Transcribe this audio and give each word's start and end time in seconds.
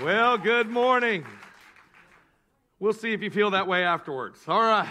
Well, 0.00 0.38
good 0.38 0.70
morning. 0.70 1.26
We'll 2.80 2.94
see 2.94 3.12
if 3.12 3.22
you 3.22 3.30
feel 3.30 3.50
that 3.50 3.66
way 3.66 3.84
afterwards. 3.84 4.38
All 4.48 4.62
right. 4.62 4.88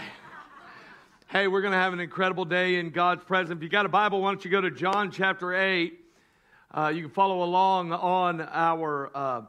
Hey, 1.28 1.48
we're 1.48 1.62
going 1.62 1.72
to 1.72 1.80
have 1.80 1.92
an 1.92 2.00
incredible 2.00 2.46
day 2.46 2.76
in 2.76 2.92
God's 2.92 3.24
presence. 3.24 3.58
If 3.58 3.64
you 3.64 3.70
got 3.70 3.88
a 3.88 3.90
Bible, 3.90 4.22
why 4.22 4.30
don't 4.30 4.46
you 4.46 4.52
go 4.52 4.62
to 4.62 4.70
John 4.70 5.10
chapter 5.10 5.56
8? 5.56 6.00
Uh, 6.70 6.92
you 6.94 7.02
can 7.02 7.10
follow 7.10 7.42
along 7.42 7.92
on 7.94 8.42
our 8.42 9.10
uh, 9.16 9.42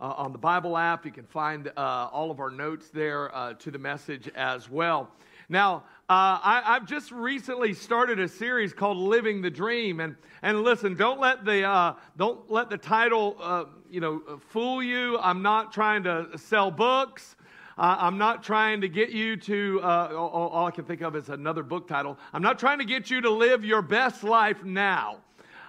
uh, 0.00 0.02
on 0.02 0.32
the 0.32 0.38
Bible 0.38 0.76
app. 0.76 1.06
You 1.06 1.12
can 1.12 1.24
find 1.24 1.68
uh, 1.76 2.08
all 2.12 2.32
of 2.32 2.40
our 2.40 2.50
notes 2.50 2.88
there 2.88 3.34
uh, 3.34 3.54
to 3.54 3.70
the 3.70 3.78
message 3.78 4.28
as 4.34 4.68
well. 4.68 5.08
Now, 5.48 5.84
uh, 6.08 6.38
I, 6.40 6.62
have 6.74 6.86
just 6.86 7.10
recently 7.10 7.74
started 7.74 8.20
a 8.20 8.28
series 8.28 8.72
called 8.72 8.96
"Living 8.96 9.42
the 9.42 9.50
Dream," 9.50 9.98
and 9.98 10.14
and 10.40 10.62
listen, 10.62 10.94
don't 10.94 11.18
let 11.18 11.44
the 11.44 11.64
uh, 11.64 11.94
don't 12.16 12.48
let 12.48 12.70
the 12.70 12.78
title 12.78 13.36
uh, 13.40 13.64
you 13.90 14.00
know 14.00 14.22
fool 14.50 14.80
you. 14.80 15.18
I'm 15.18 15.42
not 15.42 15.72
trying 15.72 16.04
to 16.04 16.28
sell 16.36 16.70
books. 16.70 17.34
Uh, 17.76 17.96
I'm 17.98 18.18
not 18.18 18.44
trying 18.44 18.82
to 18.82 18.88
get 18.88 19.10
you 19.10 19.36
to. 19.36 19.80
Uh, 19.82 20.12
all, 20.12 20.48
all 20.50 20.66
I 20.66 20.70
can 20.70 20.84
think 20.84 21.00
of 21.00 21.16
is 21.16 21.28
another 21.28 21.64
book 21.64 21.88
title. 21.88 22.16
I'm 22.32 22.42
not 22.42 22.60
trying 22.60 22.78
to 22.78 22.84
get 22.84 23.10
you 23.10 23.20
to 23.22 23.30
live 23.30 23.64
your 23.64 23.82
best 23.82 24.22
life 24.22 24.62
now. 24.62 25.16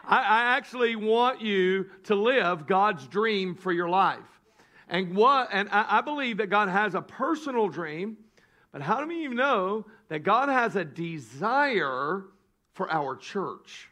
I, 0.05 0.17
I 0.17 0.55
actually 0.55 0.95
want 0.95 1.41
you 1.41 1.89
to 2.03 2.13
live 2.13 2.67
God's 2.67 3.07
dream 3.07 3.55
for 3.55 3.71
your 3.71 3.89
life. 3.89 4.19
And 4.87 5.15
what? 5.15 5.49
And 5.51 5.67
I, 5.71 5.97
I 5.97 6.01
believe 6.01 6.37
that 6.37 6.51
God 6.51 6.69
has 6.69 6.93
a 6.93 7.01
personal 7.01 7.69
dream 7.69 8.17
but 8.77 8.81
how 8.81 9.03
do 9.03 9.11
you 9.11 9.33
know 9.33 9.85
that 10.09 10.19
God 10.19 10.49
has 10.49 10.75
a 10.75 10.85
desire 10.85 12.25
for 12.73 12.91
our 12.91 13.15
church? 13.15 13.89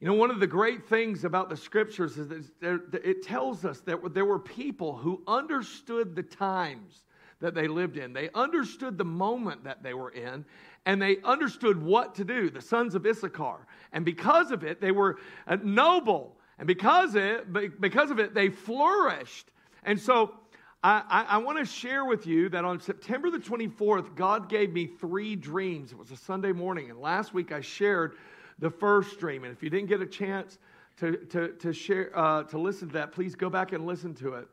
You 0.00 0.06
know, 0.06 0.14
one 0.14 0.30
of 0.30 0.40
the 0.40 0.46
great 0.46 0.86
things 0.88 1.24
about 1.24 1.48
the 1.48 1.56
scriptures 1.56 2.18
is 2.18 2.52
that 2.60 3.00
it 3.02 3.22
tells 3.22 3.64
us 3.64 3.80
that 3.80 4.12
there 4.12 4.26
were 4.26 4.38
people 4.38 4.96
who 4.96 5.22
understood 5.26 6.14
the 6.14 6.22
times 6.22 7.04
that 7.40 7.54
they 7.54 7.66
lived 7.66 7.96
in. 7.96 8.12
They 8.12 8.30
understood 8.34 8.98
the 8.98 9.04
moment 9.04 9.64
that 9.64 9.82
they 9.82 9.94
were 9.94 10.10
in, 10.10 10.44
and 10.84 11.00
they 11.00 11.18
understood 11.22 11.82
what 11.82 12.14
to 12.16 12.24
do, 12.24 12.50
the 12.50 12.60
sons 12.60 12.94
of 12.94 13.06
Issachar. 13.06 13.66
And 13.92 14.04
because 14.04 14.50
of 14.50 14.64
it, 14.64 14.80
they 14.80 14.92
were 14.92 15.18
uh, 15.46 15.56
noble. 15.62 16.36
And 16.58 16.66
because 16.66 17.14
it, 17.14 17.80
because 17.80 18.10
of 18.10 18.18
it, 18.18 18.34
they 18.34 18.48
flourished. 18.50 19.50
And 19.82 20.00
so 20.00 20.34
I, 20.86 21.26
I, 21.30 21.38
want 21.38 21.58
to 21.58 21.64
share 21.64 22.04
with 22.04 22.28
you 22.28 22.48
that 22.50 22.64
on 22.64 22.78
September 22.80 23.28
the 23.28 23.40
24th, 23.40 24.14
God 24.14 24.48
gave 24.48 24.72
me 24.72 24.86
three 24.86 25.34
dreams. 25.34 25.90
It 25.90 25.98
was 25.98 26.12
a 26.12 26.16
Sunday 26.16 26.52
morning, 26.52 26.90
and 26.90 27.00
last 27.00 27.34
week 27.34 27.50
I 27.50 27.60
shared 27.60 28.14
the 28.60 28.70
first 28.70 29.18
dream. 29.18 29.42
And 29.42 29.52
if 29.52 29.64
you 29.64 29.68
didn't 29.68 29.88
get 29.88 30.00
a 30.00 30.06
chance 30.06 30.58
to, 30.98 31.16
to, 31.16 31.48
to, 31.54 31.72
share, 31.72 32.16
uh, 32.16 32.44
to 32.44 32.58
listen 32.58 32.86
to 32.86 32.94
that, 32.94 33.10
please 33.10 33.34
go 33.34 33.50
back 33.50 33.72
and 33.72 33.84
listen 33.84 34.14
to 34.16 34.34
it. 34.34 34.46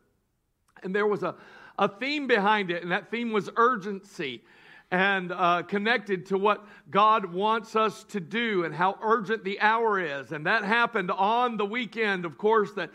And 0.81 0.95
there 0.95 1.06
was 1.06 1.22
a, 1.22 1.36
a 1.78 1.88
theme 1.88 2.26
behind 2.26 2.72
it, 2.72 2.81
and 2.81 2.92
that 2.92 3.11
theme 3.11 3.31
was 3.31 3.52
urgency 3.56 4.42
and 4.89 5.31
uh, 5.31 5.61
connected 5.61 6.26
to 6.28 6.39
what 6.39 6.66
God 6.89 7.31
wants 7.31 7.76
us 7.76 8.06
to 8.06 8.20
do 8.20 8.64
and 8.64 8.73
how 8.73 8.98
urgent 9.04 9.44
the 9.44 9.61
hour 9.61 10.00
is. 10.00 10.31
And 10.31 10.48
that 10.48 10.64
happened 10.64 11.11
on 11.11 11.58
the 11.58 11.66
weekend, 11.66 12.26
of 12.26 12.39
course, 12.39 12.72
that, 12.72 12.89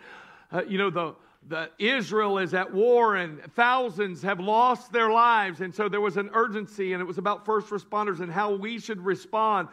uh, 0.51 0.63
you 0.67 0.77
know, 0.77 0.91
the 0.91 1.15
the 1.49 1.71
Israel 1.79 2.39
is 2.39 2.53
at 2.53 2.73
war 2.73 3.17
and 3.17 3.43
thousands 3.55 4.23
have 4.23 4.39
lost 4.39 4.93
their 4.93 5.11
lives. 5.11 5.61
And 5.61 5.75
so 5.75 5.89
there 5.89 6.01
was 6.01 6.17
an 6.17 6.31
urgency, 6.35 6.93
and 6.93 7.01
it 7.01 7.07
was 7.07 7.19
about 7.19 7.47
first 7.47 7.69
responders 7.69 8.21
and 8.21 8.31
how 8.31 8.55
we 8.55 8.79
should 8.79 9.01
respond 9.01 9.69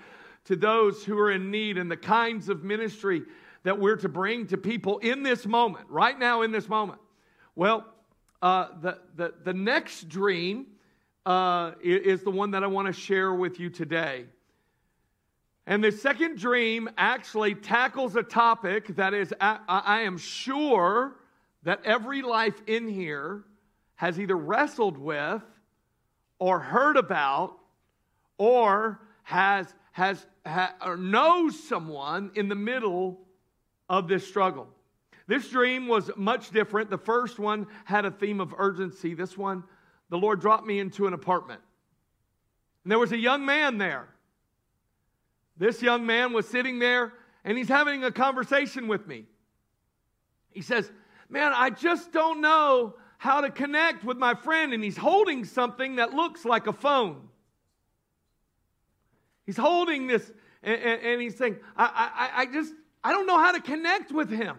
to 0.46 0.56
those 0.56 1.04
who 1.04 1.18
are 1.20 1.32
in 1.32 1.52
need 1.52 1.78
and 1.78 1.92
the 1.92 1.98
kinds 1.98 2.50
of 2.50 2.64
ministry 2.64 3.24
that 3.64 3.80
we're 3.80 3.98
to 3.98 4.10
bring 4.10 4.48
to 4.48 4.58
people 4.58 5.00
in 5.00 5.24
this 5.24 5.46
moment, 5.46 5.88
right 5.90 6.18
now 6.18 6.44
in 6.44 6.52
this 6.52 6.70
moment. 6.70 7.00
Well, 7.56 7.86
uh, 8.42 8.68
the, 8.82 9.00
the, 9.16 9.34
the 9.44 9.54
next 9.54 10.08
dream 10.08 10.68
uh, 11.26 11.72
is 11.82 12.22
the 12.22 12.32
one 12.32 12.52
that 12.52 12.64
I 12.64 12.68
want 12.68 12.88
to 12.88 12.94
share 12.94 13.34
with 13.34 13.60
you 13.60 13.70
today. 13.70 14.26
And 15.66 15.84
the 15.84 15.92
second 15.92 16.38
dream 16.38 16.88
actually 16.96 17.56
tackles 17.56 18.16
a 18.16 18.22
topic 18.22 18.96
that 18.98 19.16
is, 19.16 19.34
I, 19.42 19.60
I 19.68 20.02
am 20.02 20.20
sure, 20.20 21.16
that 21.66 21.82
every 21.84 22.22
life 22.22 22.62
in 22.68 22.88
here 22.88 23.44
has 23.96 24.20
either 24.20 24.36
wrestled 24.36 24.98
with 24.98 25.42
or 26.40 26.60
heard 26.60 26.96
about 26.96 27.58
or 28.38 29.00
has, 29.24 29.74
has 29.92 30.26
ha, 30.46 30.74
or 30.84 30.96
knows 30.96 31.62
someone 31.68 32.32
in 32.36 32.50
the 32.50 32.56
middle 32.56 33.20
of 33.90 34.08
this 34.08 34.28
struggle. 34.28 34.68
This 35.28 35.50
dream 35.50 35.88
was 35.88 36.12
much 36.16 36.52
different. 36.52 36.92
The 36.92 37.00
first 37.00 37.40
one 37.40 37.66
had 37.84 38.06
a 38.06 38.12
theme 38.12 38.40
of 38.40 38.54
urgency. 38.58 39.16
This 39.16 39.36
one, 39.36 39.64
the 40.10 40.18
Lord 40.18 40.40
dropped 40.40 40.68
me 40.68 40.80
into 40.80 41.08
an 41.08 41.14
apartment. 41.14 41.62
And 42.84 42.92
there 42.92 43.00
was 43.00 43.12
a 43.12 43.18
young 43.18 43.44
man 43.44 43.80
there. 43.80 44.08
This 45.58 45.82
young 45.82 46.06
man 46.06 46.32
was 46.32 46.48
sitting 46.48 46.78
there 46.78 47.14
and 47.44 47.58
he's 47.58 47.70
having 47.70 48.04
a 48.04 48.12
conversation 48.12 48.88
with 48.88 49.08
me. 49.08 49.26
He 50.52 50.62
says, 50.62 50.92
man, 51.30 51.52
I 51.56 51.70
just 51.70 52.12
don't 52.12 52.42
know 52.42 52.96
how 53.18 53.42
to 53.42 53.50
connect 53.50 54.04
with 54.04 54.18
my 54.18 54.34
friend. 54.34 54.74
And 54.74 54.84
he's 54.84 54.98
holding 54.98 55.46
something 55.46 55.96
that 55.96 56.14
looks 56.14 56.46
like 56.46 56.68
a 56.68 56.74
phone. 56.74 57.30
He's 59.46 59.58
holding 59.58 60.08
this, 60.08 60.32
and, 60.64 60.82
and, 60.82 61.02
and 61.02 61.22
he's 61.22 61.38
saying, 61.38 61.58
I, 61.78 62.32
I, 62.36 62.42
I 62.42 62.46
just, 62.48 62.74
I 63.04 63.12
don't 63.12 63.28
know 63.28 63.38
how 63.38 63.52
to 63.52 63.62
connect 63.62 64.12
with 64.12 64.30
him. 64.30 64.58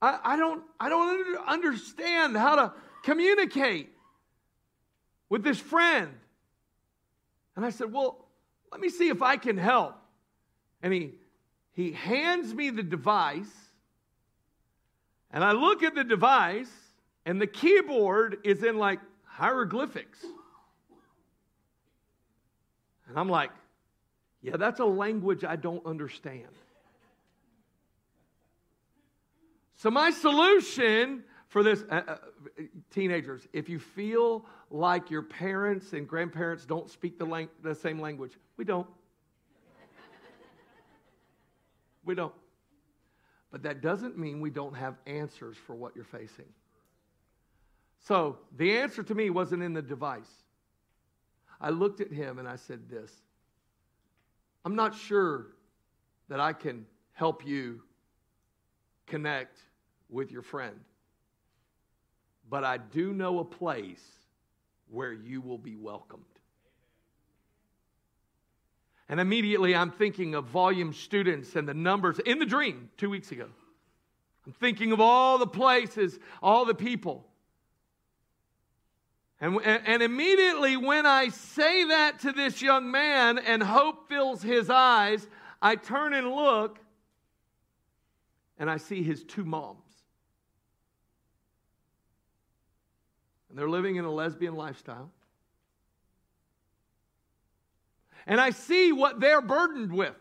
I, 0.00 0.18
I, 0.24 0.36
don't, 0.36 0.62
I 0.80 0.88
don't 0.88 1.36
understand 1.46 2.36
how 2.36 2.56
to 2.56 2.72
communicate 3.02 3.90
with 5.28 5.42
this 5.42 5.58
friend. 5.58 6.10
And 7.56 7.64
I 7.66 7.70
said, 7.70 7.92
Well, 7.92 8.24
let 8.70 8.80
me 8.80 8.88
see 8.88 9.08
if 9.08 9.22
I 9.22 9.36
can 9.36 9.56
help. 9.56 9.96
And 10.82 10.92
he, 10.92 11.14
he 11.72 11.92
hands 11.92 12.54
me 12.54 12.70
the 12.70 12.82
device 12.82 13.50
and 15.30 15.44
I 15.44 15.52
look 15.52 15.82
at 15.82 15.94
the 15.94 16.04
device, 16.04 16.70
and 17.26 17.40
the 17.40 17.46
keyboard 17.46 18.38
is 18.44 18.62
in 18.62 18.78
like 18.78 19.00
hieroglyphics. 19.24 20.24
And 23.08 23.18
I'm 23.18 23.28
like, 23.28 23.50
yeah, 24.42 24.56
that's 24.56 24.80
a 24.80 24.84
language 24.84 25.44
I 25.44 25.56
don't 25.56 25.84
understand. 25.86 26.48
So, 29.76 29.90
my 29.90 30.10
solution 30.10 31.22
for 31.48 31.62
this, 31.62 31.84
uh, 31.90 32.02
uh, 32.06 32.16
teenagers, 32.90 33.46
if 33.52 33.68
you 33.68 33.78
feel 33.78 34.44
like 34.70 35.10
your 35.10 35.22
parents 35.22 35.92
and 35.92 36.06
grandparents 36.06 36.66
don't 36.66 36.90
speak 36.90 37.18
the, 37.18 37.24
lang- 37.24 37.48
the 37.62 37.74
same 37.74 38.00
language, 38.00 38.32
we 38.56 38.64
don't. 38.64 38.86
we 42.04 42.14
don't. 42.14 42.34
But 43.50 43.62
that 43.62 43.80
doesn't 43.80 44.18
mean 44.18 44.40
we 44.40 44.50
don't 44.50 44.74
have 44.74 44.96
answers 45.06 45.56
for 45.56 45.74
what 45.74 45.94
you're 45.94 46.04
facing. 46.04 46.44
So 48.00 48.38
the 48.56 48.78
answer 48.78 49.02
to 49.02 49.14
me 49.14 49.30
wasn't 49.30 49.62
in 49.62 49.72
the 49.72 49.82
device. 49.82 50.30
I 51.60 51.70
looked 51.70 52.00
at 52.00 52.12
him 52.12 52.38
and 52.38 52.46
I 52.46 52.56
said, 52.56 52.88
This 52.88 53.12
I'm 54.64 54.76
not 54.76 54.94
sure 54.94 55.46
that 56.28 56.40
I 56.40 56.52
can 56.52 56.86
help 57.12 57.46
you 57.46 57.82
connect 59.06 59.58
with 60.10 60.30
your 60.30 60.42
friend, 60.42 60.78
but 62.48 62.64
I 62.64 62.76
do 62.78 63.12
know 63.12 63.40
a 63.40 63.44
place 63.44 64.04
where 64.90 65.12
you 65.12 65.40
will 65.40 65.58
be 65.58 65.76
welcomed. 65.76 66.24
And 69.08 69.20
immediately 69.20 69.74
I'm 69.74 69.90
thinking 69.90 70.34
of 70.34 70.44
volume 70.46 70.92
students 70.92 71.56
and 71.56 71.66
the 71.66 71.74
numbers 71.74 72.18
in 72.18 72.38
the 72.38 72.46
dream 72.46 72.90
two 72.96 73.08
weeks 73.08 73.32
ago. 73.32 73.46
I'm 74.46 74.52
thinking 74.52 74.92
of 74.92 75.00
all 75.00 75.38
the 75.38 75.46
places, 75.46 76.18
all 76.42 76.64
the 76.64 76.74
people. 76.74 77.26
And, 79.40 79.60
and 79.64 80.02
immediately 80.02 80.76
when 80.76 81.06
I 81.06 81.28
say 81.28 81.84
that 81.88 82.20
to 82.20 82.32
this 82.32 82.60
young 82.60 82.90
man 82.90 83.38
and 83.38 83.62
hope 83.62 84.08
fills 84.08 84.42
his 84.42 84.68
eyes, 84.68 85.26
I 85.62 85.76
turn 85.76 86.12
and 86.12 86.30
look 86.30 86.78
and 88.58 88.68
I 88.68 88.76
see 88.76 89.02
his 89.02 89.22
two 89.22 89.44
moms. 89.44 89.78
And 93.48 93.58
they're 93.58 93.70
living 93.70 93.96
in 93.96 94.04
a 94.04 94.10
lesbian 94.10 94.54
lifestyle 94.54 95.10
and 98.28 98.40
I 98.40 98.50
see 98.50 98.92
what 98.92 99.18
they're 99.18 99.40
burdened 99.40 99.90
with. 99.90 100.14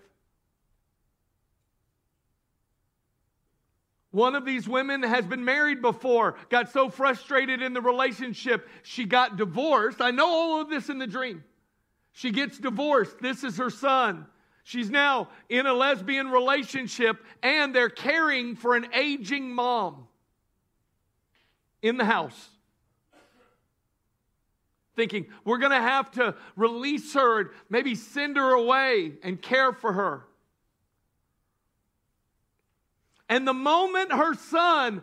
One 4.12 4.34
of 4.34 4.46
these 4.46 4.68
women 4.68 5.04
has 5.04 5.26
been 5.26 5.44
married 5.44 5.82
before, 5.82 6.38
got 6.50 6.72
so 6.72 6.90
frustrated 6.90 7.62
in 7.62 7.74
the 7.74 7.82
relationship, 7.82 8.68
she 8.82 9.04
got 9.04 9.36
divorced. 9.36 10.02
I 10.02 10.12
know 10.12 10.28
all 10.28 10.62
of 10.62 10.70
this 10.70 10.90
in 10.90 10.98
the 10.98 11.06
dream. 11.06 11.44
She 12.14 12.32
gets 12.32 12.58
divorced. 12.58 13.20
This 13.20 13.44
is 13.44 13.58
her 13.58 13.70
son. 13.70 14.26
She's 14.64 14.90
now 14.90 15.28
in 15.50 15.68
a 15.68 15.74
lesbian 15.74 16.30
relationship, 16.30 17.24
and 17.44 17.76
they're 17.76 17.90
caring 17.90 18.56
for 18.56 18.76
an 18.76 18.88
aging 18.94 19.54
mom. 19.54 20.08
in 21.84 21.98
the 21.98 22.06
house 22.06 22.57
thinking 24.98 25.28
we're 25.46 25.60
going 25.60 25.72
to 25.72 25.80
have 25.80 26.12
to 26.12 26.36
release 26.58 27.14
her 27.14 27.40
and 27.40 27.50
maybe 27.70 27.96
send 27.96 28.36
her 28.36 28.52
away 28.52 29.14
and 29.24 29.42
care 29.42 29.72
for 29.72 29.94
her. 29.94 30.24
And 33.30 33.48
the 33.48 33.54
moment 33.54 34.12
her 34.12 34.34
son 34.34 35.02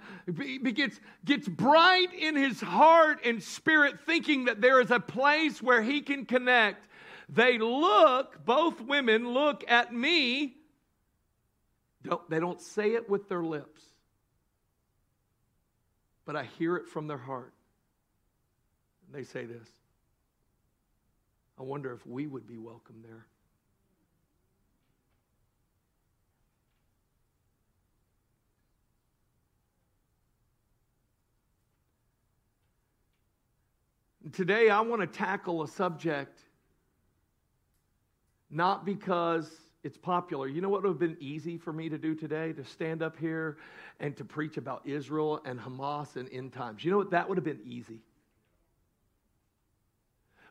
gets, 0.62 0.99
gets 1.25 1.49
bright 1.49 2.12
in 2.12 2.37
his 2.37 2.61
heart 2.61 3.20
and 3.25 3.43
spirit, 3.43 4.00
thinking 4.05 4.46
that 4.46 4.61
there 4.61 4.81
is 4.81 4.91
a 4.91 5.00
place 5.00 5.62
where 5.62 5.82
he 5.82 6.00
can 6.00 6.26
connect, 6.26 6.88
they 7.29 7.58
look, 7.58 8.44
both 8.44 8.81
women 8.81 9.32
look 9.32 9.62
at 9.69 9.94
me. 9.94 10.56
Don't, 12.02 12.29
they 12.29 12.41
don't 12.41 12.61
say 12.61 12.94
it 12.94 13.08
with 13.08 13.29
their 13.29 13.43
lips, 13.43 13.82
but 16.25 16.35
I 16.35 16.44
hear 16.58 16.76
it 16.76 16.88
from 16.88 17.06
their 17.06 17.19
heart. 17.19 17.52
They 19.12 19.23
say 19.23 19.44
this 19.44 19.69
I 21.58 21.62
wonder 21.62 21.92
if 21.92 22.06
we 22.06 22.26
would 22.26 22.46
be 22.46 22.58
welcome 22.58 22.96
there. 23.02 23.26
Today, 34.32 34.70
I 34.70 34.80
want 34.80 35.00
to 35.02 35.06
tackle 35.06 35.62
a 35.62 35.68
subject 35.68 36.40
not 38.50 38.84
because 38.84 39.50
it's 39.82 39.98
popular. 39.98 40.48
You 40.48 40.60
know 40.60 40.68
what 40.68 40.82
would 40.82 40.88
have 40.88 40.98
been 40.98 41.16
easy 41.20 41.58
for 41.58 41.72
me 41.72 41.88
to 41.88 41.98
do 41.98 42.14
today? 42.14 42.52
To 42.54 42.64
stand 42.64 43.02
up 43.02 43.16
here 43.18 43.58
and 44.00 44.16
to 44.16 44.24
preach 44.24 44.56
about 44.56 44.86
Israel 44.86 45.40
and 45.44 45.60
Hamas 45.60 46.16
and 46.16 46.28
end 46.32 46.52
times. 46.52 46.84
You 46.84 46.90
know 46.90 46.98
what? 46.98 47.10
That 47.10 47.28
would 47.28 47.36
have 47.36 47.44
been 47.44 47.60
easy. 47.66 48.00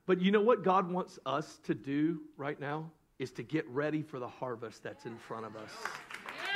But 0.05 0.21
you 0.21 0.31
know 0.31 0.41
what 0.41 0.63
God 0.63 0.91
wants 0.91 1.19
us 1.25 1.59
to 1.63 1.73
do 1.73 2.21
right 2.38 2.59
now? 2.59 2.91
Is 3.19 3.31
to 3.33 3.44
get 3.44 3.67
ready 3.69 4.01
for 4.01 4.19
the 4.19 4.27
harvest 4.27 4.83
that's 4.83 5.05
in 5.05 5.17
front 5.17 5.45
of 5.45 5.55
us. 5.55 5.69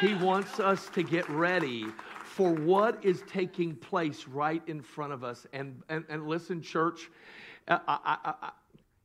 He 0.01 0.15
wants 0.15 0.59
us 0.59 0.89
to 0.89 1.03
get 1.03 1.29
ready 1.29 1.85
for 2.23 2.51
what 2.51 3.03
is 3.05 3.23
taking 3.27 3.75
place 3.75 4.27
right 4.27 4.61
in 4.67 4.81
front 4.81 5.13
of 5.13 5.23
us. 5.23 5.47
And, 5.53 5.81
and, 5.87 6.03
and 6.09 6.27
listen, 6.27 6.61
church, 6.61 7.09
I, 7.67 7.79
I, 7.87 8.17
I, 8.41 8.51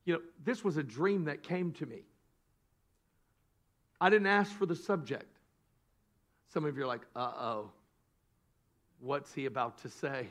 you 0.05 0.15
know, 0.15 0.21
this 0.45 0.65
was 0.65 0.77
a 0.77 0.83
dream 0.83 1.25
that 1.27 1.43
came 1.43 1.73
to 1.73 1.87
me. 1.87 2.03
I 4.01 4.11
didn't 4.11 4.27
ask 4.27 4.51
for 4.51 4.67
the 4.67 4.75
subject. 4.75 5.39
Some 6.53 6.65
of 6.65 6.77
you 6.77 6.83
are 6.83 6.87
like, 6.87 7.03
uh 7.15 7.33
oh, 7.39 7.71
what's 9.01 9.33
he 9.33 9.47
about 9.47 9.79
to 9.83 9.89
say? 9.89 10.27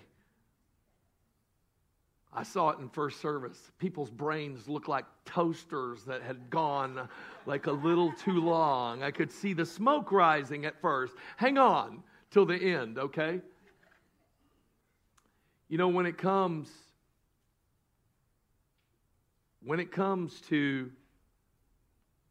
I 2.34 2.44
saw 2.44 2.70
it 2.70 2.80
in 2.80 2.88
first 2.88 3.20
service. 3.20 3.72
People's 3.78 4.10
brains 4.10 4.70
looked 4.70 4.88
like 4.88 5.04
toasters 5.26 6.06
that 6.06 6.22
had 6.22 6.50
gone 6.50 7.10
like 7.46 7.68
a 7.68 7.72
little 7.72 8.14
too 8.14 8.40
long. 8.40 9.04
I 9.04 9.12
could 9.12 9.30
see 9.32 9.54
the 9.54 9.66
smoke 9.66 10.14
rising 10.14 10.66
at 10.66 10.80
first. 10.80 11.14
Hang 11.36 11.58
on 11.58 12.04
till 12.30 12.46
the 12.46 12.56
end, 12.56 12.98
okay? 12.98 13.42
You 15.68 15.78
know, 15.78 15.90
when 15.90 16.06
it 16.06 16.18
comes 16.18 16.72
when 19.64 19.80
it 19.80 19.92
comes 19.92 20.42
to 20.50 20.92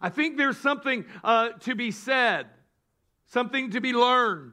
I 0.00 0.10
think 0.10 0.36
there's 0.36 0.58
something 0.58 1.04
uh, 1.24 1.50
to 1.60 1.74
be 1.74 1.90
said, 1.90 2.46
something 3.26 3.70
to 3.70 3.80
be 3.80 3.92
learned. 3.92 4.52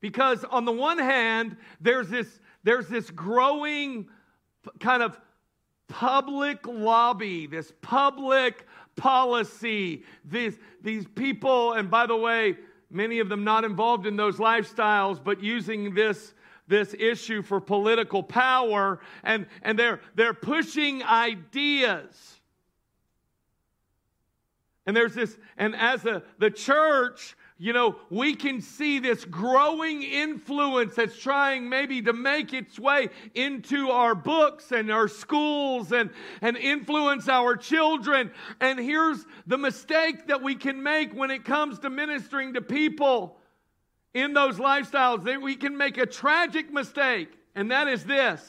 Because 0.00 0.44
on 0.44 0.64
the 0.64 0.72
one 0.72 0.98
hand, 0.98 1.56
there's 1.80 2.08
this, 2.08 2.40
there's 2.64 2.88
this 2.88 3.10
growing 3.10 4.08
kind 4.80 5.02
of 5.02 5.20
public 5.88 6.66
lobby, 6.66 7.46
this 7.46 7.72
public 7.82 8.66
policy, 8.96 10.02
these, 10.24 10.58
these 10.82 11.06
people, 11.06 11.74
and 11.74 11.90
by 11.90 12.06
the 12.06 12.16
way, 12.16 12.56
many 12.90 13.18
of 13.18 13.28
them 13.28 13.44
not 13.44 13.64
involved 13.64 14.06
in 14.06 14.16
those 14.16 14.36
lifestyles, 14.36 15.22
but 15.22 15.42
using 15.42 15.94
this, 15.94 16.34
this 16.66 16.94
issue 16.98 17.42
for 17.42 17.60
political 17.60 18.22
power, 18.22 19.00
and, 19.22 19.46
and 19.62 19.78
they're, 19.78 20.00
they're 20.14 20.34
pushing 20.34 21.02
ideas. 21.02 22.40
And 24.86 24.96
there's 24.96 25.14
this, 25.14 25.36
and 25.56 25.74
as 25.74 26.04
a, 26.06 26.22
the 26.38 26.50
church, 26.50 27.36
you 27.58 27.72
know, 27.72 27.96
we 28.10 28.34
can 28.34 28.60
see 28.60 28.98
this 28.98 29.24
growing 29.24 30.02
influence 30.02 30.94
that's 30.94 31.18
trying 31.18 31.68
maybe 31.70 32.02
to 32.02 32.12
make 32.12 32.52
its 32.52 32.78
way 32.78 33.08
into 33.34 33.90
our 33.90 34.14
books 34.14 34.72
and 34.72 34.90
our 34.90 35.08
schools 35.08 35.90
and, 35.90 36.10
and 36.42 36.58
influence 36.58 37.30
our 37.30 37.56
children. 37.56 38.30
And 38.60 38.78
here's 38.78 39.24
the 39.46 39.56
mistake 39.56 40.26
that 40.26 40.42
we 40.42 40.54
can 40.54 40.82
make 40.82 41.14
when 41.14 41.30
it 41.30 41.46
comes 41.46 41.78
to 41.78 41.88
ministering 41.88 42.54
to 42.54 42.60
people 42.60 43.38
in 44.12 44.34
those 44.34 44.58
lifestyles 44.58 45.24
that 45.24 45.40
we 45.40 45.56
can 45.56 45.78
make 45.78 45.96
a 45.96 46.06
tragic 46.06 46.70
mistake, 46.70 47.28
and 47.54 47.70
that 47.70 47.88
is 47.88 48.04
this. 48.04 48.42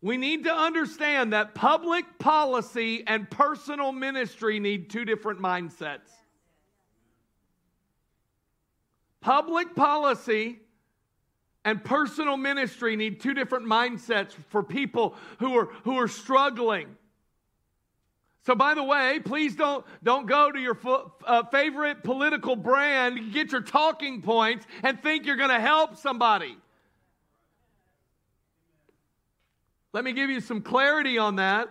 We 0.00 0.16
need 0.16 0.44
to 0.44 0.52
understand 0.52 1.32
that 1.32 1.54
public 1.54 2.18
policy 2.18 3.02
and 3.06 3.28
personal 3.28 3.90
ministry 3.90 4.60
need 4.60 4.90
two 4.90 5.04
different 5.04 5.40
mindsets. 5.40 6.10
Public 9.20 9.74
policy 9.74 10.60
and 11.64 11.82
personal 11.82 12.36
ministry 12.36 12.96
need 12.96 13.20
two 13.20 13.34
different 13.34 13.66
mindsets 13.66 14.32
for 14.48 14.62
people 14.62 15.14
who 15.38 15.58
are, 15.58 15.66
who 15.84 15.98
are 15.98 16.08
struggling. 16.08 16.96
So, 18.46 18.54
by 18.54 18.74
the 18.74 18.82
way, 18.82 19.20
please 19.22 19.54
don't, 19.56 19.84
don't 20.02 20.26
go 20.26 20.50
to 20.50 20.58
your 20.58 20.74
fo- 20.74 21.12
uh, 21.26 21.42
favorite 21.44 22.02
political 22.02 22.56
brand, 22.56 23.32
get 23.32 23.52
your 23.52 23.60
talking 23.60 24.22
points, 24.22 24.64
and 24.82 25.02
think 25.02 25.26
you're 25.26 25.36
going 25.36 25.50
to 25.50 25.60
help 25.60 25.96
somebody. 25.96 26.56
Let 29.92 30.04
me 30.04 30.12
give 30.12 30.30
you 30.30 30.40
some 30.40 30.62
clarity 30.62 31.18
on 31.18 31.36
that. 31.36 31.68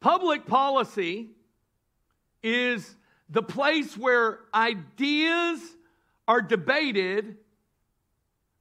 Public 0.00 0.46
policy 0.46 1.28
is 2.42 2.96
the 3.30 3.42
place 3.42 3.96
where 3.96 4.40
ideas 4.52 5.60
are 6.26 6.42
debated 6.42 7.36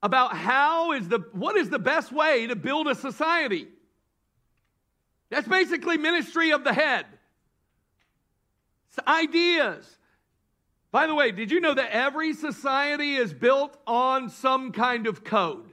about 0.01 0.35
how 0.35 0.93
is 0.93 1.07
the 1.07 1.19
what 1.33 1.57
is 1.57 1.69
the 1.69 1.79
best 1.79 2.11
way 2.11 2.47
to 2.47 2.55
build 2.55 2.87
a 2.87 2.95
society. 2.95 3.67
That's 5.29 5.47
basically 5.47 5.97
ministry 5.97 6.51
of 6.51 6.63
the 6.63 6.73
head. 6.73 7.05
It's 8.89 9.07
ideas. 9.07 9.97
By 10.91 11.05
the 11.05 11.13
way, 11.13 11.31
did 11.31 11.51
you 11.51 11.59
know 11.59 11.73
that 11.73 11.91
every 11.91 12.33
society 12.33 13.15
is 13.15 13.33
built 13.33 13.77
on 13.85 14.29
some 14.29 14.71
kind 14.71 15.05
of 15.05 15.23
code? 15.23 15.71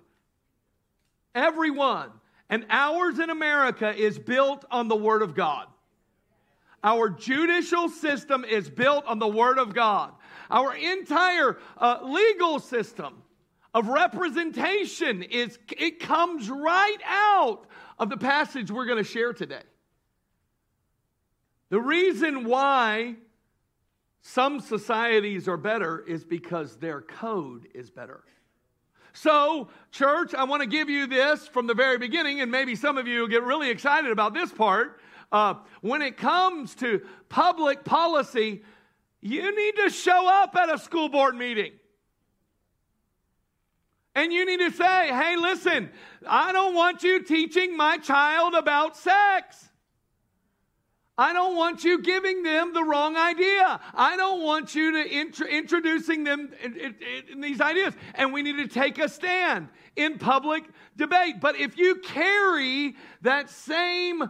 Everyone. 1.35 2.11
And 2.49 2.67
ours 2.71 3.19
in 3.19 3.31
America 3.31 3.95
is 3.95 4.19
built 4.19 4.65
on 4.71 4.89
the 4.89 4.97
Word 4.97 5.23
of 5.23 5.35
God. 5.35 5.67
Our 6.87 7.11
judicial 7.11 7.89
system 7.89 8.45
is 8.45 8.71
built 8.71 9.07
on 9.07 9.19
the 9.19 9.27
Word 9.27 9.59
of 9.59 9.75
God. 9.75 10.13
Our 10.49 10.73
entire 10.73 11.59
uh, 11.77 11.99
legal 12.05 12.61
system 12.61 13.25
of 13.75 13.89
representation 13.89 15.25
is 15.25 15.59
it 15.77 15.99
comes 15.99 16.49
right 16.49 16.99
out 17.05 17.67
of 17.99 18.09
the 18.09 18.17
passage 18.17 18.71
we're 18.71 18.87
going 18.87 19.03
to 19.03 19.11
share 19.11 19.33
today. 19.33 19.65
The 21.71 21.81
reason 21.81 22.45
why 22.45 23.17
some 24.23 24.61
societies 24.61 25.49
are 25.49 25.57
better 25.57 26.05
is 26.07 26.25
because 26.25 26.77
their 26.77 27.01
code 27.01 27.67
is 27.75 27.91
better. 27.91 28.23
So, 29.13 29.71
church, 29.91 30.35
I 30.35 30.45
want 30.45 30.63
to 30.63 30.69
give 30.69 30.89
you 30.89 31.09
this 31.09 31.49
from 31.49 31.67
the 31.67 31.75
very 31.75 31.99
beginning, 31.99 32.43
and 32.43 32.51
maybe 32.53 32.77
some 32.77 32.97
of 32.97 33.09
you 33.09 33.29
get 33.29 33.43
really 33.43 33.71
excited 33.71 34.13
about 34.13 34.35
this 34.35 34.53
part. 34.53 35.01
Uh, 35.33 35.55
when 35.81 36.03
it 36.03 36.17
comes 36.17 36.75
to 36.77 37.03
public 37.29 37.85
policy, 37.85 38.63
you 39.21 39.57
need 39.57 39.77
to 39.77 39.91
show 39.91 40.29
up 40.29 40.55
at 40.57 40.73
a 40.73 40.79
school 40.79 41.09
board 41.09 41.35
meeting. 41.35 41.73
And 44.15 44.33
you 44.33 44.47
need 44.47 44.61
to 44.61 44.71
say, 44.71 45.09
hey, 45.09 45.37
listen, 45.37 45.91
I 46.27 46.53
don't 46.53 46.75
want 46.75 47.03
you 47.03 47.23
teaching 47.23 47.77
my 47.77 47.99
child 47.99 48.55
about 48.55 48.97
sex. 48.97 49.69
I 51.19 51.33
don't 51.33 51.57
want 51.57 51.83
you 51.83 52.03
giving 52.03 52.43
them 52.43 52.75
the 52.75 52.85
wrong 52.85 53.17
idea. 53.17 53.81
I 53.95 54.17
don't 54.17 54.43
want 54.43 54.75
you 54.75 54.93
to 54.93 55.19
int- 55.19 55.41
introducing 55.41 56.25
them 56.25 56.51
in, 56.63 57.41
these 57.41 57.61
ideas. 57.61 57.95
And 58.15 58.33
we 58.33 58.43
need 58.43 58.57
to 58.59 58.69
take 58.69 58.99
a 58.99 59.09
stand 59.09 59.69
in 59.97 60.19
public 60.19 60.65
debate. 60.97 61.41
But 61.41 61.57
if 61.57 61.79
you 61.79 61.97
carry 61.97 62.97
that 63.23 63.49
same 63.49 64.25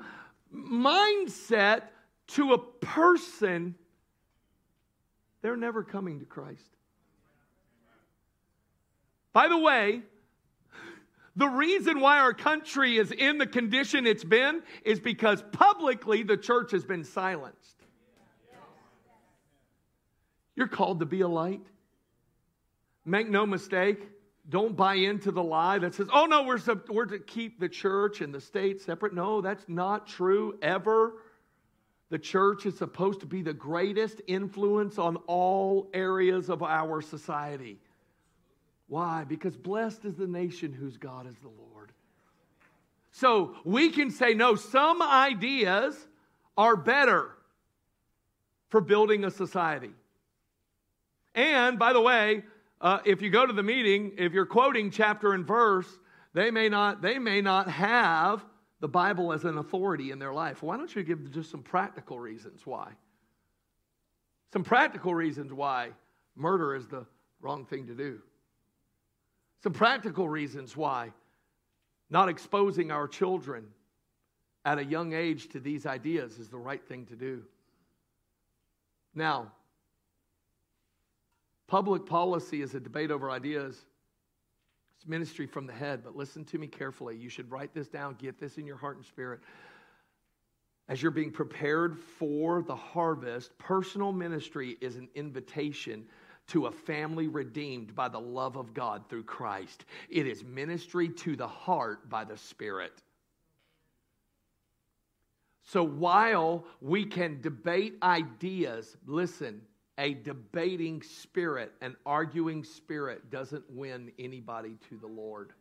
mindset 0.55 1.83
to 2.29 2.53
a 2.53 2.59
person, 2.59 3.75
they're 5.43 5.57
never 5.57 5.83
coming 5.83 6.21
to 6.21 6.27
Christ. 6.27 6.77
By 9.33 9.49
the 9.49 9.59
way, 9.59 10.03
the 11.37 11.47
reason 11.47 12.01
why 12.01 12.19
our 12.19 12.33
country 12.33 12.97
is 12.97 13.13
in 13.13 13.37
the 13.37 13.47
condition 13.47 14.07
it's 14.07 14.25
been 14.25 14.63
is 14.85 14.99
because 14.99 15.45
publicly 15.53 16.23
the 16.23 16.39
church 16.39 16.73
has 16.73 16.85
been 16.85 17.05
silenced. 17.05 17.77
You're 20.57 20.69
called 20.69 21.01
to 21.01 21.07
be 21.07 21.21
a 21.21 21.29
light. 21.29 21.61
Make 23.05 23.29
no 23.29 23.45
mistake, 23.45 24.09
don't 24.49 24.77
buy 24.77 24.95
into 24.95 25.33
the 25.33 25.43
lie 25.43 25.79
that 25.79 25.95
says, 25.95 26.09
oh 26.13 26.27
no, 26.27 26.45
we're, 26.45 26.59
we're 26.89 27.07
to 27.07 27.19
keep 27.19 27.59
the 27.59 27.69
church 27.69 28.21
and 28.21 28.33
the 28.33 28.41
state 28.41 28.81
separate. 28.81 29.13
No, 29.13 29.41
that's 29.41 29.65
not 29.69 30.07
true 30.07 30.59
ever. 30.63 31.15
The 32.11 32.19
church 32.19 32.67
is 32.67 32.79
supposed 32.79 33.21
to 33.21 33.27
be 33.27 33.43
the 33.43 33.53
greatest 33.53 34.23
influence 34.29 34.99
on 34.99 35.17
all 35.27 35.91
areas 35.93 36.49
of 36.49 36.63
our 36.63 37.03
society. 37.03 37.79
Why? 38.87 39.25
Because 39.25 39.57
blessed 39.57 40.05
is 40.05 40.15
the 40.15 40.29
nation 40.29 40.73
whose 40.73 40.97
God 40.97 41.27
is 41.27 41.37
the 41.39 41.49
Lord. 41.49 41.91
So 43.11 43.57
we 43.65 43.91
can 43.91 44.11
say, 44.11 44.35
no, 44.35 44.55
some 44.55 45.03
ideas 45.03 45.97
are 46.57 46.77
better 46.77 47.31
for 48.69 48.81
building 48.81 49.25
a 49.25 49.31
society. 49.31 49.91
And 51.35 51.79
by 51.79 51.93
the 51.93 52.01
way, 52.01 52.45
uh, 52.81 52.99
if 53.05 53.23
you 53.23 53.31
go 53.31 53.47
to 53.47 53.53
the 53.53 53.63
meeting, 53.63 54.13
if 54.19 54.33
you're 54.33 54.47
quoting 54.47 54.91
chapter 54.91 55.33
and 55.33 55.47
verse, 55.47 55.89
they 56.35 56.51
may 56.51 56.69
not, 56.69 57.01
they 57.01 57.19
may 57.19 57.41
not 57.41 57.69
have 57.69 58.45
the 58.81 58.89
Bible 58.89 59.33
as 59.33 59.45
an 59.45 59.59
authority 59.59 60.11
in 60.11 60.19
their 60.19 60.35
life. 60.35 60.63
Why 60.63 60.77
don't 60.77 60.95
you 60.95 61.03
give 61.03 61.33
just 61.33 61.51
some 61.51 61.63
practical 61.63 62.21
reasons 62.21 62.67
why? 62.67 62.93
Some 64.53 64.63
practical 64.63 65.15
reasons 65.15 65.53
why 65.53 65.91
murder 66.35 66.75
is 66.75 66.87
the 66.87 67.07
wrong 67.41 67.65
thing 67.65 67.87
to 67.87 67.95
do. 67.95 68.21
Some 69.63 69.73
practical 69.73 70.29
reasons 70.29 70.77
why 70.77 71.13
not 72.11 72.29
exposing 72.29 72.91
our 72.91 73.09
children 73.09 73.67
at 74.65 74.79
a 74.79 74.85
young 74.85 75.13
age 75.13 75.49
to 75.49 75.61
these 75.61 75.87
ideas 75.87 76.39
is 76.39 76.49
the 76.49 76.59
right 76.59 76.87
thing 76.87 77.07
to 77.07 77.17
do. 77.17 77.43
Now, 79.15 79.53
public 81.67 82.07
policy 82.07 82.63
is 82.63 82.75
a 82.75 82.81
debate 82.81 83.11
over 83.11 83.31
ideas. 83.31 83.87
It's 84.97 85.07
ministry 85.07 85.47
from 85.47 85.67
the 85.67 85.73
head, 85.73 86.03
but 86.05 86.17
listen 86.17 86.45
to 86.47 86.59
me 86.59 86.67
carefully. 86.67 87.17
You 87.17 87.29
should 87.29 87.51
write 87.51 87.75
this 87.75 87.89
down, 87.89 88.17
get 88.19 88.39
this 88.39 88.59
in 88.59 88.67
your 88.67 88.77
heart 88.77 88.97
and 88.97 89.05
spirit. 89.05 89.41
As 90.89 91.03
you're 91.03 91.11
being 91.11 91.33
prepared 91.33 91.99
for 91.99 92.63
the 92.63 92.77
harvest, 92.77 93.57
personal 93.59 94.13
ministry 94.13 94.77
is 94.81 94.97
an 94.97 95.09
invitation 95.15 96.07
to 96.49 96.67
a 96.67 96.71
family 96.71 97.27
redeemed 97.27 97.95
by 97.95 98.09
the 98.09 98.21
love 98.21 98.57
of 98.57 98.73
God 98.73 99.03
through 99.09 99.25
Christ. 99.25 99.85
It 100.09 100.27
is 100.29 100.45
ministry 100.45 101.09
to 101.09 101.35
the 101.35 101.49
heart 101.49 102.09
by 102.09 102.25
the 102.25 102.37
Spirit. 102.37 103.03
So 105.65 105.83
while 105.83 106.65
we 106.81 107.05
can 107.05 107.41
debate 107.41 107.95
ideas, 108.01 108.97
listen, 109.05 109.61
a 109.99 110.15
debating 110.15 111.03
spirit, 111.03 111.73
an 111.81 111.97
arguing 112.05 112.65
spirit 112.65 113.31
doesn't 113.31 113.65
win 113.71 114.13
anybody 114.19 114.77
to 114.91 114.97
the 114.97 115.07
Lord. 115.07 115.53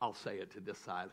I'll 0.00 0.14
say 0.14 0.36
it 0.36 0.50
to 0.52 0.60
this 0.60 0.78
side. 0.78 1.08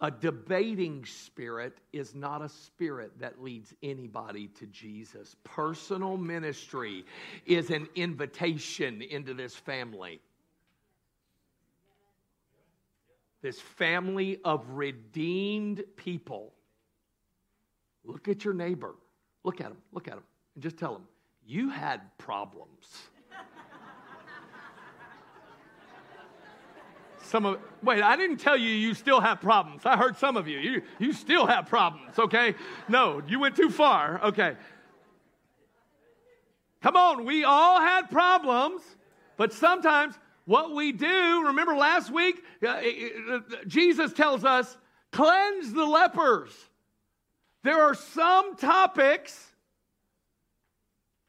A 0.00 0.10
debating 0.10 1.06
spirit 1.06 1.78
is 1.90 2.14
not 2.14 2.42
a 2.42 2.50
spirit 2.50 3.18
that 3.20 3.42
leads 3.42 3.72
anybody 3.82 4.48
to 4.58 4.66
Jesus. 4.66 5.34
Personal 5.42 6.18
ministry 6.18 7.06
is 7.46 7.70
an 7.70 7.88
invitation 7.94 9.00
into 9.00 9.32
this 9.32 9.56
family. 9.56 10.20
This 13.40 13.58
family 13.58 14.38
of 14.44 14.68
redeemed 14.68 15.82
people. 15.96 16.52
Look 18.06 18.28
at 18.28 18.44
your 18.44 18.54
neighbor. 18.54 18.94
Look 19.44 19.60
at 19.60 19.66
him. 19.66 19.76
Look 19.92 20.08
at 20.08 20.14
him. 20.14 20.22
And 20.54 20.62
just 20.62 20.78
tell 20.78 20.94
him, 20.96 21.02
you 21.44 21.68
had 21.70 22.00
problems. 22.18 22.86
Some 27.22 27.44
of 27.44 27.58
wait, 27.82 28.02
I 28.02 28.14
didn't 28.16 28.36
tell 28.36 28.56
you 28.56 28.68
you 28.68 28.94
still 28.94 29.20
have 29.20 29.40
problems. 29.40 29.84
I 29.84 29.96
heard 29.96 30.16
some 30.16 30.36
of 30.36 30.46
you. 30.46 30.58
You 30.60 30.82
you 31.00 31.12
still 31.12 31.44
have 31.44 31.66
problems, 31.66 32.16
okay? 32.20 32.54
No, 32.88 33.20
you 33.26 33.40
went 33.40 33.56
too 33.56 33.68
far. 33.68 34.22
Okay. 34.26 34.54
Come 36.82 36.96
on, 36.96 37.24
we 37.24 37.42
all 37.42 37.80
had 37.80 38.10
problems, 38.10 38.80
but 39.36 39.52
sometimes 39.52 40.14
what 40.44 40.72
we 40.72 40.92
do, 40.92 41.46
remember 41.46 41.74
last 41.74 42.12
week, 42.12 42.44
uh, 42.64 42.80
Jesus 43.66 44.12
tells 44.12 44.44
us, 44.44 44.76
cleanse 45.10 45.72
the 45.72 45.84
lepers. 45.84 46.52
There 47.66 47.82
are 47.82 47.94
some 47.94 48.54
topics 48.54 49.36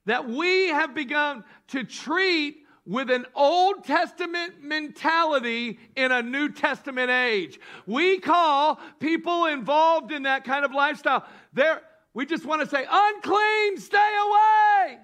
that 0.05 0.29
we 0.29 0.67
have 0.67 0.93
begun 0.93 1.43
to 1.69 1.83
treat 1.83 2.57
with 2.85 3.09
an 3.09 3.25
Old 3.33 3.83
Testament 3.85 4.61
mentality 4.61 5.79
in 5.95 6.11
a 6.11 6.21
New 6.21 6.49
Testament 6.49 7.09
age. 7.09 7.59
We 7.87 8.19
call 8.19 8.79
people 8.99 9.47
involved 9.47 10.11
in 10.11 10.23
that 10.23 10.43
kind 10.43 10.63
of 10.63 10.73
lifestyle. 10.73 11.25
There, 11.53 11.81
we 12.13 12.27
just 12.27 12.45
want 12.45 12.61
to 12.61 12.67
say, 12.67 12.85
unclean, 12.87 13.77
stay 13.79 13.97
away. 13.97 14.99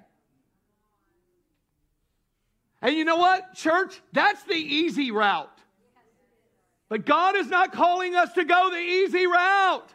And 2.84 2.96
you 2.96 3.06
know 3.06 3.18
what, 3.18 3.56
church? 3.56 4.00
That's 4.12 4.44
the 4.44 4.54
easy 4.54 5.10
route. 5.10 5.50
But 6.90 7.08
God 7.08 7.36
is 7.36 7.48
not 7.48 7.74
calling 7.74 8.13
us 8.13 8.34
to 8.34 8.46
go 8.46 8.70
the 8.70 8.78
easy 8.78 9.25
route. 9.25 9.90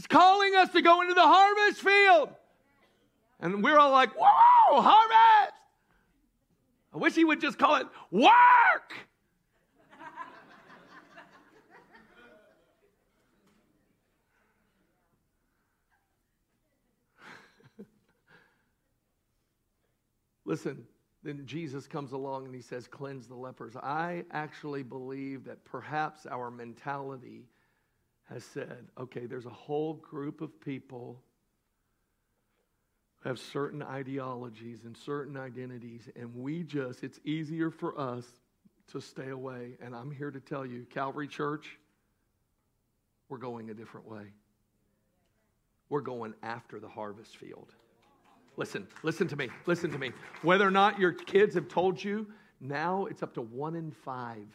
He's 0.00 0.06
calling 0.06 0.56
us 0.56 0.70
to 0.70 0.80
go 0.80 1.02
into 1.02 1.12
the 1.12 1.20
harvest 1.20 1.82
field. 1.82 2.30
And 3.38 3.62
we're 3.62 3.76
all 3.76 3.92
like, 3.92 4.08
whoa, 4.18 4.80
harvest! 4.80 5.52
I 6.94 6.96
wish 6.96 7.14
he 7.14 7.22
would 7.22 7.38
just 7.38 7.58
call 7.58 7.76
it 7.76 7.86
work. 8.10 8.32
Listen, 20.46 20.86
then 21.22 21.42
Jesus 21.44 21.86
comes 21.86 22.12
along 22.12 22.46
and 22.46 22.54
he 22.54 22.62
says, 22.62 22.88
Cleanse 22.88 23.26
the 23.26 23.34
lepers. 23.34 23.76
I 23.76 24.24
actually 24.30 24.82
believe 24.82 25.44
that 25.44 25.62
perhaps 25.66 26.24
our 26.24 26.50
mentality 26.50 27.44
has 28.32 28.44
said, 28.44 28.86
okay, 28.98 29.26
there's 29.26 29.46
a 29.46 29.50
whole 29.50 29.94
group 29.94 30.40
of 30.40 30.60
people 30.60 31.20
have 33.24 33.38
certain 33.38 33.82
ideologies 33.82 34.84
and 34.84 34.96
certain 34.96 35.36
identities, 35.36 36.08
and 36.16 36.34
we 36.34 36.62
just, 36.62 37.04
it's 37.04 37.20
easier 37.24 37.70
for 37.70 37.98
us 37.98 38.24
to 38.92 39.00
stay 39.00 39.28
away. 39.28 39.72
And 39.82 39.94
I'm 39.94 40.10
here 40.10 40.30
to 40.30 40.40
tell 40.40 40.64
you, 40.64 40.86
Calvary 40.90 41.28
Church, 41.28 41.78
we're 43.28 43.38
going 43.38 43.70
a 43.70 43.74
different 43.74 44.08
way. 44.08 44.24
We're 45.88 46.00
going 46.00 46.34
after 46.42 46.80
the 46.80 46.88
harvest 46.88 47.36
field. 47.36 47.74
Listen, 48.56 48.86
listen 49.02 49.28
to 49.28 49.36
me, 49.36 49.48
listen 49.66 49.90
to 49.90 49.98
me. 49.98 50.12
Whether 50.42 50.66
or 50.66 50.70
not 50.70 50.98
your 50.98 51.12
kids 51.12 51.54
have 51.56 51.68
told 51.68 52.02
you, 52.02 52.26
now 52.60 53.06
it's 53.06 53.22
up 53.22 53.34
to 53.34 53.42
one 53.42 53.74
in 53.74 53.90
five 53.90 54.46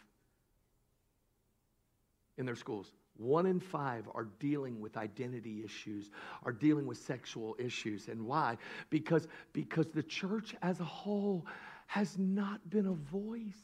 in 2.37 2.45
their 2.45 2.55
schools. 2.55 2.91
One 3.17 3.45
in 3.45 3.59
five 3.59 4.09
are 4.13 4.27
dealing 4.39 4.81
with 4.81 4.97
identity 4.97 5.63
issues, 5.63 6.11
are 6.43 6.51
dealing 6.51 6.85
with 6.85 6.97
sexual 6.97 7.55
issues. 7.57 8.09
And 8.09 8.25
why? 8.25 8.57
Because, 8.89 9.27
because 9.53 9.87
the 9.87 10.03
church 10.03 10.53
as 10.61 10.79
a 10.79 10.85
whole 10.85 11.45
has 11.87 12.17
not 12.17 12.69
been 12.69 12.87
a 12.87 12.93
voice. 12.93 13.61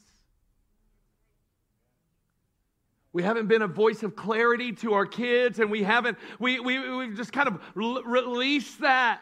We 3.13 3.23
haven't 3.23 3.47
been 3.47 3.61
a 3.61 3.67
voice 3.67 4.03
of 4.03 4.15
clarity 4.15 4.71
to 4.73 4.93
our 4.93 5.05
kids, 5.05 5.59
and 5.59 5.69
we 5.69 5.83
haven't, 5.83 6.17
we, 6.39 6.61
we, 6.61 6.95
we've 6.95 7.17
just 7.17 7.33
kind 7.33 7.49
of 7.49 7.59
released 7.75 8.79
that. 8.79 9.19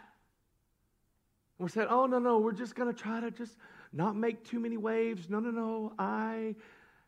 We 1.58 1.70
said, 1.70 1.88
oh, 1.90 2.06
no, 2.06 2.20
no, 2.20 2.38
we're 2.38 2.52
just 2.52 2.76
going 2.76 2.94
to 2.94 2.98
try 2.98 3.20
to 3.20 3.32
just 3.32 3.58
not 3.92 4.16
make 4.16 4.48
too 4.48 4.60
many 4.60 4.78
waves. 4.78 5.28
No, 5.28 5.40
no, 5.40 5.50
no, 5.50 5.94
I 5.98 6.56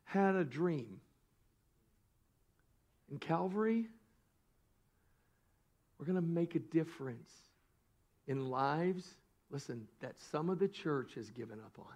had 0.05 0.33
a 0.33 0.43
dream. 0.43 0.99
In 3.11 3.19
Calvary, 3.19 3.87
we're 5.99 6.05
going 6.05 6.15
to 6.15 6.21
make 6.21 6.55
a 6.55 6.59
difference 6.59 7.29
in 8.27 8.49
lives, 8.49 9.05
listen, 9.51 9.87
that 9.99 10.19
some 10.31 10.49
of 10.49 10.57
the 10.57 10.67
church 10.67 11.11
has 11.15 11.29
given 11.29 11.59
up 11.59 11.77
on. 11.77 11.93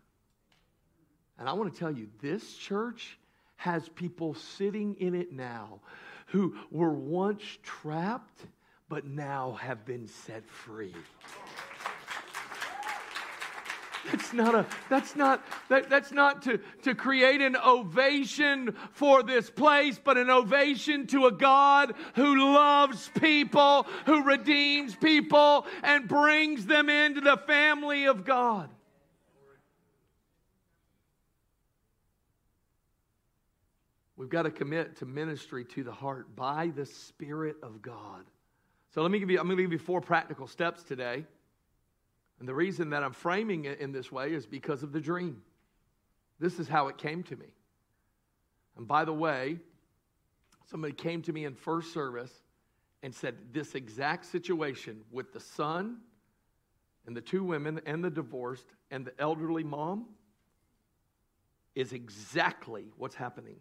And 1.39 1.49
I 1.49 1.53
want 1.53 1.73
to 1.73 1.79
tell 1.79 1.91
you, 1.91 2.07
this 2.21 2.55
church 2.55 3.17
has 3.55 3.87
people 3.89 4.33
sitting 4.33 4.95
in 4.99 5.15
it 5.15 5.31
now 5.31 5.79
who 6.27 6.55
were 6.69 6.93
once 6.93 7.43
trapped, 7.63 8.41
but 8.89 9.05
now 9.05 9.57
have 9.61 9.85
been 9.85 10.07
set 10.07 10.45
free. 10.47 10.93
That's 14.11 14.33
not 14.33 14.55
a 14.55 14.65
that's 14.89 15.15
not 15.15 15.43
that, 15.69 15.89
that's 15.89 16.11
not 16.11 16.43
to, 16.43 16.59
to 16.83 16.93
create 16.93 17.41
an 17.41 17.55
ovation 17.55 18.75
for 18.91 19.23
this 19.23 19.49
place, 19.49 19.99
but 20.03 20.17
an 20.17 20.29
ovation 20.29 21.07
to 21.07 21.25
a 21.25 21.31
God 21.31 21.93
who 22.15 22.53
loves 22.53 23.09
people, 23.19 23.87
who 24.05 24.23
redeems 24.23 24.95
people, 24.95 25.65
and 25.83 26.07
brings 26.07 26.65
them 26.65 26.89
into 26.89 27.21
the 27.21 27.37
family 27.37 28.05
of 28.05 28.25
God. 28.25 28.69
We've 34.17 34.29
got 34.29 34.43
to 34.43 34.51
commit 34.51 34.97
to 34.97 35.05
ministry 35.05 35.65
to 35.65 35.83
the 35.83 35.91
heart 35.91 36.35
by 36.35 36.71
the 36.73 36.85
Spirit 36.85 37.57
of 37.61 37.81
God. 37.81 38.23
So 38.93 39.01
let 39.01 39.11
me 39.11 39.19
give 39.19 39.29
you, 39.29 39.39
I'm 39.39 39.45
going 39.45 39.57
to 39.57 39.63
give 39.63 39.73
you 39.73 39.77
four 39.77 39.99
practical 39.99 40.47
steps 40.47 40.83
today. 40.83 41.25
And 42.39 42.47
the 42.47 42.53
reason 42.53 42.89
that 42.89 43.03
I'm 43.03 43.13
framing 43.13 43.65
it 43.65 43.79
in 43.79 43.91
this 43.91 44.11
way 44.11 44.33
is 44.33 44.45
because 44.45 44.83
of 44.83 44.91
the 44.91 44.99
dream. 44.99 45.41
This 46.39 46.59
is 46.59 46.67
how 46.67 46.87
it 46.87 46.97
came 46.97 47.23
to 47.23 47.35
me. 47.35 47.47
And 48.77 48.87
by 48.87 49.05
the 49.05 49.13
way, 49.13 49.57
somebody 50.69 50.93
came 50.93 51.21
to 51.23 51.33
me 51.33 51.45
in 51.45 51.55
first 51.55 51.93
service 51.93 52.31
and 53.03 53.13
said 53.13 53.35
this 53.53 53.75
exact 53.75 54.25
situation 54.25 55.01
with 55.11 55.31
the 55.31 55.39
son 55.39 55.97
and 57.07 57.15
the 57.15 57.21
two 57.21 57.43
women 57.43 57.79
and 57.85 58.03
the 58.03 58.09
divorced 58.09 58.65
and 58.91 59.05
the 59.05 59.13
elderly 59.19 59.63
mom 59.63 60.05
is 61.75 61.93
exactly 61.93 62.85
what's 62.97 63.15
happening 63.15 63.57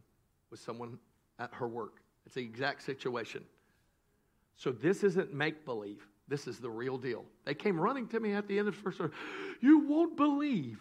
with 0.51 0.61
someone 0.61 0.99
at 1.39 1.53
her 1.53 1.69
work. 1.69 2.01
It's 2.27 2.37
the 2.37 2.43
exact 2.43 2.83
situation. 2.83 3.45
So 4.57 4.73
this 4.73 5.05
isn't 5.05 5.33
make 5.33 5.65
believe. 5.65 6.07
This 6.27 6.47
is 6.47 6.59
the 6.59 6.71
real 6.71 6.97
deal. 6.97 7.25
They 7.45 7.55
came 7.55 7.79
running 7.79 8.09
to 8.09 8.21
me 8.21 8.33
at 8.33 8.49
the 8.49 8.59
end 8.59 8.69
of 8.69 8.75
the 8.75 8.81
first 8.81 8.99
service. 8.99 9.17
You 9.61 9.81
won't 9.81 10.17
believe. 10.17 10.81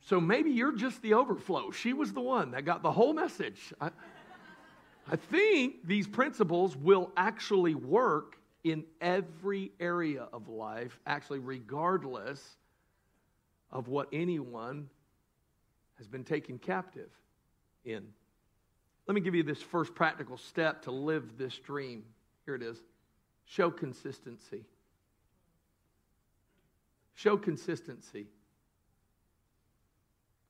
So 0.00 0.20
maybe 0.20 0.50
you're 0.50 0.76
just 0.76 1.02
the 1.02 1.14
overflow. 1.14 1.72
She 1.72 1.92
was 1.92 2.12
the 2.12 2.20
one 2.20 2.52
that 2.52 2.64
got 2.64 2.82
the 2.82 2.92
whole 2.92 3.12
message. 3.12 3.74
I, 3.80 3.90
I 5.10 5.16
think 5.16 5.86
these 5.86 6.06
principles 6.06 6.76
will 6.76 7.10
actually 7.16 7.74
work 7.74 8.38
in 8.62 8.84
every 9.00 9.72
area 9.78 10.28
of 10.32 10.48
life, 10.48 10.98
actually, 11.06 11.40
regardless 11.40 12.56
of 13.70 13.88
what 13.88 14.08
anyone 14.12 14.88
has 15.98 16.08
been 16.08 16.24
taken 16.24 16.58
captive 16.58 17.10
in. 17.84 18.06
Let 19.06 19.14
me 19.14 19.20
give 19.20 19.34
you 19.34 19.42
this 19.42 19.62
first 19.62 19.94
practical 19.94 20.36
step 20.36 20.82
to 20.82 20.90
live 20.90 21.38
this 21.38 21.56
dream. 21.58 22.04
Here 22.44 22.54
it 22.54 22.62
is 22.62 22.78
show 23.46 23.70
consistency. 23.70 24.64
Show 27.14 27.36
consistency. 27.36 28.26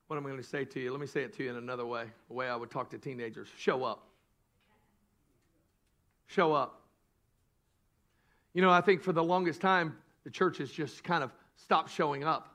What 0.07 0.17
am 0.17 0.25
I'm 0.25 0.31
going 0.31 0.43
to 0.43 0.49
say 0.49 0.65
to 0.65 0.81
you, 0.81 0.91
let 0.93 1.01
me 1.01 1.07
say 1.07 1.23
it 1.23 1.35
to 1.37 1.43
you 1.43 1.51
in 1.51 1.57
another 1.57 1.85
way, 1.85 2.05
the 2.29 2.35
way 2.35 2.49
I 2.49 2.57
would 2.57 2.71
talk 2.71 2.91
to 2.91 2.99
teenagers. 2.99 3.49
Show 3.59 3.85
up. 3.85 4.07
Show 6.27 6.53
up. 6.53 6.81
You 8.55 8.63
know, 8.63 8.71
I 8.71 8.81
think 8.81 9.03
for 9.03 9.13
the 9.13 9.23
longest 9.23 9.61
time, 9.61 9.97
the 10.25 10.31
church 10.31 10.59
has 10.59 10.71
just 10.71 11.05
kind 11.05 11.23
of 11.23 11.33
stopped 11.57 11.91
showing 11.91 12.25
up. 12.25 12.55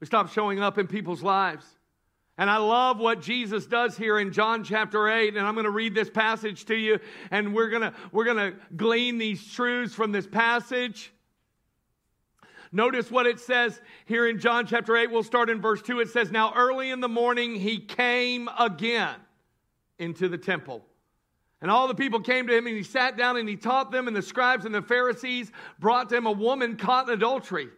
We 0.00 0.06
stopped 0.06 0.32
showing 0.32 0.60
up 0.60 0.76
in 0.76 0.86
people's 0.86 1.22
lives. 1.22 1.64
And 2.36 2.50
I 2.50 2.56
love 2.56 2.98
what 2.98 3.22
Jesus 3.22 3.66
does 3.66 3.96
here 3.96 4.18
in 4.18 4.32
John 4.32 4.64
chapter 4.64 5.08
8 5.08 5.36
and 5.36 5.46
I'm 5.46 5.54
going 5.54 5.64
to 5.64 5.70
read 5.70 5.94
this 5.94 6.10
passage 6.10 6.64
to 6.66 6.74
you 6.74 6.98
and 7.30 7.54
we're 7.54 7.70
going 7.70 7.82
to 7.82 7.94
we're 8.10 8.24
going 8.24 8.52
to 8.52 8.58
glean 8.76 9.18
these 9.18 9.52
truths 9.52 9.94
from 9.94 10.10
this 10.10 10.26
passage. 10.26 11.12
Notice 12.72 13.08
what 13.08 13.26
it 13.26 13.38
says 13.38 13.80
here 14.04 14.26
in 14.26 14.40
John 14.40 14.66
chapter 14.66 14.96
8. 14.96 15.12
We'll 15.12 15.22
start 15.22 15.48
in 15.48 15.60
verse 15.60 15.80
2. 15.80 16.00
It 16.00 16.10
says, 16.10 16.32
Now 16.32 16.52
early 16.56 16.90
in 16.90 16.98
the 16.98 17.08
morning 17.08 17.54
he 17.54 17.78
came 17.78 18.48
again 18.58 19.14
into 20.00 20.28
the 20.28 20.38
temple. 20.38 20.84
And 21.60 21.70
all 21.70 21.86
the 21.86 21.94
people 21.94 22.20
came 22.20 22.46
to 22.48 22.54
him, 22.54 22.66
and 22.66 22.76
he 22.76 22.82
sat 22.82 23.16
down 23.16 23.36
and 23.36 23.48
he 23.48 23.56
taught 23.56 23.90
them. 23.90 24.08
And 24.08 24.16
the 24.16 24.22
scribes 24.22 24.66
and 24.66 24.74
the 24.74 24.82
Pharisees 24.82 25.52
brought 25.78 26.08
to 26.08 26.16
him 26.16 26.26
a 26.26 26.32
woman 26.32 26.76
caught 26.76 27.08
in 27.08 27.14
adultery. 27.14 27.68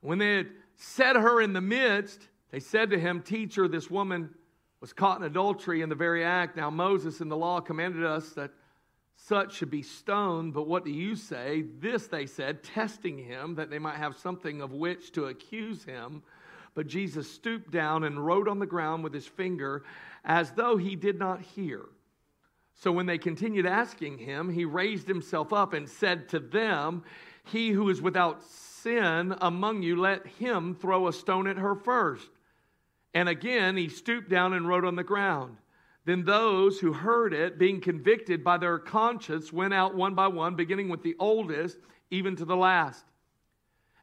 When 0.00 0.18
they 0.18 0.36
had 0.36 0.50
set 0.76 1.16
her 1.16 1.42
in 1.42 1.52
the 1.52 1.60
midst, 1.60 2.28
they 2.54 2.60
said 2.60 2.90
to 2.90 3.00
him, 3.00 3.20
Teacher, 3.20 3.66
this 3.66 3.90
woman 3.90 4.30
was 4.80 4.92
caught 4.92 5.18
in 5.18 5.24
adultery 5.24 5.82
in 5.82 5.88
the 5.88 5.96
very 5.96 6.24
act. 6.24 6.56
Now, 6.56 6.70
Moses 6.70 7.20
in 7.20 7.28
the 7.28 7.36
law 7.36 7.58
commanded 7.58 8.04
us 8.04 8.28
that 8.34 8.52
such 9.16 9.56
should 9.56 9.72
be 9.72 9.82
stoned, 9.82 10.54
but 10.54 10.68
what 10.68 10.84
do 10.84 10.92
you 10.92 11.16
say? 11.16 11.64
This 11.80 12.06
they 12.06 12.26
said, 12.26 12.62
testing 12.62 13.18
him, 13.18 13.56
that 13.56 13.70
they 13.70 13.80
might 13.80 13.96
have 13.96 14.16
something 14.16 14.62
of 14.62 14.70
which 14.70 15.10
to 15.14 15.24
accuse 15.24 15.82
him. 15.82 16.22
But 16.76 16.86
Jesus 16.86 17.28
stooped 17.28 17.72
down 17.72 18.04
and 18.04 18.24
wrote 18.24 18.46
on 18.46 18.60
the 18.60 18.66
ground 18.66 19.02
with 19.02 19.14
his 19.14 19.26
finger 19.26 19.82
as 20.24 20.52
though 20.52 20.76
he 20.76 20.94
did 20.94 21.18
not 21.18 21.40
hear. 21.40 21.80
So 22.76 22.92
when 22.92 23.06
they 23.06 23.18
continued 23.18 23.66
asking 23.66 24.18
him, 24.18 24.48
he 24.48 24.64
raised 24.64 25.08
himself 25.08 25.52
up 25.52 25.72
and 25.72 25.88
said 25.88 26.28
to 26.28 26.38
them, 26.38 27.02
He 27.42 27.70
who 27.70 27.88
is 27.88 28.00
without 28.00 28.44
sin 28.44 29.34
among 29.40 29.82
you, 29.82 29.96
let 29.96 30.24
him 30.24 30.76
throw 30.76 31.08
a 31.08 31.12
stone 31.12 31.48
at 31.48 31.56
her 31.56 31.74
first. 31.74 32.30
And 33.14 33.28
again, 33.28 33.76
he 33.76 33.88
stooped 33.88 34.28
down 34.28 34.52
and 34.52 34.68
wrote 34.68 34.84
on 34.84 34.96
the 34.96 35.04
ground. 35.04 35.56
Then 36.04 36.24
those 36.24 36.80
who 36.80 36.92
heard 36.92 37.32
it, 37.32 37.58
being 37.58 37.80
convicted 37.80 38.44
by 38.44 38.58
their 38.58 38.78
conscience, 38.78 39.52
went 39.52 39.72
out 39.72 39.94
one 39.94 40.14
by 40.14 40.26
one, 40.26 40.54
beginning 40.54 40.88
with 40.88 41.02
the 41.02 41.16
oldest, 41.18 41.78
even 42.10 42.36
to 42.36 42.44
the 42.44 42.56
last. 42.56 43.04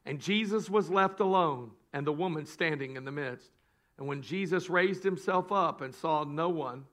And 0.04 0.20
Jesus 0.20 0.68
was 0.68 0.90
left 0.90 1.20
alone, 1.20 1.70
and 1.92 2.06
the 2.06 2.12
woman 2.12 2.46
standing 2.46 2.96
in 2.96 3.04
the 3.04 3.12
midst. 3.12 3.50
And 3.98 4.08
when 4.08 4.22
Jesus 4.22 4.68
raised 4.68 5.04
himself 5.04 5.52
up 5.52 5.80
and 5.80 5.94
saw 5.94 6.24
no 6.24 6.48
one 6.48 6.84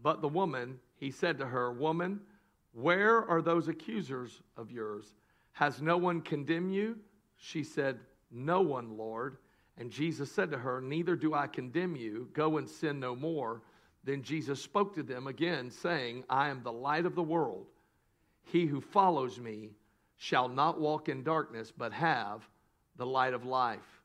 but 0.00 0.20
the 0.20 0.28
woman, 0.28 0.78
he 0.96 1.10
said 1.10 1.38
to 1.38 1.46
her, 1.46 1.72
Woman, 1.72 2.20
where 2.72 3.28
are 3.28 3.42
those 3.42 3.68
accusers 3.68 4.42
of 4.56 4.70
yours? 4.70 5.14
Has 5.52 5.80
no 5.80 5.96
one 5.96 6.20
condemned 6.20 6.74
you? 6.74 6.98
She 7.38 7.64
said, 7.64 7.98
No 8.30 8.60
one, 8.60 8.96
Lord. 8.96 9.38
And 9.78 9.90
Jesus 9.90 10.32
said 10.32 10.50
to 10.50 10.58
her, 10.58 10.80
Neither 10.80 11.16
do 11.16 11.34
I 11.34 11.46
condemn 11.46 11.96
you. 11.96 12.28
Go 12.32 12.58
and 12.58 12.68
sin 12.68 12.98
no 12.98 13.14
more. 13.14 13.62
Then 14.04 14.22
Jesus 14.22 14.62
spoke 14.62 14.94
to 14.94 15.02
them 15.02 15.26
again, 15.26 15.70
saying, 15.70 16.24
I 16.30 16.48
am 16.48 16.62
the 16.62 16.72
light 16.72 17.06
of 17.06 17.14
the 17.14 17.22
world. 17.22 17.66
He 18.44 18.66
who 18.66 18.80
follows 18.80 19.38
me 19.38 19.70
shall 20.16 20.48
not 20.48 20.80
walk 20.80 21.08
in 21.08 21.22
darkness, 21.22 21.72
but 21.76 21.92
have 21.92 22.48
the 22.96 23.06
light 23.06 23.34
of 23.34 23.44
life. 23.44 24.02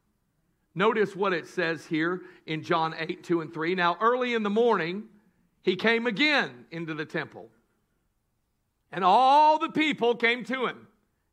Notice 0.74 1.16
what 1.16 1.34
it 1.34 1.48
says 1.48 1.86
here 1.86 2.22
in 2.46 2.64
John 2.64 2.96
8, 2.98 3.24
2 3.24 3.42
and 3.42 3.54
3. 3.54 3.76
Now, 3.76 3.98
early 4.02 4.34
in 4.34 4.44
the 4.44 4.50
morning, 4.50 5.04
he 5.62 5.76
came 5.76 6.08
again 6.08 6.66
into 6.72 6.94
the 6.94 7.06
temple. 7.06 7.50
And 8.92 9.04
all 9.04 9.60
the 9.60 9.70
people 9.70 10.16
came 10.16 10.44
to 10.46 10.66
him, 10.66 10.88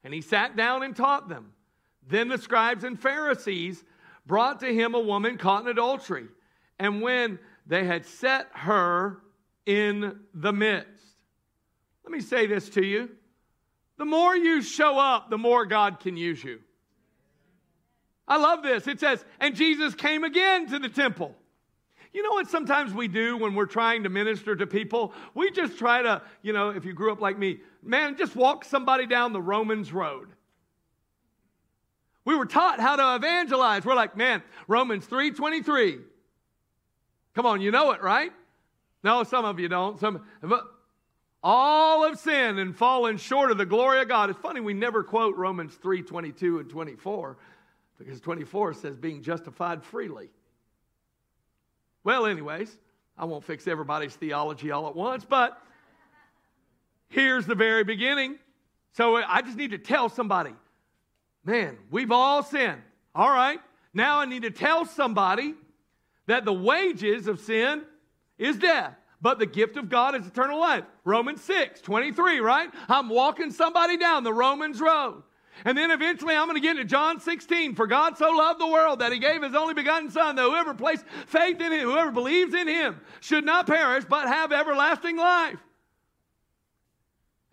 and 0.05 0.13
he 0.13 0.21
sat 0.21 0.57
down 0.57 0.83
and 0.83 0.95
taught 0.95 1.29
them. 1.29 1.53
Then 2.07 2.29
the 2.29 2.39
scribes 2.39 2.85
and 2.85 3.01
Pharisees 3.01 3.85
brought 4.29 4.61
to 4.61 4.73
him 4.73 4.95
a 4.95 5.01
woman 5.01 5.39
caught 5.39 5.63
in 5.63 5.69
adultery. 5.69 6.29
And 6.79 7.03
when 7.03 7.41
they 7.67 7.85
had 7.85 8.07
set 8.07 8.47
her 8.53 9.19
in 9.67 10.21
the 10.33 10.53
midst, 10.53 11.03
let 12.05 12.13
me 12.13 12.21
say 12.21 12.47
this 12.47 12.69
to 12.71 12.85
you 12.85 13.11
the 13.97 14.05
more 14.05 14.37
you 14.37 14.63
show 14.63 14.97
up, 14.97 15.29
the 15.29 15.39
more 15.39 15.67
God 15.67 15.99
can 15.99 16.17
use 16.17 16.45
you. 16.45 16.61
I 18.29 18.37
love 18.37 18.63
this. 18.63 18.87
It 18.87 19.01
says, 19.01 19.25
and 19.41 19.57
Jesus 19.57 19.95
came 19.97 20.23
again 20.23 20.69
to 20.69 20.79
the 20.79 20.89
temple. 20.89 21.35
You 22.13 22.23
know 22.23 22.31
what 22.31 22.49
sometimes 22.49 22.95
we 22.95 23.09
do 23.09 23.37
when 23.37 23.55
we're 23.55 23.67
trying 23.67 24.05
to 24.05 24.09
minister 24.09 24.55
to 24.55 24.67
people? 24.67 25.13
We 25.35 25.51
just 25.51 25.79
try 25.79 26.03
to, 26.03 26.23
you 26.43 26.53
know, 26.53 26.71
if 26.71 26.85
you 26.85 26.93
grew 26.93 27.11
up 27.11 27.21
like 27.21 27.39
me, 27.39 27.59
man, 27.83 28.17
just 28.17 28.37
walk 28.37 28.65
somebody 28.65 29.07
down 29.07 29.33
the 29.33 29.43
Romans 29.43 29.93
road. 29.93 30.29
We 32.29 32.37
were 32.37 32.45
taught 32.45 32.79
how 32.79 32.95
to 32.97 33.15
evangelize. 33.15 33.87
We're 33.87 33.95
like, 33.95 34.15
man, 34.15 34.43
Romans 34.67 35.07
3:23. 35.07 35.99
Come 37.35 37.47
on, 37.47 37.63
you 37.63 37.71
know 37.71 37.93
it, 37.93 38.03
right? 38.03 38.31
No, 39.03 39.25
some 39.25 39.47
of 39.47 39.59
you 39.59 39.67
don't. 39.69 39.99
Some 39.99 40.27
all 41.43 42.07
have 42.07 42.19
sinned 42.19 42.59
and 42.59 42.77
fallen 42.77 43.17
short 43.17 43.51
of 43.51 43.57
the 43.57 43.65
glory 43.65 44.03
of 44.03 44.09
God. 44.09 44.29
It's 44.29 44.39
funny 44.41 44.61
we 44.61 44.75
never 44.75 45.03
quote 45.03 45.37
Romans 45.37 45.75
3:22 45.83 46.61
and 46.61 46.69
24 46.69 47.39
because 47.97 48.21
24 48.21 48.75
says 48.75 48.99
being 48.99 49.23
justified 49.23 49.83
freely. 49.83 50.29
Well, 52.05 52.27
anyways, 52.27 52.77
I 53.17 53.25
won't 53.25 53.43
fix 53.43 53.67
everybody's 53.67 54.15
theology 54.15 54.71
all 54.71 54.87
at 54.87 54.95
once, 54.95 55.25
but 55.25 55.59
here's 57.09 57.47
the 57.47 57.55
very 57.55 57.85
beginning. 57.85 58.39
So 58.93 59.17
I 59.17 59.41
just 59.41 59.57
need 59.57 59.71
to 59.71 59.79
tell 59.79 60.11
somebody, 60.11 60.53
man, 61.49 61.79
we've 61.91 62.13
all 62.13 62.43
sinned. 62.43 62.83
All 63.15 63.31
right. 63.31 63.59
Now 63.95 64.21
I 64.21 64.27
need 64.27 64.43
to 64.43 64.51
tell 64.51 64.85
somebody 64.85 65.55
that 66.27 66.45
the 66.45 66.53
wages 66.53 67.27
of 67.27 67.41
sin 67.41 67.85
is 68.37 68.59
death, 68.59 68.95
but 69.23 69.39
the 69.39 69.47
gift 69.47 69.79
of 69.79 69.89
God 69.89 70.15
is 70.15 70.27
eternal 70.27 70.61
life. 70.61 70.85
Romans 71.05 71.43
6, 71.43 71.81
23, 71.81 72.41
right? 72.41 72.69
I'm 72.89 73.09
walking 73.09 73.51
somebody 73.51 73.97
down 73.97 74.25
the 74.25 74.33
Romans 74.33 74.79
road. 74.79 75.23
And 75.65 75.77
then 75.77 75.91
eventually 75.91 76.37
I'm 76.37 76.47
going 76.47 76.61
to 76.61 76.61
get 76.61 76.77
into 76.77 76.85
John 76.85 77.19
16. 77.19 77.75
For 77.75 77.87
God 77.87 78.19
so 78.19 78.31
loved 78.31 78.61
the 78.61 78.67
world 78.69 78.99
that 78.99 79.11
he 79.11 79.19
gave 79.19 79.43
his 79.43 79.55
only 79.55 79.73
begotten 79.73 80.11
Son, 80.11 80.37
that 80.37 80.43
whoever 80.43 80.75
placed 80.75 81.05
faith 81.27 81.61
in 81.61 81.73
him, 81.73 81.89
whoever 81.89 82.13
believes 82.13 82.55
in 82.55 82.69
him, 82.69 83.01
should 83.21 83.45
not 83.45 83.67
perish, 83.67 84.05
but 84.05 84.29
have 84.29 84.53
everlasting 84.53 85.17
life. 85.17 85.59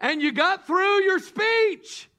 And 0.02 0.22
you 0.22 0.34
got 0.34 0.68
through 0.68 1.02
your 1.04 1.20
speech. 1.20 2.10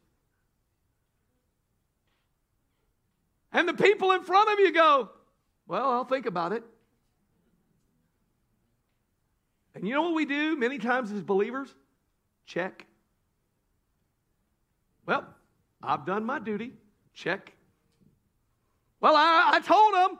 And 3.56 3.66
the 3.66 3.72
people 3.72 4.12
in 4.12 4.22
front 4.22 4.50
of 4.50 4.60
you 4.60 4.70
go, 4.70 5.08
Well, 5.66 5.88
I'll 5.90 6.04
think 6.04 6.26
about 6.26 6.52
it. 6.52 6.62
And 9.74 9.88
you 9.88 9.94
know 9.94 10.02
what 10.02 10.14
we 10.14 10.26
do 10.26 10.58
many 10.58 10.76
times 10.76 11.10
as 11.10 11.22
believers? 11.22 11.74
Check. 12.44 12.84
Well, 15.06 15.24
I've 15.82 16.04
done 16.04 16.22
my 16.26 16.38
duty. 16.38 16.74
Check. 17.14 17.54
Well, 19.00 19.16
I, 19.16 19.52
I 19.54 19.60
told 19.60 19.94
him. 19.94 20.18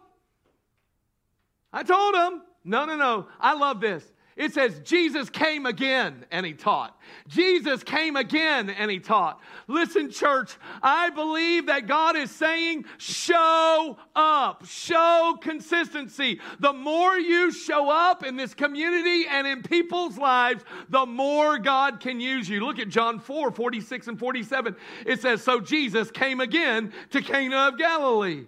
I 1.74 1.82
told 1.82 2.14
him. 2.14 2.42
No, 2.64 2.86
no, 2.86 2.96
no. 2.96 3.26
I 3.38 3.52
love 3.52 3.82
this. 3.82 4.02
It 4.36 4.52
says 4.52 4.80
Jesus 4.80 5.30
came 5.30 5.64
again 5.64 6.26
and 6.30 6.44
he 6.44 6.52
taught. 6.52 7.00
Jesus 7.26 7.82
came 7.82 8.16
again 8.16 8.68
and 8.68 8.90
he 8.90 9.00
taught. 9.00 9.40
Listen, 9.66 10.10
church, 10.10 10.56
I 10.82 11.08
believe 11.08 11.66
that 11.66 11.86
God 11.86 12.16
is 12.16 12.30
saying, 12.30 12.84
show 12.98 13.96
up, 14.14 14.66
show 14.66 15.38
consistency. 15.40 16.38
The 16.60 16.74
more 16.74 17.16
you 17.16 17.50
show 17.50 17.88
up 17.88 18.24
in 18.26 18.36
this 18.36 18.52
community 18.52 19.26
and 19.26 19.46
in 19.46 19.62
people's 19.62 20.18
lives, 20.18 20.64
the 20.90 21.06
more 21.06 21.58
God 21.58 22.00
can 22.00 22.20
use 22.20 22.46
you. 22.46 22.60
Look 22.60 22.78
at 22.78 22.90
John 22.90 23.18
4 23.18 23.50
46 23.50 24.08
and 24.08 24.18
47. 24.18 24.76
It 25.06 25.22
says, 25.22 25.42
So 25.42 25.60
Jesus 25.60 26.10
came 26.10 26.40
again 26.40 26.92
to 27.08 27.22
Cana 27.22 27.68
of 27.68 27.78
Galilee, 27.78 28.44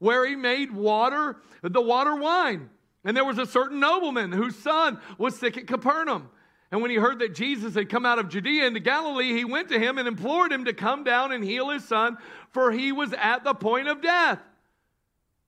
where 0.00 0.26
he 0.26 0.36
made 0.36 0.70
water, 0.70 1.36
the 1.62 1.80
water 1.80 2.14
wine. 2.14 2.68
And 3.04 3.16
there 3.16 3.24
was 3.24 3.38
a 3.38 3.46
certain 3.46 3.80
nobleman 3.80 4.32
whose 4.32 4.56
son 4.56 5.00
was 5.16 5.38
sick 5.38 5.56
at 5.56 5.66
Capernaum. 5.66 6.30
And 6.70 6.82
when 6.82 6.90
he 6.90 6.96
heard 6.96 7.18
that 7.20 7.34
Jesus 7.34 7.74
had 7.74 7.88
come 7.88 8.06
out 8.06 8.18
of 8.18 8.28
Judea 8.28 8.66
into 8.66 8.80
Galilee, 8.80 9.32
he 9.32 9.44
went 9.44 9.68
to 9.70 9.78
him 9.78 9.98
and 9.98 10.06
implored 10.06 10.52
him 10.52 10.66
to 10.66 10.72
come 10.72 11.02
down 11.02 11.32
and 11.32 11.42
heal 11.42 11.70
his 11.70 11.84
son, 11.84 12.16
for 12.50 12.70
he 12.70 12.92
was 12.92 13.12
at 13.14 13.42
the 13.42 13.54
point 13.54 13.88
of 13.88 14.02
death. 14.02 14.38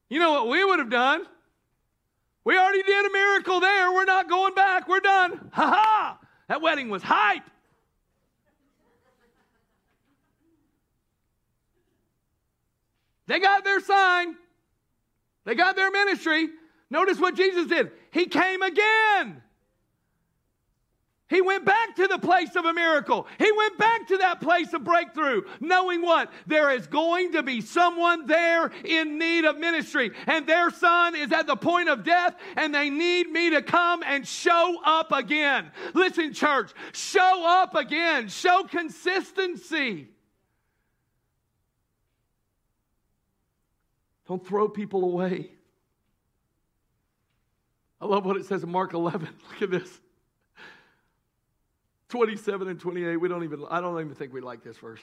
You 0.09 0.19
know 0.19 0.33
what 0.33 0.49
we 0.49 0.65
would 0.65 0.79
have 0.79 0.91
done? 0.91 1.25
We 2.45 2.59
already 2.59 2.83
did 2.83 3.07
a 3.07 3.13
miracle 3.13 3.61
there. 3.61 3.93
We're 3.93 4.05
not 4.05 4.29
going 4.29 4.55
back. 4.55 4.89
We're 4.89 5.01
done. 5.01 5.51
Ha 5.53 5.67
ha! 5.67 6.19
That 6.49 6.61
wedding 6.61 6.91
was 6.91 7.03
hype. 7.03 7.45
They 13.29 13.39
got 13.39 13.65
their 13.65 13.81
sign, 13.81 14.37
they 15.45 15.55
got 15.55 15.77
their 15.77 15.91
ministry. 15.91 16.49
Notice 16.93 17.19
what 17.19 17.35
Jesus 17.35 17.69
did. 17.69 17.91
He 18.11 18.27
came 18.27 18.61
again. 18.61 19.43
He 21.31 21.41
went 21.41 21.65
back 21.65 21.97
to 21.97 22.07
the 22.07 22.19
place 22.19 22.55
of 22.55 22.67
a 22.67 22.75
miracle. 22.75 23.27
He 23.39 23.51
went 23.51 23.79
back 23.79 24.09
to 24.09 24.19
that 24.19 24.43
place 24.43 24.75
of 24.75 24.85
breakthrough, 24.85 25.45
knowing 25.59 26.03
what? 26.03 26.31
There 26.47 26.69
is 26.69 26.87
going 26.87 27.33
to 27.33 27.43
be 27.43 27.63
someone 27.63 28.27
there 28.27 28.71
in 28.85 29.17
need 29.17 29.47
of 29.47 29.57
ministry, 29.57 30.13
and 30.27 30.47
their 30.47 30.69
son 30.69 31.17
is 31.17 31.33
at 31.33 31.47
the 31.47 31.57
point 31.57 31.89
of 31.89 32.05
death, 32.05 32.37
and 32.59 32.75
they 32.75 32.91
need 32.91 33.31
me 33.31 33.49
to 33.53 33.63
come 33.63 34.03
and 34.03 34.29
show 34.29 34.77
up 34.85 35.13
again. 35.13 35.71
Listen, 35.95 36.35
church, 36.35 36.73
show 36.93 37.43
up 37.47 37.75
again, 37.75 38.29
show 38.29 38.65
consistency. 38.65 40.09
Don't 44.29 44.47
throw 44.47 44.69
people 44.69 45.05
away. 45.05 45.53
I 48.03 48.07
love 48.07 48.27
what 48.27 48.37
it 48.37 48.45
says 48.47 48.65
in 48.65 48.71
Mark 48.71 48.93
11. 48.95 49.29
Look 49.53 49.63
at 49.63 49.71
this. 49.71 50.01
27 52.09 52.69
and 52.69 52.79
28. 52.79 53.17
We 53.17 53.29
don't 53.29 53.45
even, 53.45 53.65
I 53.71 53.81
don't 53.81 53.99
even 54.01 54.15
think 54.15 54.33
we 54.33 54.41
like 54.41 54.65
this 54.65 54.77
verse. 54.77 55.01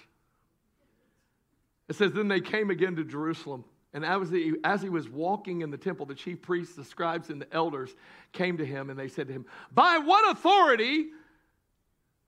It 1.88 1.96
says, 1.96 2.12
Then 2.12 2.28
they 2.28 2.42
came 2.42 2.70
again 2.70 2.98
to 2.98 3.04
Jerusalem. 3.06 3.64
And 3.94 4.06
as 4.06 4.30
he, 4.30 4.54
as 4.64 4.84
he 4.84 4.90
was 4.90 5.10
walking 5.10 5.62
in 5.62 5.72
the 5.72 5.78
temple, 5.78 6.06
the 6.06 6.14
chief 6.14 6.44
priests, 6.44 6.76
the 6.76 6.84
scribes, 6.84 7.32
and 7.32 7.42
the 7.42 7.52
elders 7.52 7.96
came 8.34 8.58
to 8.58 8.66
him 8.66 8.92
and 8.92 9.00
they 9.00 9.08
said 9.08 9.28
to 9.28 9.34
him, 9.34 9.46
By 9.72 9.98
what 9.98 10.30
authority 10.30 11.08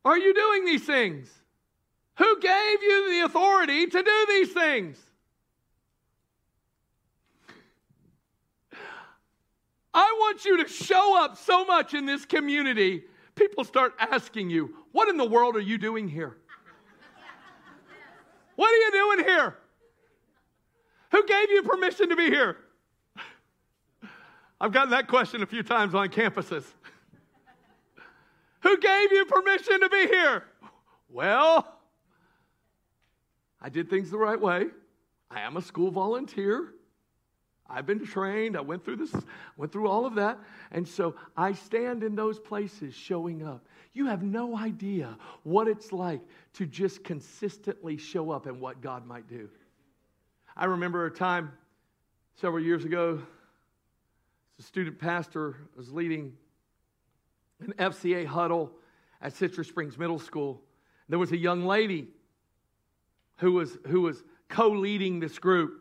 are 0.04 0.18
you 0.18 0.34
doing 0.34 0.66
these 0.66 0.84
things? 0.84 1.30
Who 2.18 2.40
gave 2.40 2.82
you 2.82 3.12
the 3.12 3.26
authority 3.26 3.86
to 3.86 4.04
do 4.04 4.26
these 4.30 4.54
things? 4.54 4.98
I 9.94 10.16
want 10.20 10.46
you 10.46 10.64
to 10.64 10.70
show 10.70 11.22
up 11.22 11.38
so 11.38 11.66
much 11.66 11.94
in 11.94 12.06
this 12.06 12.26
community, 12.26 13.04
people 13.36 13.64
start 13.64 13.94
asking 14.00 14.50
you, 14.50 14.76
What 14.92 15.10
in 15.10 15.18
the 15.18 15.26
world 15.26 15.56
are 15.56 15.62
you 15.62 15.78
doing 15.78 16.08
here? 16.08 16.38
What 18.56 18.72
are 18.72 18.78
you 18.78 18.92
doing 18.92 19.28
here? 19.28 19.58
Who 21.12 21.26
gave 21.26 21.50
you 21.50 21.64
permission 21.64 22.10
to 22.10 22.16
be 22.16 22.28
here? 22.28 22.58
I've 24.62 24.72
gotten 24.72 24.92
that 24.92 25.08
question 25.08 25.42
a 25.42 25.46
few 25.46 25.64
times 25.64 25.96
on 25.96 26.10
campuses. 26.10 26.66
Who 28.62 28.78
gave 28.78 29.12
you 29.12 29.26
permission 29.26 29.80
to 29.80 29.90
be 29.90 30.06
here? 30.08 30.44
Well, 31.10 31.80
I 33.60 33.70
did 33.70 33.90
things 33.90 34.12
the 34.12 34.18
right 34.18 34.40
way. 34.40 34.68
I 35.30 35.42
am 35.42 35.58
a 35.58 35.62
school 35.62 35.92
volunteer. 35.92 36.74
I've 37.74 37.86
been 37.86 38.06
trained. 38.06 38.58
I 38.58 38.62
went 38.62 38.84
through 38.84 38.98
this, 38.98 39.14
went 39.58 39.72
through 39.72 39.88
all 39.88 40.06
of 40.06 40.16
that. 40.16 40.40
And 40.72 40.88
so 40.88 41.16
I 41.38 41.54
stand 41.54 42.04
in 42.04 42.16
those 42.16 42.40
places 42.40 42.94
showing 42.94 43.46
up. 43.46 43.66
You 43.94 44.08
have 44.08 44.24
no 44.24 44.58
idea 44.58 45.18
what 45.44 45.68
it's 45.68 45.92
like 45.92 46.22
to 46.54 46.66
just 46.66 47.04
consistently 47.04 47.98
show 47.98 48.32
up 48.32 48.46
and 48.46 48.60
what 48.60 48.82
God 48.82 49.06
might 49.06 49.28
do. 49.28 49.50
I 50.56 50.66
remember 50.66 51.06
a 51.06 51.12
time 51.12 51.52
several 52.36 52.64
years 52.64 52.86
ago, 52.86 53.22
the 54.58 54.64
student 54.64 55.00
pastor 55.00 55.56
was 55.76 55.92
leading 55.92 56.34
an 57.60 57.74
FCA 57.78 58.26
huddle 58.26 58.72
at 59.22 59.34
Citrus 59.34 59.68
Springs 59.68 59.98
Middle 59.98 60.20
School. 60.20 60.62
There 61.10 61.20
was 61.20 61.32
a 61.32 61.38
young 61.38 61.66
lady 61.66 62.08
who 63.38 63.54
was, 63.54 63.78
who 63.88 64.02
was 64.02 64.24
co 64.50 64.70
leading 64.70 65.20
this 65.20 65.40
group 65.40 65.81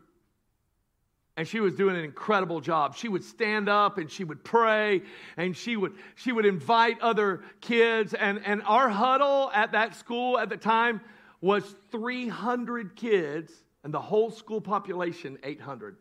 and 1.37 1.47
she 1.47 1.61
was 1.61 1.75
doing 1.75 1.97
an 1.97 2.05
incredible 2.05 2.61
job. 2.61 2.97
She 2.97 3.09
would 3.09 3.25
stand 3.25 3.69
up 3.69 3.99
and 3.99 4.11
she 4.11 4.25
would 4.25 4.45
pray 4.45 5.03
and 5.37 5.57
she 5.57 5.77
would 5.77 5.95
she 6.17 6.33
would 6.33 6.45
invite 6.45 7.01
other 7.01 7.43
kids. 7.61 8.15
And 8.15 8.41
and 8.45 8.63
our 8.65 8.89
huddle 8.89 9.51
at 9.55 9.73
that 9.73 9.95
school 9.95 10.39
at 10.39 10.49
the 10.49 10.57
time 10.57 11.01
was 11.41 11.65
300 11.91 12.97
kids 12.97 13.53
and 13.83 13.95
the 13.95 14.01
whole 14.01 14.31
school 14.31 14.61
population 14.61 15.39
800 15.43 15.97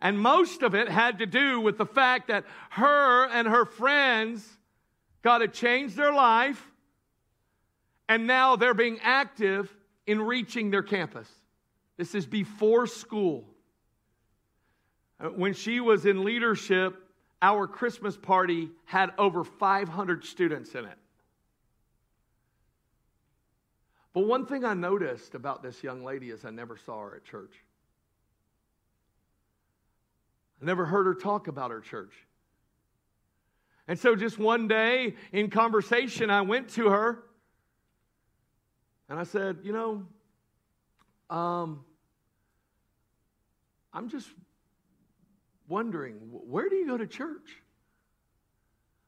and 0.00 0.20
most 0.20 0.62
of 0.62 0.74
it 0.74 0.88
had 0.88 1.20
to 1.20 1.26
do 1.26 1.60
with 1.60 1.78
the 1.78 1.86
fact 1.86 2.28
that 2.28 2.44
her 2.70 3.26
and 3.28 3.48
her 3.48 3.64
friends 3.64 4.46
got 5.22 5.38
to 5.38 5.48
change 5.48 5.94
their 5.94 6.12
life 6.12 6.70
and 8.08 8.26
now 8.26 8.56
they're 8.56 8.74
being 8.74 9.00
active 9.02 9.74
in 10.06 10.20
reaching 10.20 10.70
their 10.70 10.82
campus 10.82 11.28
this 11.96 12.14
is 12.14 12.26
before 12.26 12.86
school. 12.86 13.44
Uh, 15.18 15.28
when 15.28 15.54
she 15.54 15.80
was 15.80 16.04
in 16.04 16.24
leadership, 16.24 16.94
our 17.40 17.66
Christmas 17.66 18.16
party 18.16 18.70
had 18.84 19.10
over 19.18 19.44
500 19.44 20.24
students 20.24 20.74
in 20.74 20.84
it. 20.84 20.98
But 24.12 24.26
one 24.26 24.46
thing 24.46 24.64
I 24.64 24.74
noticed 24.74 25.34
about 25.34 25.62
this 25.62 25.82
young 25.82 26.02
lady 26.02 26.30
is 26.30 26.44
I 26.44 26.50
never 26.50 26.76
saw 26.78 27.02
her 27.02 27.16
at 27.16 27.24
church. 27.24 27.52
I 30.60 30.64
never 30.64 30.86
heard 30.86 31.06
her 31.06 31.14
talk 31.14 31.48
about 31.48 31.70
her 31.70 31.80
church. 31.80 32.14
And 33.88 33.98
so 33.98 34.16
just 34.16 34.38
one 34.38 34.68
day 34.68 35.14
in 35.32 35.50
conversation, 35.50 36.30
I 36.30 36.40
went 36.40 36.70
to 36.70 36.88
her 36.88 37.22
and 39.08 39.18
I 39.18 39.24
said, 39.24 39.58
You 39.62 39.72
know, 39.72 40.06
um, 41.30 41.84
I'm 43.92 44.08
just 44.08 44.28
wondering, 45.68 46.14
where 46.30 46.68
do 46.68 46.76
you 46.76 46.86
go 46.86 46.96
to 46.96 47.06
church? 47.06 47.62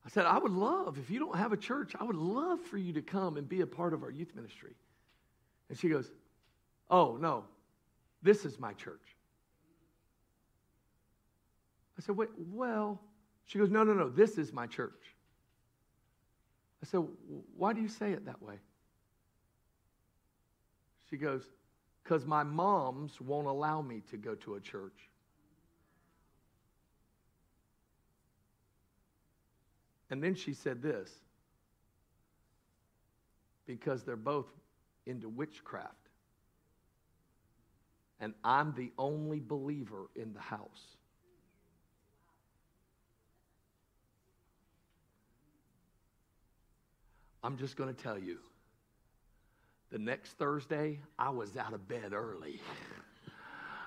I 0.04 0.08
said, 0.08 0.24
I 0.24 0.38
would 0.38 0.52
love, 0.52 0.98
if 0.98 1.10
you 1.10 1.18
don't 1.18 1.36
have 1.36 1.52
a 1.52 1.56
church, 1.56 1.92
I 2.00 2.04
would 2.04 2.16
love 2.16 2.60
for 2.60 2.78
you 2.78 2.94
to 2.94 3.02
come 3.02 3.36
and 3.36 3.48
be 3.48 3.60
a 3.60 3.66
part 3.66 3.92
of 3.92 4.02
our 4.02 4.10
youth 4.10 4.34
ministry. 4.34 4.72
And 5.68 5.78
she 5.78 5.88
goes, 5.88 6.10
Oh, 6.90 7.18
no, 7.20 7.44
this 8.22 8.46
is 8.46 8.58
my 8.58 8.72
church. 8.72 9.02
I 11.98 12.02
said, 12.02 12.16
Wait, 12.16 12.30
well, 12.50 13.00
she 13.44 13.58
goes, 13.58 13.68
No, 13.68 13.84
no, 13.84 13.92
no, 13.92 14.08
this 14.08 14.38
is 14.38 14.52
my 14.52 14.66
church. 14.66 15.14
I 16.82 16.86
said, 16.86 17.02
Why 17.56 17.74
do 17.74 17.82
you 17.82 17.88
say 17.88 18.12
it 18.12 18.24
that 18.26 18.40
way? 18.40 18.54
She 21.10 21.16
goes, 21.16 21.42
Because 22.08 22.24
my 22.24 22.42
moms 22.42 23.20
won't 23.20 23.46
allow 23.46 23.82
me 23.82 24.00
to 24.10 24.16
go 24.16 24.34
to 24.36 24.54
a 24.54 24.60
church. 24.60 25.10
And 30.08 30.24
then 30.24 30.34
she 30.34 30.54
said 30.54 30.80
this 30.80 31.10
because 33.66 34.04
they're 34.04 34.16
both 34.16 34.46
into 35.04 35.28
witchcraft. 35.28 35.92
And 38.20 38.32
I'm 38.42 38.72
the 38.74 38.90
only 38.96 39.40
believer 39.40 40.06
in 40.16 40.32
the 40.32 40.40
house. 40.40 40.96
I'm 47.42 47.58
just 47.58 47.76
going 47.76 47.94
to 47.94 48.02
tell 48.02 48.18
you 48.18 48.38
the 49.90 49.98
next 49.98 50.32
Thursday, 50.32 51.00
I 51.18 51.30
was 51.30 51.56
out 51.56 51.72
of 51.72 51.88
bed 51.88 52.12
early. 52.12 52.60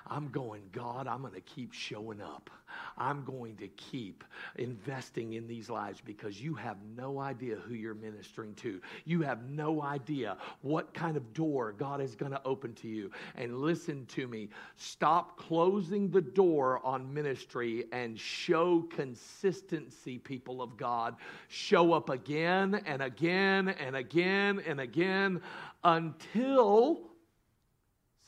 I'm 0.06 0.28
going, 0.28 0.62
God, 0.72 1.06
I'm 1.06 1.22
going 1.22 1.34
to 1.34 1.40
keep 1.40 1.72
showing 1.72 2.20
up. 2.20 2.50
I'm 2.96 3.24
going 3.24 3.56
to 3.56 3.68
keep 3.68 4.24
investing 4.56 5.34
in 5.34 5.46
these 5.46 5.70
lives 5.70 6.00
because 6.04 6.40
you 6.40 6.54
have 6.54 6.76
no 6.96 7.18
idea 7.18 7.56
who 7.56 7.74
you're 7.74 7.94
ministering 7.94 8.54
to. 8.56 8.80
You 9.04 9.22
have 9.22 9.48
no 9.48 9.82
idea 9.82 10.36
what 10.62 10.92
kind 10.94 11.16
of 11.16 11.32
door 11.32 11.72
God 11.72 12.00
is 12.00 12.14
going 12.14 12.32
to 12.32 12.40
open 12.44 12.74
to 12.74 12.88
you. 12.88 13.10
And 13.36 13.58
listen 13.58 14.06
to 14.06 14.26
me 14.26 14.48
stop 14.76 15.38
closing 15.38 16.10
the 16.10 16.20
door 16.20 16.84
on 16.84 17.12
ministry 17.12 17.84
and 17.92 18.18
show 18.18 18.82
consistency, 18.90 20.18
people 20.18 20.62
of 20.62 20.76
God. 20.76 21.16
Show 21.48 21.92
up 21.92 22.10
again 22.10 22.82
and 22.86 23.02
again 23.02 23.68
and 23.68 23.96
again 23.96 24.62
and 24.66 24.80
again 24.80 25.40
until 25.84 27.00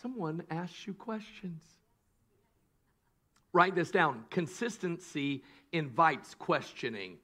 someone 0.02 0.42
asks 0.50 0.86
you 0.86 0.94
questions. 0.94 1.62
Write 3.52 3.74
this 3.74 3.90
down. 3.90 4.24
Consistency 4.30 5.44
invites 5.72 6.34
questioning. 6.34 7.18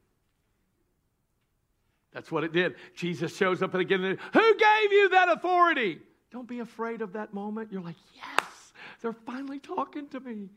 That's 2.12 2.30
what 2.30 2.44
it 2.44 2.52
did. 2.52 2.74
Jesus 2.94 3.36
shows 3.36 3.62
up 3.62 3.74
again. 3.74 4.00
Who 4.00 4.54
gave 4.54 4.92
you 4.92 5.08
that 5.10 5.28
authority? 5.28 6.00
Don't 6.30 6.48
be 6.48 6.60
afraid 6.60 7.02
of 7.02 7.12
that 7.14 7.34
moment. 7.34 7.72
You're 7.72 7.82
like, 7.82 7.96
yes, 8.14 8.72
they're 9.00 9.12
finally 9.12 9.58
talking 9.58 10.08
to 10.08 10.20
me. 10.20 10.48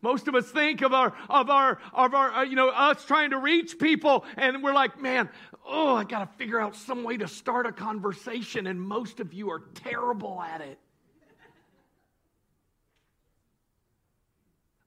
Most 0.00 0.28
of 0.28 0.34
us 0.34 0.48
think 0.50 0.82
of 0.82 0.92
our, 0.92 1.12
of 1.28 1.50
our, 1.50 1.78
of 1.92 2.14
our, 2.14 2.32
uh, 2.32 2.42
you 2.42 2.54
know, 2.54 2.68
us 2.68 3.04
trying 3.04 3.30
to 3.30 3.38
reach 3.38 3.78
people, 3.78 4.24
and 4.36 4.62
we're 4.62 4.72
like, 4.72 5.00
man, 5.00 5.28
oh, 5.66 5.96
I 5.96 6.04
got 6.04 6.20
to 6.20 6.38
figure 6.38 6.60
out 6.60 6.76
some 6.76 7.02
way 7.02 7.16
to 7.16 7.26
start 7.26 7.66
a 7.66 7.72
conversation, 7.72 8.66
and 8.66 8.80
most 8.80 9.18
of 9.18 9.32
you 9.32 9.50
are 9.50 9.60
terrible 9.74 10.40
at 10.40 10.60
it. 10.60 10.78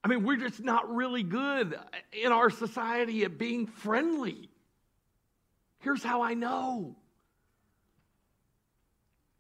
I 0.04 0.08
mean, 0.08 0.24
we're 0.24 0.38
just 0.38 0.62
not 0.62 0.94
really 0.94 1.24
good 1.24 1.78
in 2.12 2.32
our 2.32 2.50
society 2.50 3.24
at 3.24 3.38
being 3.38 3.68
friendly. 3.68 4.50
Here's 5.80 6.04
how 6.04 6.22
I 6.22 6.34
know. 6.34 6.96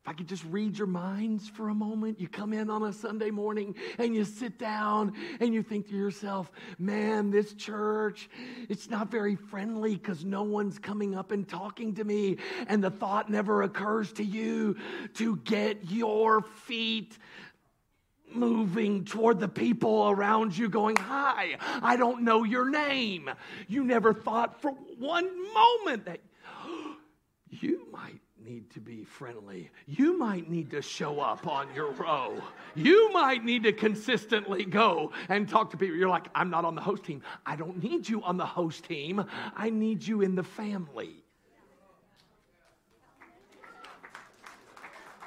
If 0.04 0.10
I 0.10 0.14
could 0.14 0.28
just 0.28 0.44
read 0.46 0.80
your 0.80 0.88
minds 0.88 1.48
for 1.48 1.70
a 1.70 1.76
moment, 1.76 2.20
you 2.20 2.28
come 2.28 2.54
in 2.54 2.72
on 2.72 2.82
a 2.82 2.92
Sunday 2.92 3.30
morning 3.30 3.76
and 4.00 4.16
you 4.16 4.26
sit 4.26 4.58
down 4.58 5.14
and 5.40 5.54
you 5.54 5.62
think 5.62 5.90
to 5.90 5.96
yourself, 5.96 6.52
man, 6.80 7.30
this 7.30 7.54
church, 7.54 8.28
it's 8.68 8.90
not 8.90 9.12
very 9.12 9.36
friendly 9.36 9.96
because 9.96 10.26
no 10.26 10.42
one's 10.42 10.80
coming 10.80 11.14
up 11.14 11.32
and 11.32 11.48
talking 11.48 11.94
to 11.96 12.04
me. 12.04 12.38
And 12.66 12.84
the 12.84 12.90
thought 12.90 13.30
never 13.30 13.62
occurs 13.62 14.12
to 14.14 14.24
you 14.24 14.76
to 15.16 15.36
get 15.36 15.92
your 15.92 16.42
feet 16.42 17.16
moving 18.34 19.06
toward 19.06 19.40
the 19.40 19.48
people 19.48 20.10
around 20.10 20.58
you, 20.58 20.68
going, 20.68 20.96
Hi, 20.96 21.58
I 21.84 21.96
don't 21.96 22.24
know 22.24 22.44
your 22.44 22.68
name. 22.72 23.30
You 23.68 23.84
never 23.84 24.16
thought 24.16 24.64
for 24.64 24.72
one 24.98 25.30
moment 25.54 26.06
that 26.06 26.22
you 27.52 27.86
might 27.92 28.20
need 28.52 28.70
to 28.72 28.82
be 28.82 29.06
friendly. 29.06 29.70
You 29.88 30.18
might 30.18 30.50
need 30.50 30.72
to 30.72 30.82
show 30.82 31.22
up 31.22 31.48
on 31.48 31.74
your 31.74 31.92
row. 31.92 32.36
You 32.76 33.12
might 33.14 33.46
need 33.46 33.64
to 33.64 33.72
consistently 33.72 34.66
go 34.66 35.14
and 35.30 35.48
talk 35.48 35.72
to 35.72 35.78
people. 35.78 35.96
You're 35.96 36.10
like, 36.10 36.28
I'm 36.36 36.50
not 36.50 36.66
on 36.66 36.76
the 36.76 36.82
host 36.82 37.04
team. 37.06 37.22
I 37.46 37.56
don't 37.56 37.82
need 37.82 38.10
you 38.10 38.22
on 38.24 38.36
the 38.36 38.46
host 38.46 38.84
team, 38.84 39.24
I 39.56 39.70
need 39.70 40.06
you 40.06 40.22
in 40.22 40.36
the 40.36 40.44
family. 40.44 41.16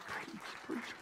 Preach, 0.07 0.41
preach. 0.67 0.95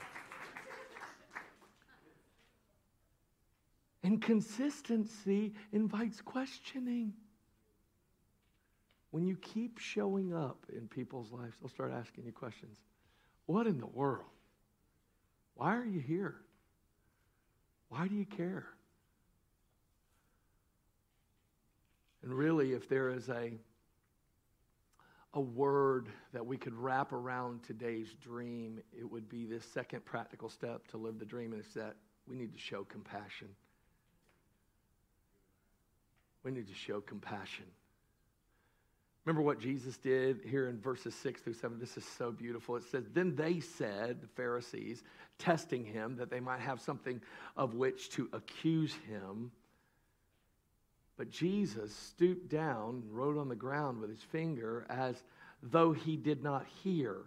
And 4.04 4.22
consistency 4.22 5.54
invites 5.72 6.20
questioning. 6.20 7.14
When 9.12 9.26
you 9.26 9.36
keep 9.36 9.78
showing 9.78 10.34
up 10.34 10.64
in 10.74 10.88
people's 10.88 11.30
lives, 11.30 11.54
they'll 11.60 11.68
start 11.68 11.92
asking 11.92 12.24
you 12.24 12.32
questions. 12.32 12.78
What 13.44 13.66
in 13.66 13.78
the 13.78 13.86
world? 13.86 14.24
Why 15.54 15.76
are 15.76 15.84
you 15.84 16.00
here? 16.00 16.36
Why 17.90 18.08
do 18.08 18.14
you 18.14 18.24
care? 18.24 18.66
And 22.22 22.32
really, 22.32 22.72
if 22.72 22.88
there 22.88 23.10
is 23.10 23.28
a, 23.28 23.52
a 25.34 25.40
word 25.40 26.08
that 26.32 26.46
we 26.46 26.56
could 26.56 26.74
wrap 26.74 27.12
around 27.12 27.64
today's 27.64 28.14
dream, 28.14 28.80
it 28.98 29.04
would 29.04 29.28
be 29.28 29.44
this 29.44 29.64
second 29.74 30.06
practical 30.06 30.48
step 30.48 30.88
to 30.88 30.96
live 30.96 31.18
the 31.18 31.26
dream, 31.26 31.52
and 31.52 31.62
it's 31.62 31.74
that 31.74 31.96
we 32.26 32.34
need 32.34 32.54
to 32.54 32.58
show 32.58 32.82
compassion. 32.84 33.48
We 36.44 36.50
need 36.50 36.68
to 36.68 36.74
show 36.74 37.02
compassion. 37.02 37.66
Remember 39.24 39.42
what 39.42 39.60
Jesus 39.60 39.96
did 39.98 40.40
here 40.44 40.68
in 40.68 40.80
verses 40.80 41.14
6 41.14 41.42
through 41.42 41.52
7? 41.54 41.78
This 41.78 41.96
is 41.96 42.04
so 42.04 42.32
beautiful. 42.32 42.76
It 42.76 42.82
says, 42.90 43.04
Then 43.12 43.36
they 43.36 43.60
said, 43.60 44.20
the 44.20 44.26
Pharisees, 44.26 45.04
testing 45.38 45.84
him 45.84 46.16
that 46.16 46.30
they 46.30 46.40
might 46.40 46.60
have 46.60 46.80
something 46.80 47.20
of 47.56 47.74
which 47.74 48.10
to 48.10 48.28
accuse 48.32 48.94
him. 49.08 49.52
But 51.16 51.30
Jesus 51.30 51.94
stooped 51.94 52.48
down 52.48 53.02
and 53.04 53.12
wrote 53.12 53.38
on 53.38 53.48
the 53.48 53.54
ground 53.54 54.00
with 54.00 54.10
his 54.10 54.22
finger 54.22 54.86
as 54.88 55.22
though 55.62 55.92
he 55.92 56.16
did 56.16 56.42
not 56.42 56.66
hear. 56.82 57.18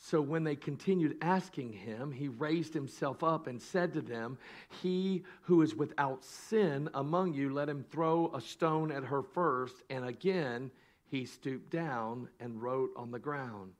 So 0.00 0.20
when 0.20 0.44
they 0.44 0.54
continued 0.54 1.18
asking 1.20 1.72
him, 1.72 2.12
he 2.12 2.28
raised 2.28 2.72
himself 2.72 3.24
up 3.24 3.48
and 3.48 3.60
said 3.60 3.92
to 3.94 4.00
them, 4.00 4.38
He 4.80 5.24
who 5.42 5.60
is 5.62 5.74
without 5.74 6.24
sin 6.24 6.88
among 6.94 7.34
you, 7.34 7.52
let 7.52 7.68
him 7.68 7.84
throw 7.90 8.30
a 8.32 8.40
stone 8.40 8.92
at 8.92 9.04
her 9.04 9.22
first. 9.22 9.74
And 9.90 10.04
again 10.04 10.70
he 11.10 11.24
stooped 11.24 11.70
down 11.70 12.28
and 12.38 12.62
wrote 12.62 12.90
on 12.96 13.10
the 13.10 13.18
ground. 13.18 13.72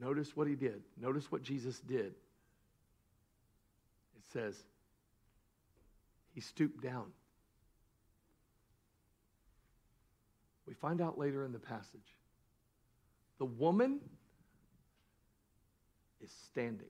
Notice 0.00 0.34
what 0.34 0.48
he 0.48 0.54
did. 0.54 0.82
Notice 1.00 1.30
what 1.30 1.42
Jesus 1.42 1.78
did. 1.80 2.14
It 4.16 4.24
says, 4.32 4.56
He 6.34 6.40
stooped 6.40 6.82
down. 6.82 7.12
We 10.66 10.72
find 10.72 11.02
out 11.02 11.18
later 11.18 11.44
in 11.44 11.52
the 11.52 11.58
passage 11.58 12.16
the 13.42 13.46
woman 13.46 13.98
is 16.20 16.30
standing 16.44 16.86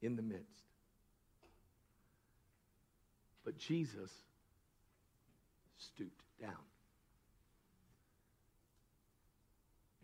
in 0.00 0.14
the 0.14 0.22
midst. 0.22 0.46
But 3.44 3.58
Jesus 3.58 4.12
stooped 5.76 6.22
down. 6.40 6.52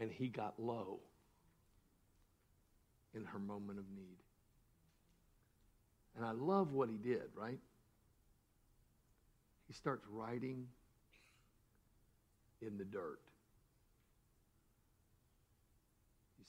And 0.01 0.11
he 0.11 0.27
got 0.27 0.55
low 0.59 0.99
in 3.15 3.25
her 3.25 3.39
moment 3.39 3.79
of 3.79 3.85
need. 3.95 4.19
And 6.17 6.27
I 6.27 6.33
love 6.33 6.73
what 6.73 6.89
he 6.89 6.97
did, 6.97 7.31
right? 7.37 7.61
He 9.69 9.75
starts 9.75 10.05
writing 10.11 10.67
in 12.61 12.77
the 12.79 12.85
dirt. 12.85 13.21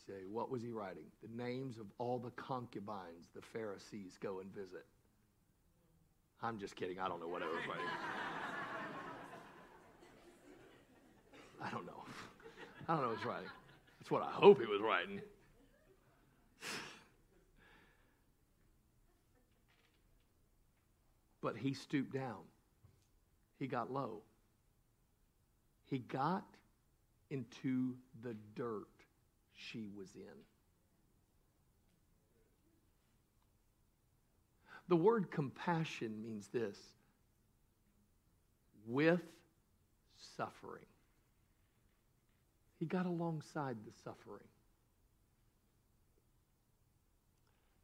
Say, 0.10 0.26
what 0.32 0.50
was 0.50 0.64
he 0.64 0.72
writing? 0.72 1.04
The 1.22 1.44
names 1.44 1.78
of 1.78 1.86
all 2.00 2.18
the 2.18 2.32
concubines 2.32 3.30
the 3.36 3.42
Pharisees 3.42 4.18
go 4.20 4.40
and 4.40 4.52
visit. 4.54 4.86
I'm 6.42 6.58
just 6.58 6.76
kidding. 6.76 7.00
I 7.00 7.08
don't 7.08 7.20
know 7.20 7.28
what 7.28 7.44
I 7.44 7.48
was 7.48 7.62
writing. 7.68 7.86
I 11.62 11.70
don't 11.70 11.86
know. 11.86 12.04
I 12.88 12.94
don't 12.94 13.04
know 13.04 13.10
what 13.10 13.18
he's 13.18 13.26
writing. 13.26 13.50
That's 14.00 14.10
what 14.10 14.24
I 14.24 14.32
hope 14.32 14.60
he 14.60 14.66
was 14.66 14.82
writing. 14.82 15.22
But 21.42 21.56
he 21.56 21.74
stooped 21.74 22.14
down. 22.14 22.44
He 23.60 23.68
got 23.68 23.92
low. 23.92 24.22
He 25.86 26.00
got 26.00 26.46
into 27.30 27.96
the 28.24 28.36
dirt 28.56 28.88
she 29.72 29.88
was 29.96 30.08
in. 30.16 30.40
The 34.88 34.96
word 34.96 35.30
compassion 35.30 36.22
means 36.24 36.48
this 36.48 36.78
with 38.88 39.22
suffering. 40.36 40.86
He 42.80 42.86
got 42.86 43.06
alongside 43.06 43.78
the 43.86 43.92
suffering. 44.04 44.48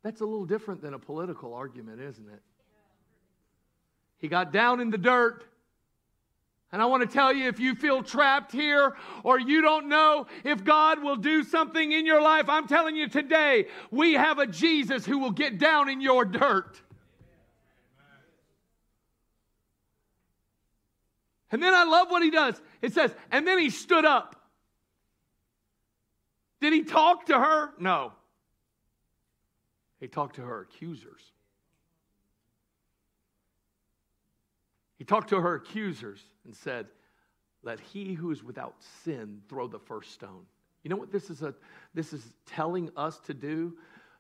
That's 0.01 0.21
a 0.21 0.25
little 0.25 0.45
different 0.45 0.81
than 0.81 0.93
a 0.93 0.99
political 0.99 1.53
argument, 1.53 1.99
isn't 1.99 2.29
it? 2.29 2.41
He 4.17 4.27
got 4.27 4.51
down 4.51 4.79
in 4.79 4.89
the 4.89 4.97
dirt. 4.97 5.43
And 6.75 6.81
I 6.81 6.88
want 6.88 7.03
to 7.03 7.07
tell 7.07 7.31
you 7.31 7.47
if 7.47 7.57
you 7.57 7.73
feel 7.73 8.03
trapped 8.03 8.51
here 8.51 8.97
or 9.23 9.39
you 9.39 9.61
don't 9.61 9.88
know 9.88 10.27
if 10.43 10.65
God 10.65 11.01
will 11.01 11.15
do 11.15 11.41
something 11.45 11.93
in 11.93 12.05
your 12.05 12.21
life, 12.21 12.49
I'm 12.49 12.67
telling 12.67 12.97
you 12.97 13.07
today, 13.07 13.67
we 13.91 14.15
have 14.15 14.39
a 14.39 14.45
Jesus 14.45 15.05
who 15.05 15.19
will 15.19 15.31
get 15.31 15.57
down 15.57 15.88
in 15.88 16.01
your 16.01 16.25
dirt. 16.25 16.81
And 21.49 21.63
then 21.63 21.73
I 21.73 21.85
love 21.85 22.11
what 22.11 22.23
he 22.23 22.29
does. 22.29 22.61
It 22.81 22.93
says, 22.93 23.15
and 23.31 23.47
then 23.47 23.57
he 23.57 23.69
stood 23.69 24.03
up. 24.03 24.35
Did 26.59 26.73
he 26.73 26.83
talk 26.83 27.27
to 27.27 27.39
her? 27.39 27.69
No. 27.79 28.11
He 30.01 30.09
talked 30.09 30.35
to 30.35 30.41
her 30.41 30.59
accusers. 30.59 31.21
He 34.97 35.05
talked 35.05 35.29
to 35.29 35.39
her 35.39 35.55
accusers 35.55 36.21
and 36.45 36.55
said, 36.55 36.88
Let 37.63 37.79
he 37.79 38.13
who 38.13 38.31
is 38.31 38.43
without 38.43 38.75
sin 39.03 39.41
throw 39.49 39.67
the 39.67 39.79
first 39.79 40.12
stone. 40.12 40.45
You 40.84 40.89
know 40.89 40.95
what 40.95 41.12
this 41.12 41.29
is, 41.29 41.41
a, 41.41 41.53
this 41.93 42.13
is 42.13 42.23
telling 42.45 42.91
us 42.95 43.19
to 43.21 43.34
do? 43.34 43.73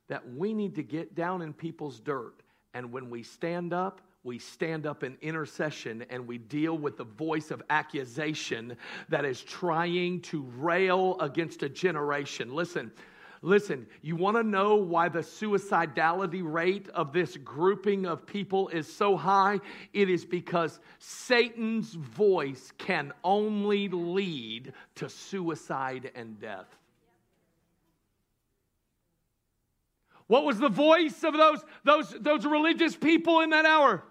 That 0.07 0.33
we 0.35 0.53
need 0.53 0.75
to 0.75 0.83
get 0.83 1.15
down 1.15 1.41
in 1.41 1.53
people's 1.53 1.99
dirt. 1.99 2.41
And 2.73 2.91
when 2.91 3.09
we 3.09 3.23
stand 3.23 3.73
up, 3.73 4.01
we 4.23 4.39
stand 4.39 4.87
up 4.87 5.03
in 5.03 5.17
intercession 5.21 6.03
and 6.09 6.27
we 6.27 6.39
deal 6.39 6.77
with 6.77 6.97
the 6.97 7.03
voice 7.03 7.51
of 7.51 7.61
accusation 7.69 8.75
that 9.09 9.23
is 9.23 9.41
trying 9.41 10.21
to 10.21 10.41
rail 10.57 11.17
against 11.19 11.61
a 11.61 11.69
generation. 11.69 12.53
Listen, 12.53 12.91
Listen, 13.41 13.85
you 14.01 14.15
want 14.15 14.37
to 14.37 14.43
know 14.43 14.75
why 14.75 15.09
the 15.09 15.19
suicidality 15.19 16.41
rate 16.43 16.89
of 16.89 17.13
this 17.13 17.37
grouping 17.37 18.05
of 18.05 18.25
people 18.25 18.69
is 18.69 18.91
so 18.91 19.15
high? 19.17 19.59
It 19.93 20.09
is 20.09 20.25
because 20.25 20.79
Satan's 20.99 21.93
voice 21.93 22.71
can 22.77 23.13
only 23.23 23.87
lead 23.89 24.73
to 24.95 25.09
suicide 25.09 26.11
and 26.15 26.39
death. 26.39 26.67
What 30.27 30.45
was 30.45 30.59
the 30.59 30.69
voice 30.69 31.23
of 31.23 31.33
those, 31.33 31.63
those, 31.83 32.15
those 32.19 32.45
religious 32.45 32.95
people 32.95 33.41
in 33.41 33.51
that 33.51 33.65
hour? 33.65 34.03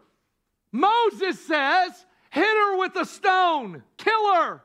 Moses 0.70 1.44
says, 1.44 2.06
hit 2.30 2.44
her 2.44 2.78
with 2.78 2.94
a 2.96 3.04
stone, 3.04 3.82
kill 3.96 4.34
her. 4.34 4.62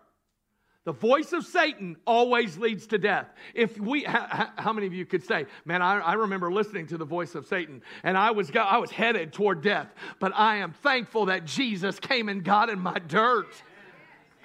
The 0.89 0.93
voice 0.93 1.33
of 1.33 1.45
Satan 1.45 1.97
always 2.07 2.57
leads 2.57 2.87
to 2.87 2.97
death. 2.97 3.27
If 3.53 3.79
we, 3.79 4.03
how, 4.05 4.49
how 4.57 4.73
many 4.73 4.87
of 4.87 4.93
you 4.95 5.05
could 5.05 5.23
say, 5.23 5.45
man, 5.63 5.83
I, 5.83 5.99
I, 5.99 6.13
remember 6.13 6.51
listening 6.51 6.87
to 6.87 6.97
the 6.97 7.05
voice 7.05 7.35
of 7.35 7.45
Satan 7.45 7.83
and 8.01 8.17
I 8.17 8.31
was, 8.31 8.49
I 8.55 8.79
was 8.79 8.89
headed 8.89 9.31
toward 9.31 9.61
death, 9.61 9.93
but 10.19 10.31
I 10.33 10.55
am 10.55 10.71
thankful 10.71 11.27
that 11.27 11.45
Jesus 11.45 11.99
came 11.99 12.27
and 12.27 12.43
got 12.43 12.69
in 12.69 12.79
my 12.79 12.97
dirt. 12.97 13.53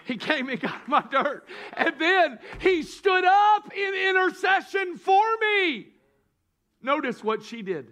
He 0.05 0.19
came 0.19 0.51
and 0.51 0.61
got 0.61 0.87
my 0.87 1.03
dirt. 1.11 1.49
And 1.79 1.95
then 1.99 2.39
he 2.61 2.83
stood 2.83 3.25
up 3.25 3.73
in 3.75 3.95
intercession 3.95 4.99
for 4.99 5.25
me. 5.41 5.87
Notice 6.83 7.25
what 7.25 7.43
she 7.43 7.63
did 7.63 7.87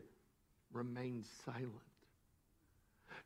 remain 0.74 1.24
silent. 1.46 1.72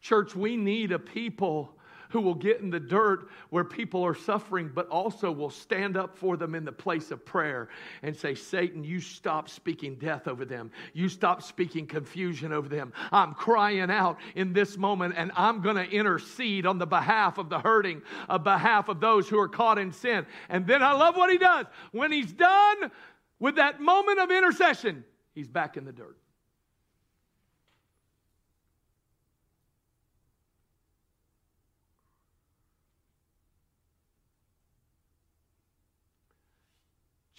Church, 0.01 0.37
we 0.37 0.57
need 0.57 0.93
a 0.93 1.01
people 1.01 1.76
who 2.11 2.21
will 2.21 2.35
get 2.35 2.61
in 2.61 2.71
the 2.71 2.81
dirt 2.81 3.29
where 3.51 3.65
people 3.65 4.05
are 4.05 4.15
suffering, 4.15 4.71
but 4.75 4.89
also 4.89 5.31
will 5.31 5.51
stand 5.51 5.97
up 5.97 6.17
for 6.17 6.37
them 6.37 6.55
in 6.55 6.65
the 6.65 6.73
place 6.73 7.11
of 7.11 7.25
prayer 7.25 7.69
and 8.03 8.17
say, 8.17 8.35
Satan, 8.35 8.85
you 8.85 9.01
stop 9.01 9.49
speaking 9.49 9.97
death 9.97 10.29
over 10.29 10.45
them. 10.45 10.71
You 10.93 11.09
stop 11.09 11.43
speaking 11.43 11.87
confusion 11.87 12.53
over 12.53 12.69
them. 12.69 12.93
I'm 13.13 13.35
crying 13.35 13.91
out 13.91 14.19
in 14.35 14.53
this 14.53 14.77
moment, 14.77 15.15
and 15.17 15.33
I'm 15.37 15.61
going 15.61 15.77
to 15.77 15.89
intercede 15.89 16.67
on 16.67 16.79
the 16.79 16.87
behalf 16.87 17.39
of 17.39 17.49
the 17.49 17.59
hurting, 17.59 18.03
on 18.29 18.43
behalf 18.43 18.89
of 18.89 19.01
those 19.01 19.29
who 19.29 19.39
are 19.39 19.49
caught 19.49 19.79
in 19.79 19.93
sin. 19.93 20.27
And 20.49 20.67
then 20.67 20.83
I 20.83 20.93
love 20.93 21.17
what 21.17 21.31
he 21.31 21.39
does. 21.39 21.67
When 21.93 22.13
he's 22.13 22.33
done 22.33 22.91
with 23.39 23.57
that 23.57 23.81
moment 23.81 24.19
of 24.19 24.31
intercession, 24.31 25.05
he's 25.35 25.49
back 25.49 25.77
in 25.77 25.85
the 25.85 25.93
dirt. 25.93 26.17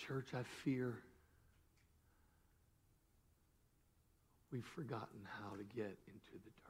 Church, 0.08 0.28
I 0.34 0.44
fear 0.64 1.00
we've 4.54 4.64
forgotten 4.64 5.20
how 5.42 5.50
to 5.58 5.64
get 5.76 5.98
into 6.08 6.32
the 6.32 6.50
dirt. 6.50 6.68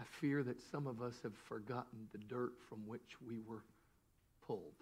I 0.00 0.04
fear 0.20 0.42
that 0.42 0.60
some 0.72 0.88
of 0.88 1.00
us 1.00 1.14
have 1.22 1.36
forgotten 1.48 2.08
the 2.10 2.18
dirt 2.18 2.54
from 2.68 2.84
which 2.88 3.16
we 3.24 3.38
were 3.46 3.62
pulled. 4.44 4.74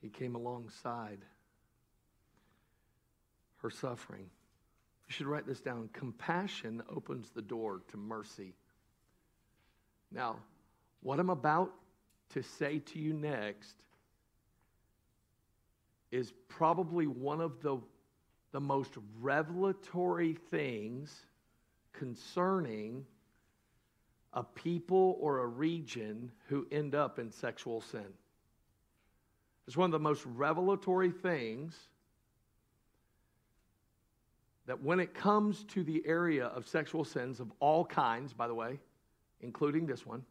He 0.00 0.08
came 0.08 0.36
alongside 0.36 1.18
her 3.64 3.70
suffering. 3.70 4.26
You 5.08 5.12
should 5.12 5.26
write 5.26 5.46
this 5.46 5.60
down. 5.60 5.88
Compassion 5.94 6.82
opens 6.94 7.30
the 7.30 7.40
door 7.40 7.80
to 7.90 7.96
mercy. 7.96 8.52
Now, 10.12 10.36
what 11.02 11.18
I'm 11.18 11.30
about 11.30 11.72
to 12.34 12.42
say 12.42 12.80
to 12.80 12.98
you 12.98 13.14
next 13.14 13.74
is 16.12 16.32
probably 16.48 17.06
one 17.06 17.40
of 17.40 17.62
the, 17.62 17.78
the 18.52 18.60
most 18.60 18.92
revelatory 19.18 20.36
things 20.50 21.24
concerning 21.94 23.06
a 24.34 24.42
people 24.42 25.16
or 25.20 25.38
a 25.38 25.46
region 25.46 26.30
who 26.48 26.66
end 26.70 26.94
up 26.94 27.18
in 27.18 27.30
sexual 27.32 27.80
sin. 27.80 28.12
It's 29.66 29.76
one 29.76 29.86
of 29.86 29.92
the 29.92 29.98
most 29.98 30.26
revelatory 30.26 31.10
things 31.10 31.74
that 34.66 34.82
when 34.82 35.00
it 35.00 35.14
comes 35.14 35.64
to 35.64 35.82
the 35.82 36.02
area 36.06 36.46
of 36.46 36.66
sexual 36.66 37.04
sins 37.04 37.40
of 37.40 37.52
all 37.60 37.84
kinds, 37.84 38.32
by 38.32 38.48
the 38.48 38.54
way, 38.54 38.78
including 39.40 39.86
this 39.86 40.06
one, 40.06 40.24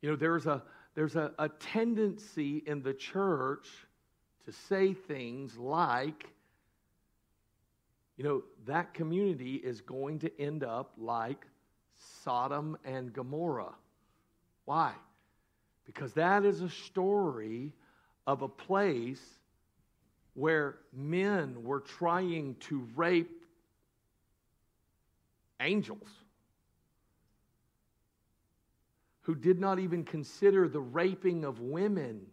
you 0.00 0.10
know, 0.10 0.16
there's 0.16 0.46
a, 0.46 0.62
there's 0.94 1.16
a, 1.16 1.32
a 1.38 1.48
tendency 1.48 2.62
in 2.66 2.82
the 2.82 2.92
church 2.92 3.68
to 4.44 4.52
say 4.52 4.92
things 4.92 5.56
like, 5.56 6.28
you 8.16 8.24
know, 8.24 8.42
that 8.66 8.94
community 8.94 9.54
is 9.56 9.80
going 9.80 10.18
to 10.20 10.40
end 10.40 10.64
up 10.64 10.92
like 10.98 11.46
Sodom 12.24 12.76
and 12.84 13.12
Gomorrah. 13.12 13.74
Why? 14.64 14.92
Because 15.86 16.12
that 16.14 16.44
is 16.44 16.60
a 16.60 16.68
story 16.68 17.72
of 18.26 18.42
a 18.42 18.48
place 18.48 19.22
where 20.34 20.76
men 20.92 21.62
were 21.62 21.80
trying 21.80 22.56
to 22.60 22.86
rape 22.96 23.42
angels 25.60 26.08
who 29.22 29.34
did 29.34 29.60
not 29.60 29.78
even 29.78 30.04
consider 30.04 30.68
the 30.68 30.80
raping 30.80 31.44
of 31.44 31.60
women 31.60 32.26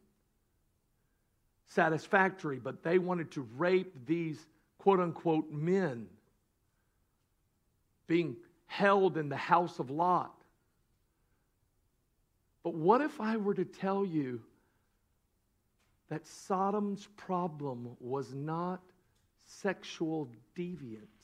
satisfactory, 1.68 2.58
but 2.58 2.84
they 2.84 2.98
wanted 2.98 3.32
to 3.32 3.48
rape 3.58 3.94
these 4.06 4.44
quote 4.80 5.00
unquote 5.00 5.52
men 5.52 6.08
being 8.08 8.36
held 8.66 9.18
in 9.18 9.30
the 9.30 9.38
house 9.38 9.78
of 9.80 9.92
Lot. 9.92 10.34
But 12.64 12.74
what 12.74 13.02
if 13.02 13.22
I 13.22 13.38
were 13.38 13.54
to 13.54 13.66
tell 13.66 14.04
you 14.06 14.42
that 16.10 16.28
Sodom's 16.28 17.08
problem 17.18 17.96
was 18.00 18.34
not 18.34 18.82
sexual 19.48 20.30
deviance? 20.58 21.20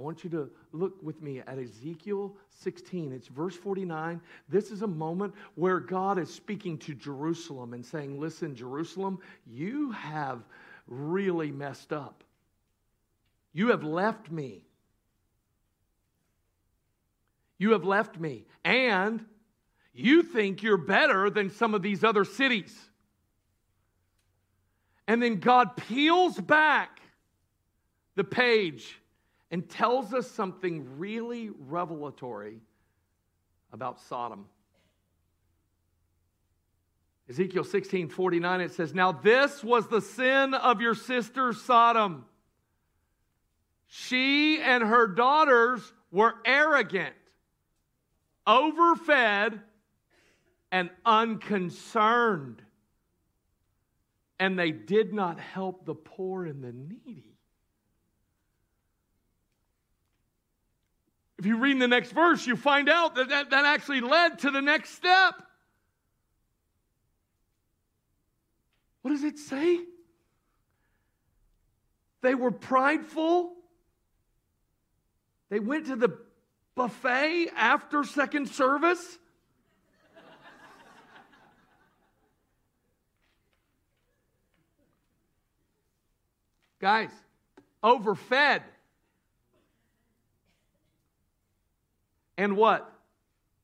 I 0.00 0.02
want 0.02 0.24
you 0.24 0.30
to 0.30 0.50
look 0.72 0.94
with 1.02 1.20
me 1.20 1.40
at 1.40 1.58
Ezekiel 1.58 2.34
16. 2.60 3.12
It's 3.12 3.28
verse 3.28 3.54
49. 3.54 4.18
This 4.48 4.70
is 4.70 4.80
a 4.80 4.86
moment 4.86 5.34
where 5.56 5.78
God 5.78 6.18
is 6.18 6.32
speaking 6.32 6.78
to 6.78 6.94
Jerusalem 6.94 7.74
and 7.74 7.84
saying, 7.84 8.18
Listen, 8.18 8.56
Jerusalem, 8.56 9.18
you 9.46 9.92
have 9.92 10.42
really 10.86 11.50
messed 11.50 11.92
up. 11.92 12.24
You 13.52 13.68
have 13.68 13.84
left 13.84 14.30
me. 14.30 14.64
You 17.58 17.72
have 17.72 17.84
left 17.84 18.18
me. 18.18 18.46
And 18.64 19.22
you 19.92 20.22
think 20.22 20.62
you're 20.62 20.76
better 20.76 21.30
than 21.30 21.50
some 21.50 21.74
of 21.74 21.82
these 21.82 22.04
other 22.04 22.24
cities. 22.24 22.76
And 25.06 25.22
then 25.22 25.40
God 25.40 25.76
peels 25.76 26.38
back 26.38 27.00
the 28.14 28.24
page 28.24 29.00
and 29.50 29.68
tells 29.68 30.14
us 30.14 30.30
something 30.30 30.98
really 30.98 31.50
revelatory 31.58 32.60
about 33.72 34.00
Sodom. 34.00 34.46
Ezekiel 37.28 37.64
16 37.64 38.08
49, 38.08 38.60
it 38.60 38.72
says, 38.72 38.94
Now 38.94 39.12
this 39.12 39.62
was 39.62 39.86
the 39.88 40.00
sin 40.00 40.54
of 40.54 40.80
your 40.80 40.94
sister 40.94 41.52
Sodom. 41.52 42.24
She 43.86 44.60
and 44.60 44.84
her 44.84 45.08
daughters 45.08 45.92
were 46.12 46.34
arrogant, 46.44 47.14
overfed, 48.46 49.60
and 50.72 50.90
unconcerned. 51.04 52.62
And 54.38 54.58
they 54.58 54.70
did 54.70 55.12
not 55.12 55.38
help 55.38 55.84
the 55.84 55.94
poor 55.94 56.46
and 56.46 56.62
the 56.62 56.72
needy. 56.72 57.24
If 61.38 61.46
you 61.46 61.56
read 61.56 61.80
the 61.80 61.88
next 61.88 62.12
verse, 62.12 62.46
you 62.46 62.54
find 62.54 62.88
out 62.88 63.14
that, 63.14 63.30
that 63.30 63.50
that 63.50 63.64
actually 63.64 64.02
led 64.02 64.40
to 64.40 64.50
the 64.50 64.60
next 64.60 64.90
step. 64.90 65.34
What 69.02 69.12
does 69.12 69.24
it 69.24 69.38
say? 69.38 69.80
They 72.20 72.34
were 72.34 72.50
prideful. 72.50 73.52
They 75.48 75.60
went 75.60 75.86
to 75.86 75.96
the 75.96 76.18
buffet 76.74 77.48
after 77.56 78.04
second 78.04 78.48
service. 78.48 79.18
Guys, 86.80 87.10
overfed. 87.82 88.62
and 92.40 92.56
what? 92.56 92.90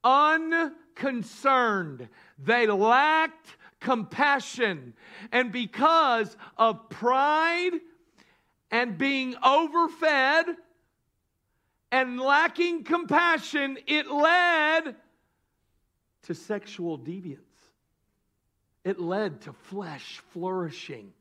Unconcerned. 0.04 2.08
They 2.38 2.66
lacked 2.66 3.56
compassion. 3.80 4.92
And 5.32 5.50
because 5.50 6.36
of 6.58 6.90
pride 6.90 7.80
and 8.70 8.98
being 8.98 9.34
overfed 9.42 10.50
and 11.90 12.20
lacking 12.20 12.84
compassion, 12.84 13.78
it 13.86 14.10
led 14.10 14.94
to 16.24 16.34
sexual 16.34 16.98
deviance. 16.98 17.38
It 18.84 19.00
led 19.00 19.40
to 19.42 19.54
flesh 19.54 20.20
flourishing. 20.32 21.12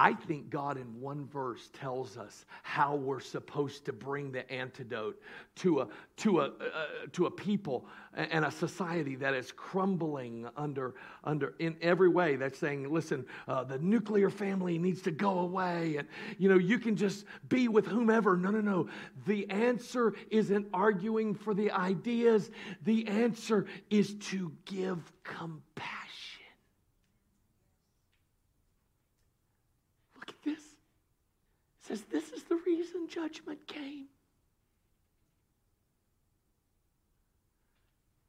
I 0.00 0.14
think 0.14 0.48
God 0.48 0.78
in 0.78 0.98
one 0.98 1.26
verse 1.26 1.68
tells 1.78 2.16
us 2.16 2.46
how 2.62 2.96
we're 2.96 3.20
supposed 3.20 3.84
to 3.84 3.92
bring 3.92 4.32
the 4.32 4.50
antidote 4.50 5.20
to 5.56 5.80
a, 5.80 5.88
to 6.16 6.40
a, 6.40 6.44
uh, 6.46 6.86
to 7.12 7.26
a 7.26 7.30
people 7.30 7.84
and 8.14 8.46
a 8.46 8.50
society 8.50 9.14
that 9.16 9.34
is 9.34 9.52
crumbling 9.52 10.48
under, 10.56 10.94
under 11.24 11.52
in 11.58 11.76
every 11.82 12.08
way. 12.08 12.36
That's 12.36 12.58
saying, 12.58 12.90
listen, 12.90 13.26
uh, 13.46 13.64
the 13.64 13.76
nuclear 13.80 14.30
family 14.30 14.78
needs 14.78 15.02
to 15.02 15.10
go 15.10 15.40
away 15.40 15.96
and, 15.96 16.08
you 16.38 16.48
know, 16.48 16.56
you 16.56 16.78
can 16.78 16.96
just 16.96 17.26
be 17.50 17.68
with 17.68 17.86
whomever. 17.86 18.38
No, 18.38 18.50
no, 18.50 18.62
no. 18.62 18.88
The 19.26 19.50
answer 19.50 20.14
isn't 20.30 20.66
arguing 20.72 21.34
for 21.34 21.52
the 21.52 21.70
ideas. 21.72 22.50
The 22.84 23.06
answer 23.06 23.66
is 23.90 24.14
to 24.30 24.50
give 24.64 25.12
compassion 25.24 26.09
says, 31.90 32.04
This 32.10 32.30
is 32.30 32.44
the 32.44 32.56
reason 32.66 33.08
judgment 33.08 33.66
came. 33.66 34.06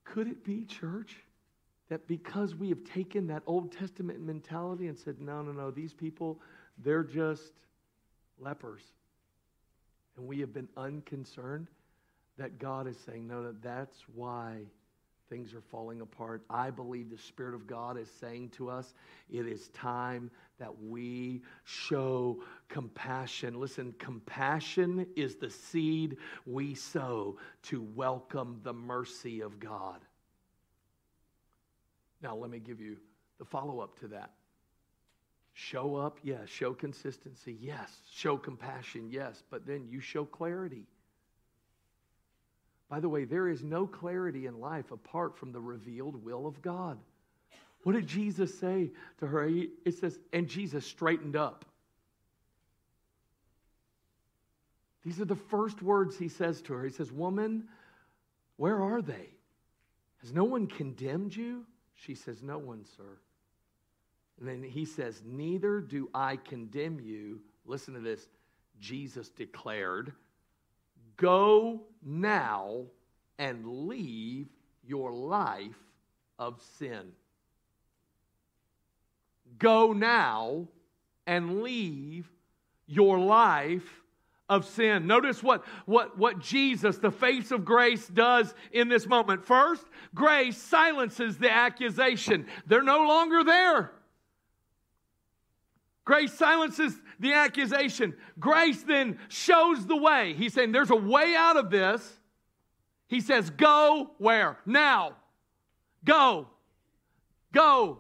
Could 0.04 0.28
it 0.28 0.44
be, 0.44 0.66
church, 0.66 1.16
that 1.90 2.08
because 2.08 2.56
we 2.56 2.70
have 2.70 2.84
taken 2.84 3.28
that 3.28 3.44
Old 3.46 3.72
Testament 3.72 4.20
mentality 4.20 4.88
and 4.88 4.98
said, 4.98 5.22
no, 5.22 5.42
no, 5.42 5.52
no, 5.52 5.72
these 5.72 5.94
people, 5.94 6.40
they're 6.78 7.04
just 7.04 7.54
lepers, 8.40 8.82
and 10.18 10.28
we 10.28 10.40
have 10.40 10.54
been 10.54 10.68
unconcerned, 10.76 11.68
that 12.38 12.60
God 12.60 12.88
is 12.88 12.98
saying, 13.06 13.28
no, 13.28 13.42
no, 13.42 13.54
that's 13.62 13.98
why 14.14 14.64
things 15.32 15.54
are 15.54 15.62
falling 15.62 16.02
apart. 16.02 16.44
I 16.50 16.70
believe 16.70 17.10
the 17.10 17.18
Spirit 17.18 17.56
of 17.56 17.66
God 17.66 17.98
is 17.98 18.10
saying 18.20 18.50
to 18.58 18.70
us, 18.70 18.94
it 19.30 19.48
is 19.48 19.70
time 19.70 20.30
that 20.60 20.84
we 20.84 21.42
show 21.64 22.44
compassion. 22.68 23.58
Listen, 23.58 23.96
compassion 23.98 25.08
is 25.16 25.38
the 25.38 25.50
seed 25.50 26.18
we 26.46 26.76
sow 26.76 27.38
to 27.64 27.82
welcome 27.96 28.60
the 28.64 28.74
mercy 28.74 29.40
of 29.40 29.58
God. 29.58 30.02
Now, 32.22 32.36
let 32.36 32.52
me 32.52 32.60
give 32.60 32.82
you 32.82 32.98
the 33.40 33.46
follow 33.46 33.80
up 33.80 33.98
to 34.02 34.10
that. 34.10 34.32
Show 35.54 35.96
up, 35.96 36.20
yes. 36.24 36.50
Show 36.50 36.74
consistency, 36.74 37.58
yes. 37.60 37.90
Show 38.12 38.38
compassion, 38.38 39.10
yes. 39.10 39.44
But 39.50 39.66
then 39.66 39.88
you 39.90 40.02
show 40.02 40.26
clarity. 40.26 40.88
By 42.92 43.00
the 43.00 43.08
way, 43.08 43.24
there 43.24 43.48
is 43.48 43.64
no 43.64 43.88
clarity 43.88 44.48
in 44.48 44.60
life 44.60 44.92
apart 44.92 45.38
from 45.38 45.54
the 45.54 45.62
revealed 45.62 46.22
will 46.26 46.46
of 46.46 46.62
God. 46.62 46.98
What 47.84 47.94
did 47.94 48.06
Jesus 48.06 48.60
say 48.60 48.92
to 49.20 49.28
her? 49.28 49.48
It 49.48 49.96
says, 49.98 50.20
and 50.34 50.46
Jesus 50.46 50.86
straightened 50.86 51.38
up. 51.38 51.64
These 55.06 55.22
are 55.22 55.26
the 55.26 55.38
first 55.38 55.82
words 55.82 56.18
he 56.18 56.28
says 56.28 56.62
to 56.64 56.74
her. 56.74 56.84
He 56.84 56.92
says, 56.92 57.14
Woman, 57.14 57.64
where 58.58 58.82
are 58.82 59.02
they? 59.02 59.30
Has 60.20 60.34
no 60.34 60.44
one 60.44 60.68
condemned 60.68 61.34
you? 61.34 61.66
She 61.96 62.14
says, 62.14 62.44
No 62.44 62.58
one, 62.58 62.84
sir. 62.98 63.18
And 64.38 64.50
then 64.50 64.62
he 64.62 64.84
says, 64.84 65.22
Neither 65.26 65.80
do 65.80 66.10
I 66.14 66.36
condemn 66.36 67.00
you. 67.00 67.40
Listen 67.66 67.94
to 67.94 68.02
this. 68.02 68.28
Jesus 68.82 69.30
declared, 69.30 70.12
Go 71.22 71.82
now 72.04 72.86
and 73.38 73.88
leave 73.88 74.48
your 74.84 75.12
life 75.12 75.78
of 76.40 76.60
sin. 76.80 77.12
Go 79.60 79.94
now 79.94 80.68
and 81.28 81.62
leave 81.62 82.28
your 82.88 83.20
life 83.20 84.02
of 84.50 84.66
sin. 84.66 85.06
Notice 85.06 85.44
what, 85.44 85.64
what, 85.86 86.18
what 86.18 86.40
Jesus, 86.40 86.98
the 86.98 87.12
face 87.12 87.52
of 87.52 87.64
grace, 87.64 88.08
does 88.08 88.56
in 88.72 88.90
this 88.90 89.06
moment. 89.06 89.46
First, 89.46 89.86
grace 90.16 90.58
silences 90.58 91.38
the 91.38 91.52
accusation, 91.52 92.48
they're 92.66 92.82
no 92.82 93.06
longer 93.06 93.44
there. 93.44 93.92
Grace 96.04 96.34
silences 96.34 97.00
the 97.20 97.34
accusation. 97.34 98.16
Grace 98.40 98.84
then 98.84 99.20
shows 99.30 99.86
the 99.86 99.96
way. 99.96 100.34
He's 100.34 100.54
saying 100.54 100.72
there's 100.72 100.90
a 100.90 100.96
way 100.96 101.36
out 101.36 101.58
of 101.58 101.70
this. 101.70 102.20
He 103.08 103.22
says, 103.22 103.50
Go 103.50 104.12
where? 104.18 104.58
Now. 104.66 105.18
Go. 106.04 106.48
Go. 107.52 108.00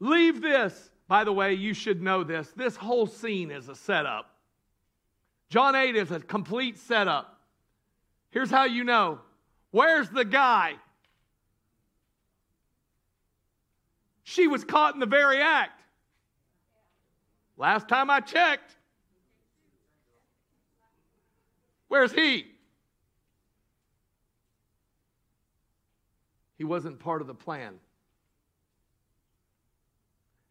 Leave 0.00 0.40
this. 0.40 0.90
By 1.06 1.24
the 1.24 1.32
way, 1.32 1.54
you 1.54 1.74
should 1.74 2.00
know 2.00 2.24
this. 2.24 2.50
This 2.56 2.76
whole 2.76 3.06
scene 3.06 3.50
is 3.50 3.68
a 3.68 3.74
setup. 3.74 4.30
John 5.50 5.74
8 5.74 5.94
is 5.94 6.10
a 6.10 6.20
complete 6.20 6.78
setup. 6.78 7.38
Here's 8.30 8.50
how 8.50 8.64
you 8.64 8.84
know 8.84 9.20
where's 9.70 10.08
the 10.08 10.24
guy? 10.24 10.74
She 14.24 14.48
was 14.48 14.64
caught 14.64 14.94
in 14.94 15.00
the 15.00 15.06
very 15.06 15.40
act. 15.40 15.73
Last 17.56 17.88
time 17.88 18.10
I 18.10 18.20
checked. 18.20 18.76
Where's 21.88 22.12
he? 22.12 22.46
He 26.56 26.64
wasn't 26.64 26.98
part 26.98 27.20
of 27.20 27.26
the 27.26 27.34
plan. 27.34 27.74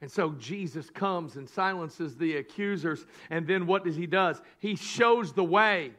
And 0.01 0.11
so 0.11 0.31
Jesus 0.33 0.89
comes 0.89 1.37
and 1.37 1.49
silences 1.49 2.17
the 2.17 2.35
accusers. 2.35 3.05
And 3.29 3.47
then 3.47 3.65
what 3.65 3.85
does 3.85 3.95
he 3.95 4.05
does? 4.05 4.41
He 4.59 4.75
shows 4.75 5.31
the 5.31 5.43
way. 5.43 5.93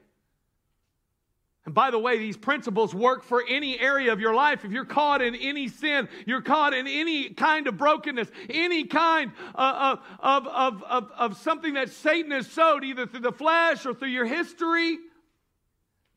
And 1.64 1.74
by 1.74 1.90
the 1.90 1.98
way, 1.98 2.18
these 2.18 2.36
principles 2.36 2.94
work 2.94 3.22
for 3.22 3.42
any 3.48 3.80
area 3.80 4.12
of 4.12 4.20
your 4.20 4.34
life. 4.34 4.64
If 4.64 4.72
you're 4.72 4.84
caught 4.84 5.22
in 5.22 5.34
any 5.34 5.68
sin, 5.68 6.08
you're 6.26 6.42
caught 6.42 6.74
in 6.74 6.86
any 6.86 7.30
kind 7.30 7.66
of 7.66 7.78
brokenness, 7.78 8.30
any 8.50 8.84
kind 8.84 9.32
of, 9.54 10.00
of, 10.20 10.46
of, 10.46 10.82
of, 10.82 11.10
of 11.16 11.36
something 11.38 11.74
that 11.74 11.88
Satan 11.88 12.32
has 12.32 12.46
sowed, 12.46 12.84
either 12.84 13.06
through 13.06 13.20
the 13.20 13.32
flesh 13.32 13.86
or 13.86 13.94
through 13.94 14.08
your 14.08 14.26
history, 14.26 14.98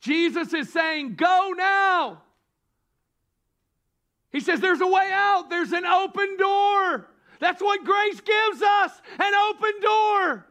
Jesus 0.02 0.54
is 0.54 0.72
saying, 0.72 1.16
Go 1.16 1.54
now. 1.56 2.22
He 4.30 4.42
says, 4.42 4.60
There's 4.60 4.82
a 4.82 4.88
way 4.88 5.10
out, 5.14 5.50
there's 5.50 5.72
an 5.72 5.86
open 5.86 6.36
door. 6.38 7.08
That's 7.40 7.62
what 7.62 7.86
grace 7.86 8.20
gives 8.20 8.62
us 8.62 8.92
an 9.18 9.34
open 9.50 9.82
door. 9.82 10.46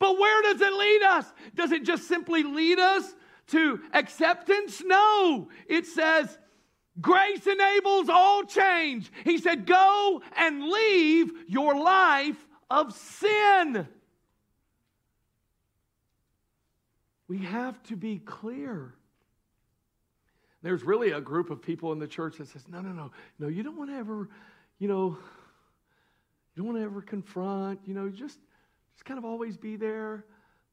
But 0.00 0.18
where 0.18 0.42
does 0.42 0.60
it 0.60 0.72
lead 0.72 1.02
us? 1.02 1.32
Does 1.54 1.70
it 1.70 1.84
just 1.84 2.08
simply 2.08 2.42
lead 2.42 2.78
us 2.80 3.14
to 3.48 3.80
acceptance? 3.92 4.82
No. 4.84 5.48
It 5.68 5.86
says, 5.86 6.38
grace 7.00 7.46
enables 7.46 8.08
all 8.08 8.44
change. 8.44 9.10
He 9.24 9.38
said, 9.38 9.66
go 9.66 10.22
and 10.36 10.64
leave 10.68 11.32
your 11.48 11.76
life 11.76 12.36
of 12.70 12.94
sin. 12.94 13.86
We 17.28 17.38
have 17.38 17.82
to 17.84 17.96
be 17.96 18.18
clear. 18.18 18.94
There's 20.62 20.82
really 20.82 21.10
a 21.10 21.20
group 21.20 21.50
of 21.50 21.60
people 21.60 21.92
in 21.92 21.98
the 21.98 22.06
church 22.06 22.38
that 22.38 22.48
says, 22.48 22.66
no, 22.68 22.80
no, 22.80 22.90
no, 22.90 23.10
no, 23.38 23.48
you 23.48 23.62
don't 23.62 23.76
want 23.76 23.90
to 23.90 23.96
ever, 23.96 24.28
you 24.78 24.88
know, 24.88 25.18
you 26.54 26.62
don't 26.62 26.66
want 26.66 26.78
to 26.78 26.84
ever 26.84 27.02
confront, 27.02 27.80
you 27.86 27.92
know, 27.92 28.08
just, 28.08 28.38
just 28.94 29.04
kind 29.04 29.18
of 29.18 29.24
always 29.24 29.56
be 29.56 29.76
there. 29.76 30.24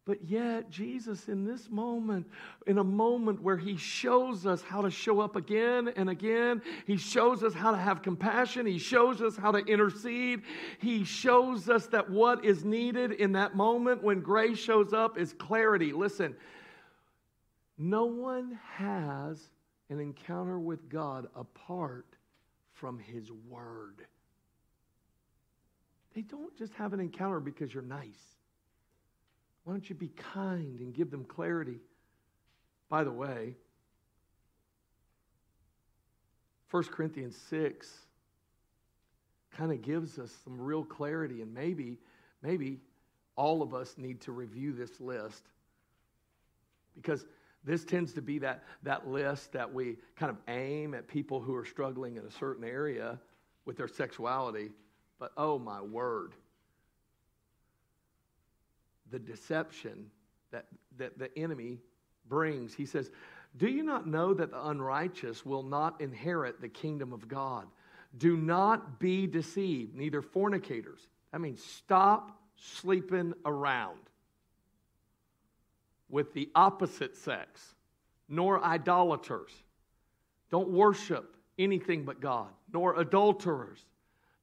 But 0.04 0.24
yet, 0.24 0.72
Jesus, 0.72 1.28
in 1.28 1.45
this 1.45 1.70
moment, 1.70 2.26
in 2.66 2.80
a 2.80 2.84
moment 2.84 3.41
where 3.41 3.58
He 3.58 3.78
shows 3.78 4.47
us 4.47 4.64
how 4.64 4.82
to 4.82 4.89
show 4.89 5.20
up 5.20 5.36
again 5.36 5.89
and 5.95 6.10
again, 6.10 6.64
He 6.88 6.97
shows 6.97 7.43
us 7.43 7.54
how 7.54 7.70
to 7.70 7.78
have 7.78 8.02
compassion, 8.02 8.66
He 8.66 8.80
shows 8.80 9.22
us 9.22 9.38
how 9.38 9.52
to 9.52 9.60
intercede, 9.60 10.41
He 10.80 11.04
shows 11.04 11.70
us 11.70 11.86
that 11.88 12.10
what 12.10 12.43
is 12.43 12.66
needed 12.66 13.12
in 13.12 13.34
that 13.34 13.56
moment 13.56 14.04
when 14.04 14.22
grace 14.22 14.58
shows 14.58 14.91
up 14.91 15.20
is 15.20 15.34
clarity. 15.34 15.93
Listen, 15.93 16.36
no 17.78 18.06
one 18.06 18.60
has 18.74 19.52
an 19.91 19.99
encounter 19.99 20.58
with 20.58 20.89
God 20.89 21.28
apart 21.36 22.08
from 22.74 22.97
His 22.97 23.32
Word. 23.47 24.02
They 26.16 26.22
don't 26.22 26.58
just 26.58 26.74
have 26.74 26.93
an 26.93 26.99
encounter 26.99 27.39
because 27.39 27.72
you're 27.72 27.84
nice. 27.84 28.41
Why 29.64 29.74
don't 29.74 29.89
you 29.89 29.95
be 29.95 30.09
kind 30.09 30.80
and 30.80 30.93
give 30.93 31.12
them 31.12 31.24
clarity? 31.24 31.80
By 32.89 33.03
the 33.03 33.12
way, 33.12 33.55
1 36.72 36.84
Corinthians 36.86 37.38
6 37.49 37.89
kind 39.51 39.72
of 39.72 39.82
gives 39.82 40.18
us 40.18 40.32
some 40.43 40.59
real 40.59 40.84
clarity, 40.84 41.41
and 41.41 41.53
maybe, 41.53 41.99
maybe 42.41 42.80
all 43.36 43.62
of 43.62 43.74
us 43.74 43.95
need 43.97 44.22
to 44.22 44.32
review 44.32 44.72
this 44.72 44.99
list 44.99 45.43
because 46.95 47.26
this 47.64 47.84
tends 47.86 48.14
to 48.14 48.22
be 48.22 48.39
that, 48.39 48.64
that 48.84 49.07
list 49.07 49.51
that 49.53 49.72
we 49.72 49.97
kind 50.16 50.30
of 50.30 50.38
aim 50.47 50.93
at 50.93 51.07
people 51.07 51.39
who 51.39 51.55
are 51.55 51.66
struggling 51.66 52.16
in 52.16 52.26
a 52.26 52.32
certain 52.32 52.64
area 52.64 53.20
with 53.66 53.78
their 53.78 53.88
sexuality. 53.88 54.72
But 55.20 55.32
oh 55.38 55.59
my 55.59 55.82
word, 55.82 56.34
the 59.12 59.20
deception 59.20 60.09
that, 60.51 60.66
that 60.97 61.18
the 61.20 61.38
enemy 61.38 61.80
brings. 62.28 62.74
He 62.74 62.86
says, 62.86 63.12
Do 63.57 63.68
you 63.68 63.84
not 63.84 64.07
know 64.07 64.34
that 64.34 64.51
the 64.51 64.68
unrighteous 64.68 65.45
will 65.45 65.64
not 65.64 66.01
inherit 66.01 66.62
the 66.62 66.70
kingdom 66.70 67.14
of 67.14 67.28
God? 67.28 67.68
Do 68.18 68.36
not 68.36 68.99
be 68.99 69.28
deceived, 69.28 69.95
neither 69.95 70.22
fornicators. 70.22 71.07
I 71.32 71.38
mean, 71.38 71.57
stop 71.57 72.38
sleeping 72.55 73.34
around 73.45 73.99
with 76.09 76.34
the 76.34 76.49
opposite 76.55 77.16
sex, 77.16 77.76
nor 78.28 78.64
idolaters. 78.64 79.51
Don't 80.49 80.70
worship 80.70 81.38
anything 81.57 82.03
but 82.03 82.20
God, 82.20 82.49
nor 82.74 82.99
adulterers, 82.99 83.80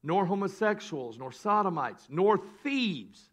nor 0.01 0.25
homosexuals, 0.25 1.19
nor 1.19 1.31
sodomites, 1.31 2.07
nor 2.09 2.39
thieves, 2.63 3.29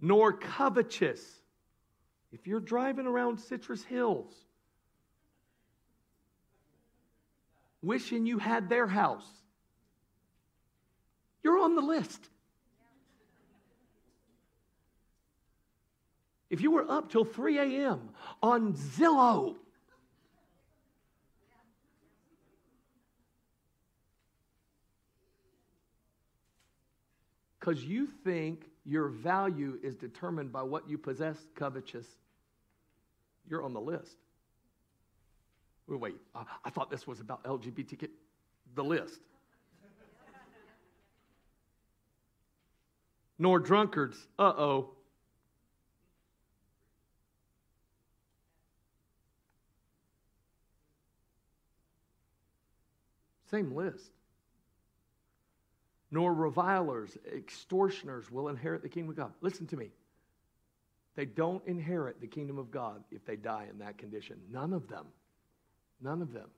nor 0.00 0.32
covetous. 0.32 1.22
If 2.32 2.46
you're 2.46 2.60
driving 2.60 3.06
around 3.06 3.38
Citrus 3.38 3.84
Hills, 3.84 4.34
wishing 7.82 8.26
you 8.26 8.38
had 8.38 8.68
their 8.68 8.86
house, 8.86 9.28
you're 11.42 11.58
on 11.58 11.74
the 11.74 11.82
list. 11.82 12.28
If 16.50 16.60
you 16.60 16.70
were 16.70 16.88
up 16.90 17.10
till 17.10 17.24
3 17.24 17.58
a.m. 17.58 18.10
on 18.42 18.74
Zillow, 18.74 19.56
because 27.58 27.84
you 27.84 28.06
think 28.24 28.64
your 28.86 29.08
value 29.08 29.78
is 29.82 29.96
determined 29.96 30.52
by 30.52 30.62
what 30.62 30.88
you 30.88 30.96
possess, 30.96 31.36
covetous, 31.56 32.06
you're 33.48 33.62
on 33.62 33.72
the 33.72 33.80
list. 33.80 34.16
Wait, 35.88 36.14
uh, 36.34 36.44
I 36.64 36.70
thought 36.70 36.90
this 36.90 37.06
was 37.06 37.20
about 37.20 37.42
LGBTQ. 37.44 38.08
The 38.74 38.84
list. 38.84 39.20
Nor 43.38 43.60
drunkards. 43.60 44.16
Uh 44.38 44.52
oh. 44.56 44.90
Same 53.50 53.74
list 53.74 54.10
nor 56.10 56.32
revilers, 56.32 57.16
extortioners 57.34 58.30
will 58.30 58.48
inherit 58.48 58.82
the 58.82 58.88
kingdom 58.88 59.10
of 59.10 59.16
God. 59.16 59.32
Listen 59.40 59.66
to 59.68 59.76
me. 59.76 59.90
They 61.16 61.24
don't 61.24 61.66
inherit 61.66 62.20
the 62.20 62.26
kingdom 62.26 62.58
of 62.58 62.70
God 62.70 63.02
if 63.10 63.24
they 63.24 63.36
die 63.36 63.66
in 63.70 63.78
that 63.78 63.98
condition. 63.98 64.36
None 64.52 64.72
of 64.72 64.86
them. 64.88 65.06
None 66.00 66.22
of 66.22 66.32
them. 66.32 66.48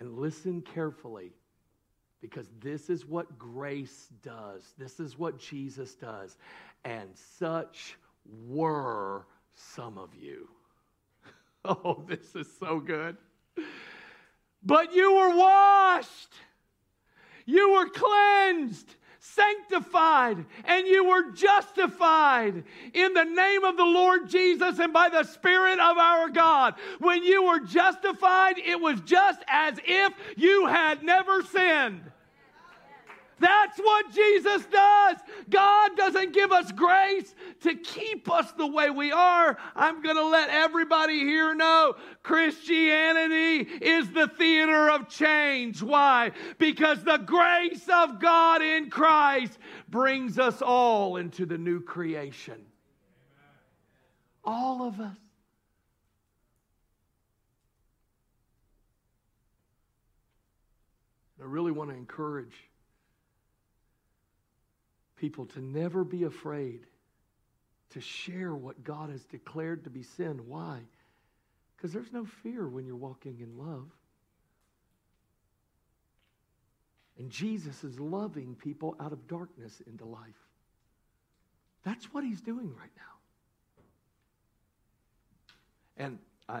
And 0.00 0.16
listen 0.16 0.62
carefully 0.62 1.32
because 2.20 2.46
this 2.60 2.88
is 2.88 3.04
what 3.04 3.38
grace 3.38 4.08
does. 4.22 4.74
This 4.78 5.00
is 5.00 5.18
what 5.18 5.38
Jesus 5.38 5.94
does. 5.94 6.36
And 6.84 7.10
such 7.38 7.96
were 8.46 9.26
some 9.54 9.98
of 9.98 10.14
you. 10.14 10.48
Oh, 11.64 12.04
this 12.08 12.34
is 12.36 12.48
so 12.58 12.78
good. 12.78 13.16
But 14.62 14.94
you 14.94 15.12
were 15.12 15.36
washed 15.36 16.32
you 17.48 17.72
were 17.72 17.88
cleansed, 17.88 18.94
sanctified, 19.20 20.44
and 20.66 20.86
you 20.86 21.06
were 21.06 21.32
justified 21.32 22.62
in 22.92 23.14
the 23.14 23.24
name 23.24 23.64
of 23.64 23.78
the 23.78 23.86
Lord 23.86 24.28
Jesus 24.28 24.78
and 24.78 24.92
by 24.92 25.08
the 25.08 25.24
Spirit 25.24 25.80
of 25.80 25.96
our 25.96 26.28
God. 26.28 26.74
When 26.98 27.24
you 27.24 27.44
were 27.44 27.60
justified, 27.60 28.58
it 28.58 28.78
was 28.78 29.00
just 29.00 29.40
as 29.48 29.78
if 29.82 30.12
you 30.36 30.66
had 30.66 31.02
never 31.02 31.42
sinned. 31.42 32.02
That's 33.40 33.78
what 33.78 34.12
Jesus 34.12 34.64
does. 34.66 35.16
God 35.48 35.96
doesn't 35.96 36.32
give 36.32 36.52
us 36.52 36.72
grace 36.72 37.34
to 37.62 37.74
keep 37.74 38.30
us 38.30 38.50
the 38.52 38.66
way 38.66 38.90
we 38.90 39.12
are. 39.12 39.56
I'm 39.74 40.02
going 40.02 40.16
to 40.16 40.26
let 40.26 40.50
everybody 40.50 41.20
here 41.20 41.54
know 41.54 41.94
Christianity 42.22 43.60
is 43.80 44.10
the 44.10 44.28
theater 44.28 44.90
of 44.90 45.08
change. 45.08 45.82
Why? 45.82 46.32
Because 46.58 47.02
the 47.04 47.18
grace 47.18 47.88
of 47.92 48.20
God 48.20 48.62
in 48.62 48.90
Christ 48.90 49.58
brings 49.88 50.38
us 50.38 50.60
all 50.60 51.16
into 51.16 51.46
the 51.46 51.58
new 51.58 51.80
creation. 51.80 52.64
All 54.44 54.86
of 54.86 55.00
us. 55.00 55.16
I 61.40 61.44
really 61.44 61.70
want 61.70 61.90
to 61.90 61.96
encourage 61.96 62.67
people 65.18 65.46
to 65.46 65.60
never 65.60 66.04
be 66.04 66.24
afraid 66.24 66.86
to 67.90 68.00
share 68.00 68.54
what 68.54 68.84
God 68.84 69.10
has 69.10 69.24
declared 69.24 69.84
to 69.84 69.90
be 69.90 70.02
sin. 70.02 70.42
Why? 70.46 70.80
Because 71.76 71.92
there's 71.92 72.12
no 72.12 72.24
fear 72.42 72.68
when 72.68 72.86
you're 72.86 72.96
walking 72.96 73.38
in 73.40 73.56
love. 73.56 73.86
And 77.18 77.30
Jesus 77.30 77.82
is 77.82 77.98
loving 77.98 78.54
people 78.54 78.96
out 79.00 79.12
of 79.12 79.26
darkness 79.26 79.82
into 79.86 80.04
life. 80.04 80.20
That's 81.82 82.12
what 82.12 82.24
he's 82.24 82.40
doing 82.40 82.72
right 82.78 82.90
now. 82.96 83.02
And 85.96 86.18
I, 86.48 86.60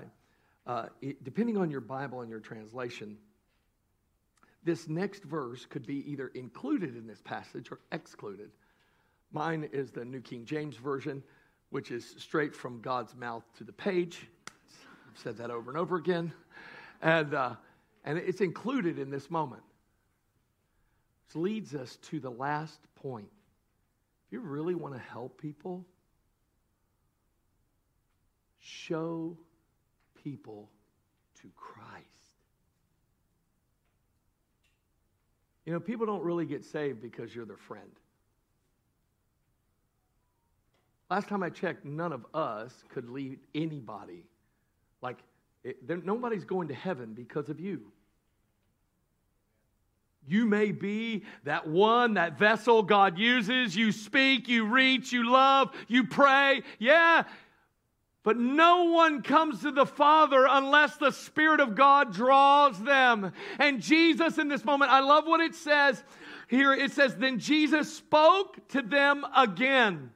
uh, 0.66 0.86
it, 1.00 1.22
depending 1.22 1.56
on 1.56 1.70
your 1.70 1.80
Bible 1.80 2.22
and 2.22 2.30
your 2.30 2.40
translation, 2.40 3.16
this 4.68 4.86
next 4.86 5.24
verse 5.24 5.64
could 5.64 5.86
be 5.86 6.04
either 6.10 6.28
included 6.34 6.94
in 6.94 7.06
this 7.06 7.22
passage 7.22 7.70
or 7.70 7.80
excluded. 7.90 8.50
Mine 9.32 9.66
is 9.72 9.92
the 9.92 10.04
New 10.04 10.20
King 10.20 10.44
James 10.44 10.76
Version, 10.76 11.22
which 11.70 11.90
is 11.90 12.14
straight 12.18 12.54
from 12.54 12.82
God's 12.82 13.16
mouth 13.16 13.44
to 13.56 13.64
the 13.64 13.72
page. 13.72 14.26
I've 14.46 15.18
said 15.18 15.38
that 15.38 15.50
over 15.50 15.70
and 15.70 15.78
over 15.78 15.96
again. 15.96 16.32
And, 17.00 17.32
uh, 17.32 17.54
and 18.04 18.18
it's 18.18 18.42
included 18.42 18.98
in 18.98 19.10
this 19.10 19.30
moment. 19.30 19.62
Which 21.28 21.36
leads 21.36 21.74
us 21.74 21.96
to 22.10 22.20
the 22.20 22.30
last 22.30 22.78
point. 22.96 23.30
If 24.26 24.32
you 24.32 24.40
really 24.40 24.74
want 24.74 24.92
to 24.92 25.00
help 25.00 25.40
people, 25.40 25.86
show 28.60 29.38
people 30.22 30.68
to 31.40 31.48
Christ. 31.56 32.07
You 35.68 35.74
know, 35.74 35.80
people 35.80 36.06
don't 36.06 36.24
really 36.24 36.46
get 36.46 36.64
saved 36.64 37.02
because 37.02 37.34
you're 37.34 37.44
their 37.44 37.58
friend. 37.58 37.90
Last 41.10 41.28
time 41.28 41.42
I 41.42 41.50
checked, 41.50 41.84
none 41.84 42.10
of 42.10 42.24
us 42.32 42.72
could 42.88 43.10
lead 43.10 43.38
anybody. 43.54 44.24
Like, 45.02 45.18
it, 45.64 45.76
nobody's 46.06 46.46
going 46.46 46.68
to 46.68 46.74
heaven 46.74 47.12
because 47.12 47.50
of 47.50 47.60
you. 47.60 47.92
You 50.26 50.46
may 50.46 50.72
be 50.72 51.24
that 51.44 51.68
one, 51.68 52.14
that 52.14 52.38
vessel 52.38 52.82
God 52.82 53.18
uses. 53.18 53.76
You 53.76 53.92
speak, 53.92 54.48
you 54.48 54.64
reach, 54.64 55.12
you 55.12 55.30
love, 55.30 55.74
you 55.86 56.06
pray. 56.06 56.62
Yeah. 56.78 57.24
But 58.28 58.36
no 58.36 58.84
one 58.84 59.22
comes 59.22 59.62
to 59.62 59.70
the 59.70 59.86
Father 59.86 60.46
unless 60.46 60.98
the 60.98 61.12
Spirit 61.12 61.60
of 61.60 61.74
God 61.74 62.12
draws 62.12 62.78
them. 62.78 63.32
And 63.58 63.80
Jesus, 63.80 64.36
in 64.36 64.48
this 64.48 64.66
moment, 64.66 64.90
I 64.90 65.00
love 65.00 65.26
what 65.26 65.40
it 65.40 65.54
says 65.54 66.04
here. 66.46 66.74
It 66.74 66.92
says, 66.92 67.16
Then 67.16 67.38
Jesus 67.38 67.90
spoke 67.90 68.68
to 68.68 68.82
them 68.82 69.24
again. 69.34 70.10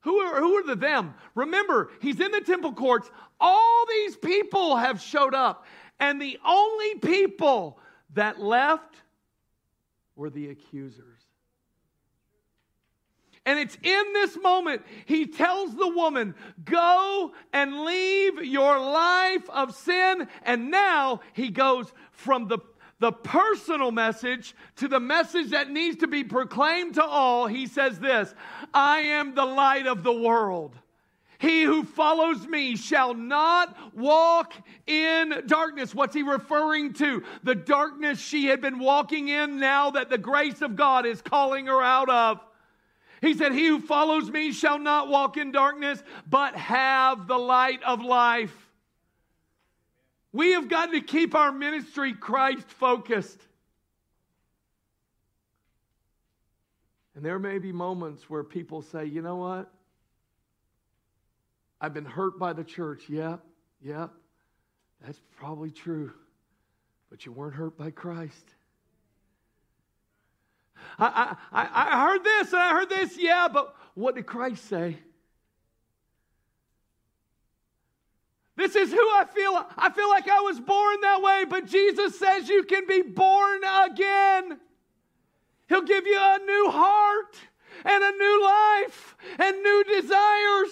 Who 0.00 0.16
are, 0.16 0.40
who 0.40 0.54
are 0.54 0.66
the 0.66 0.76
them? 0.76 1.12
Remember, 1.34 1.90
he's 2.00 2.18
in 2.20 2.32
the 2.32 2.40
temple 2.40 2.72
courts. 2.72 3.10
All 3.38 3.84
these 3.86 4.16
people 4.16 4.76
have 4.76 5.02
showed 5.02 5.34
up. 5.34 5.66
And 6.00 6.22
the 6.22 6.38
only 6.46 6.94
people 6.94 7.78
that 8.14 8.40
left 8.40 8.96
were 10.16 10.30
the 10.30 10.48
accusers. 10.48 11.27
And 13.48 13.58
it's 13.58 13.78
in 13.82 14.12
this 14.12 14.36
moment, 14.36 14.82
he 15.06 15.24
tells 15.24 15.74
the 15.74 15.88
woman, 15.88 16.34
Go 16.66 17.32
and 17.50 17.82
leave 17.82 18.44
your 18.44 18.78
life 18.78 19.48
of 19.48 19.74
sin. 19.74 20.28
And 20.42 20.70
now 20.70 21.20
he 21.32 21.48
goes 21.48 21.90
from 22.12 22.48
the, 22.48 22.58
the 22.98 23.10
personal 23.10 23.90
message 23.90 24.54
to 24.76 24.86
the 24.86 25.00
message 25.00 25.52
that 25.52 25.70
needs 25.70 25.96
to 26.00 26.06
be 26.06 26.24
proclaimed 26.24 26.96
to 26.96 27.02
all. 27.02 27.46
He 27.46 27.66
says 27.66 27.98
this 27.98 28.34
I 28.74 28.98
am 28.98 29.34
the 29.34 29.46
light 29.46 29.86
of 29.86 30.02
the 30.02 30.12
world. 30.12 30.76
He 31.38 31.62
who 31.62 31.84
follows 31.84 32.46
me 32.46 32.76
shall 32.76 33.14
not 33.14 33.94
walk 33.94 34.52
in 34.86 35.44
darkness. 35.46 35.94
What's 35.94 36.14
he 36.14 36.22
referring 36.22 36.92
to? 36.94 37.22
The 37.44 37.54
darkness 37.54 38.20
she 38.20 38.44
had 38.44 38.60
been 38.60 38.78
walking 38.78 39.28
in 39.28 39.58
now 39.58 39.92
that 39.92 40.10
the 40.10 40.18
grace 40.18 40.60
of 40.60 40.76
God 40.76 41.06
is 41.06 41.22
calling 41.22 41.64
her 41.64 41.82
out 41.82 42.10
of. 42.10 42.40
He 43.20 43.34
said, 43.34 43.52
He 43.52 43.66
who 43.66 43.80
follows 43.80 44.30
me 44.30 44.52
shall 44.52 44.78
not 44.78 45.08
walk 45.08 45.36
in 45.36 45.52
darkness, 45.52 46.02
but 46.28 46.54
have 46.54 47.26
the 47.26 47.38
light 47.38 47.82
of 47.82 48.02
life. 48.02 48.54
We 50.32 50.52
have 50.52 50.68
got 50.68 50.92
to 50.92 51.00
keep 51.00 51.34
our 51.34 51.52
ministry 51.52 52.12
Christ 52.12 52.68
focused. 52.70 53.40
And 57.18 57.24
there 57.24 57.40
may 57.40 57.58
be 57.58 57.72
moments 57.72 58.30
where 58.30 58.44
people 58.44 58.80
say, 58.80 59.06
you 59.06 59.22
know 59.22 59.36
what? 59.36 59.68
I've 61.80 61.94
been 61.94 62.04
hurt 62.04 62.38
by 62.38 62.52
the 62.52 62.62
church. 62.62 63.08
Yep, 63.08 63.40
yep, 63.82 64.10
that's 65.04 65.20
probably 65.36 65.72
true. 65.72 66.12
But 67.10 67.26
you 67.26 67.32
weren't 67.32 67.54
hurt 67.54 67.76
by 67.76 67.90
Christ. 67.90 68.54
I, 70.98 71.36
I, 71.52 71.68
I 71.72 72.06
heard 72.06 72.24
this 72.24 72.52
and 72.52 72.62
I 72.62 72.70
heard 72.70 72.88
this, 72.88 73.16
yeah, 73.18 73.48
but 73.48 73.74
what 73.94 74.14
did 74.14 74.26
Christ 74.26 74.64
say? 74.66 74.98
This 78.56 78.74
is 78.74 78.90
who 78.90 78.98
I 78.98 79.24
feel. 79.32 79.66
I 79.76 79.90
feel 79.90 80.08
like 80.08 80.28
I 80.28 80.40
was 80.40 80.58
born 80.58 81.00
that 81.02 81.22
way, 81.22 81.44
but 81.48 81.66
Jesus 81.66 82.18
says 82.18 82.48
you 82.48 82.64
can 82.64 82.86
be 82.88 83.02
born 83.02 83.60
again. 83.84 84.58
He'll 85.68 85.82
give 85.82 86.06
you 86.06 86.18
a 86.18 86.38
new 86.44 86.70
heart 86.70 87.36
and 87.84 88.02
a 88.02 88.10
new 88.10 88.42
life 88.42 89.16
and 89.38 89.62
new 89.62 89.84
desires. 89.84 90.70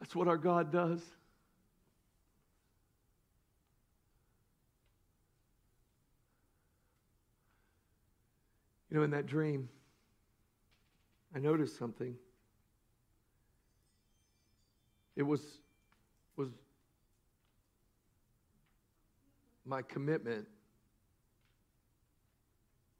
That's 0.00 0.14
what 0.14 0.28
our 0.28 0.36
God 0.36 0.70
does. 0.70 1.00
You 8.90 8.96
know, 8.96 9.02
in 9.02 9.10
that 9.10 9.26
dream, 9.26 9.68
I 11.34 11.38
noticed 11.38 11.78
something. 11.78 12.14
It 15.16 15.22
was, 15.22 15.40
was 16.36 16.48
my 19.64 19.82
commitment 19.82 20.46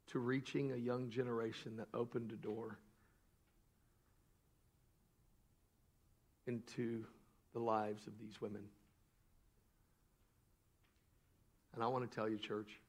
to 0.07 0.19
reaching 0.19 0.71
a 0.71 0.75
young 0.75 1.09
generation 1.09 1.77
that 1.77 1.87
opened 1.93 2.31
a 2.31 2.35
door 2.35 2.79
into 6.47 7.03
the 7.53 7.59
lives 7.59 8.07
of 8.07 8.13
these 8.19 8.41
women. 8.41 8.63
And 11.73 11.83
I 11.83 11.87
want 11.87 12.09
to 12.09 12.15
tell 12.15 12.27
you, 12.27 12.37
church, 12.37 12.79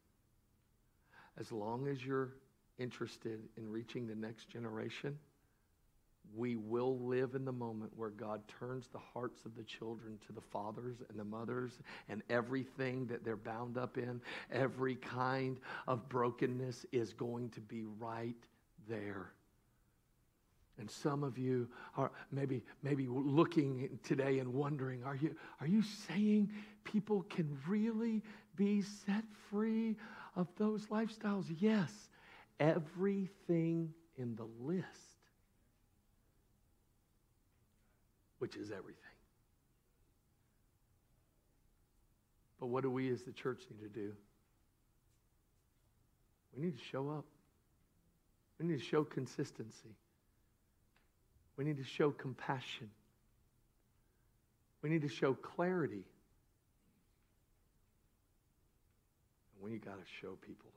as 1.39 1.53
long 1.53 1.89
as 1.89 2.05
you're 2.05 2.31
interested 2.79 3.41
in 3.57 3.69
reaching 3.69 4.07
the 4.07 4.15
next 4.15 4.49
generation, 4.49 5.19
we 6.37 6.57
will 6.57 6.99
live 6.99 7.35
in 7.35 7.45
the 7.45 7.53
moment 7.53 7.91
where 7.97 8.11
God 8.11 8.43
turns 8.61 8.89
the 8.89 8.99
hearts 8.99 9.45
of 9.45 9.57
the 9.57 9.63
children 9.63 10.19
to 10.27 10.33
the 10.33 10.41
fathers 10.41 10.97
and 11.09 11.19
the 11.19 11.25
mothers 11.25 11.73
and 12.09 12.23
everything 12.29 13.07
that 13.07 13.25
they're 13.25 13.37
bound 13.37 13.79
up 13.79 13.97
in, 13.97 14.21
every 14.53 14.97
kind 14.97 15.59
of 15.87 16.09
brokenness 16.09 16.85
is 16.93 17.13
going 17.13 17.51
to 17.51 17.61
be 17.61 17.85
right 17.99 18.37
there. 18.89 19.33
And 20.79 20.89
some 20.89 21.25
of 21.25 21.39
you 21.39 21.69
are 21.97 22.13
maybe, 22.31 22.63
maybe 22.83 23.07
looking 23.09 23.99
today 24.05 24.39
and 24.39 24.53
wondering 24.53 25.03
are 25.03 25.17
you, 25.17 25.35
are 25.61 25.67
you 25.67 25.83
saying 26.07 26.51
people 26.85 27.23
can 27.29 27.59
really 27.67 28.23
be 28.55 28.83
set 28.83 29.25
free 29.51 29.97
of 30.37 30.47
those 30.57 30.87
lifestyles? 30.87 31.47
Yes, 31.59 31.91
everything 32.61 33.93
in 34.17 34.37
the 34.37 34.47
list, 34.61 34.87
which 38.39 38.57
is 38.57 38.71
everything. 38.71 38.95
But 42.61 42.67
what 42.67 42.83
do 42.83 42.91
we 42.91 43.11
as 43.11 43.23
the 43.23 43.33
church 43.33 43.63
need 43.71 43.81
to 43.83 43.89
do? 43.89 44.13
We 46.57 46.65
need 46.65 46.77
to 46.77 46.85
show 46.85 47.09
up. 47.11 47.25
We 48.59 48.67
need 48.67 48.79
to 48.79 48.85
show 48.85 49.05
consistency. 49.05 49.95
We 51.57 51.65
need 51.65 51.77
to 51.77 51.85
show 51.85 52.11
compassion. 52.11 52.91
We 54.83 54.91
need 54.91 55.03
to 55.03 55.09
show 55.09 55.35
clarity. 55.35 56.05
And 59.55 59.63
we 59.63 59.79
got 59.79 59.99
to 59.99 60.05
show 60.21 60.37
people. 60.41 60.71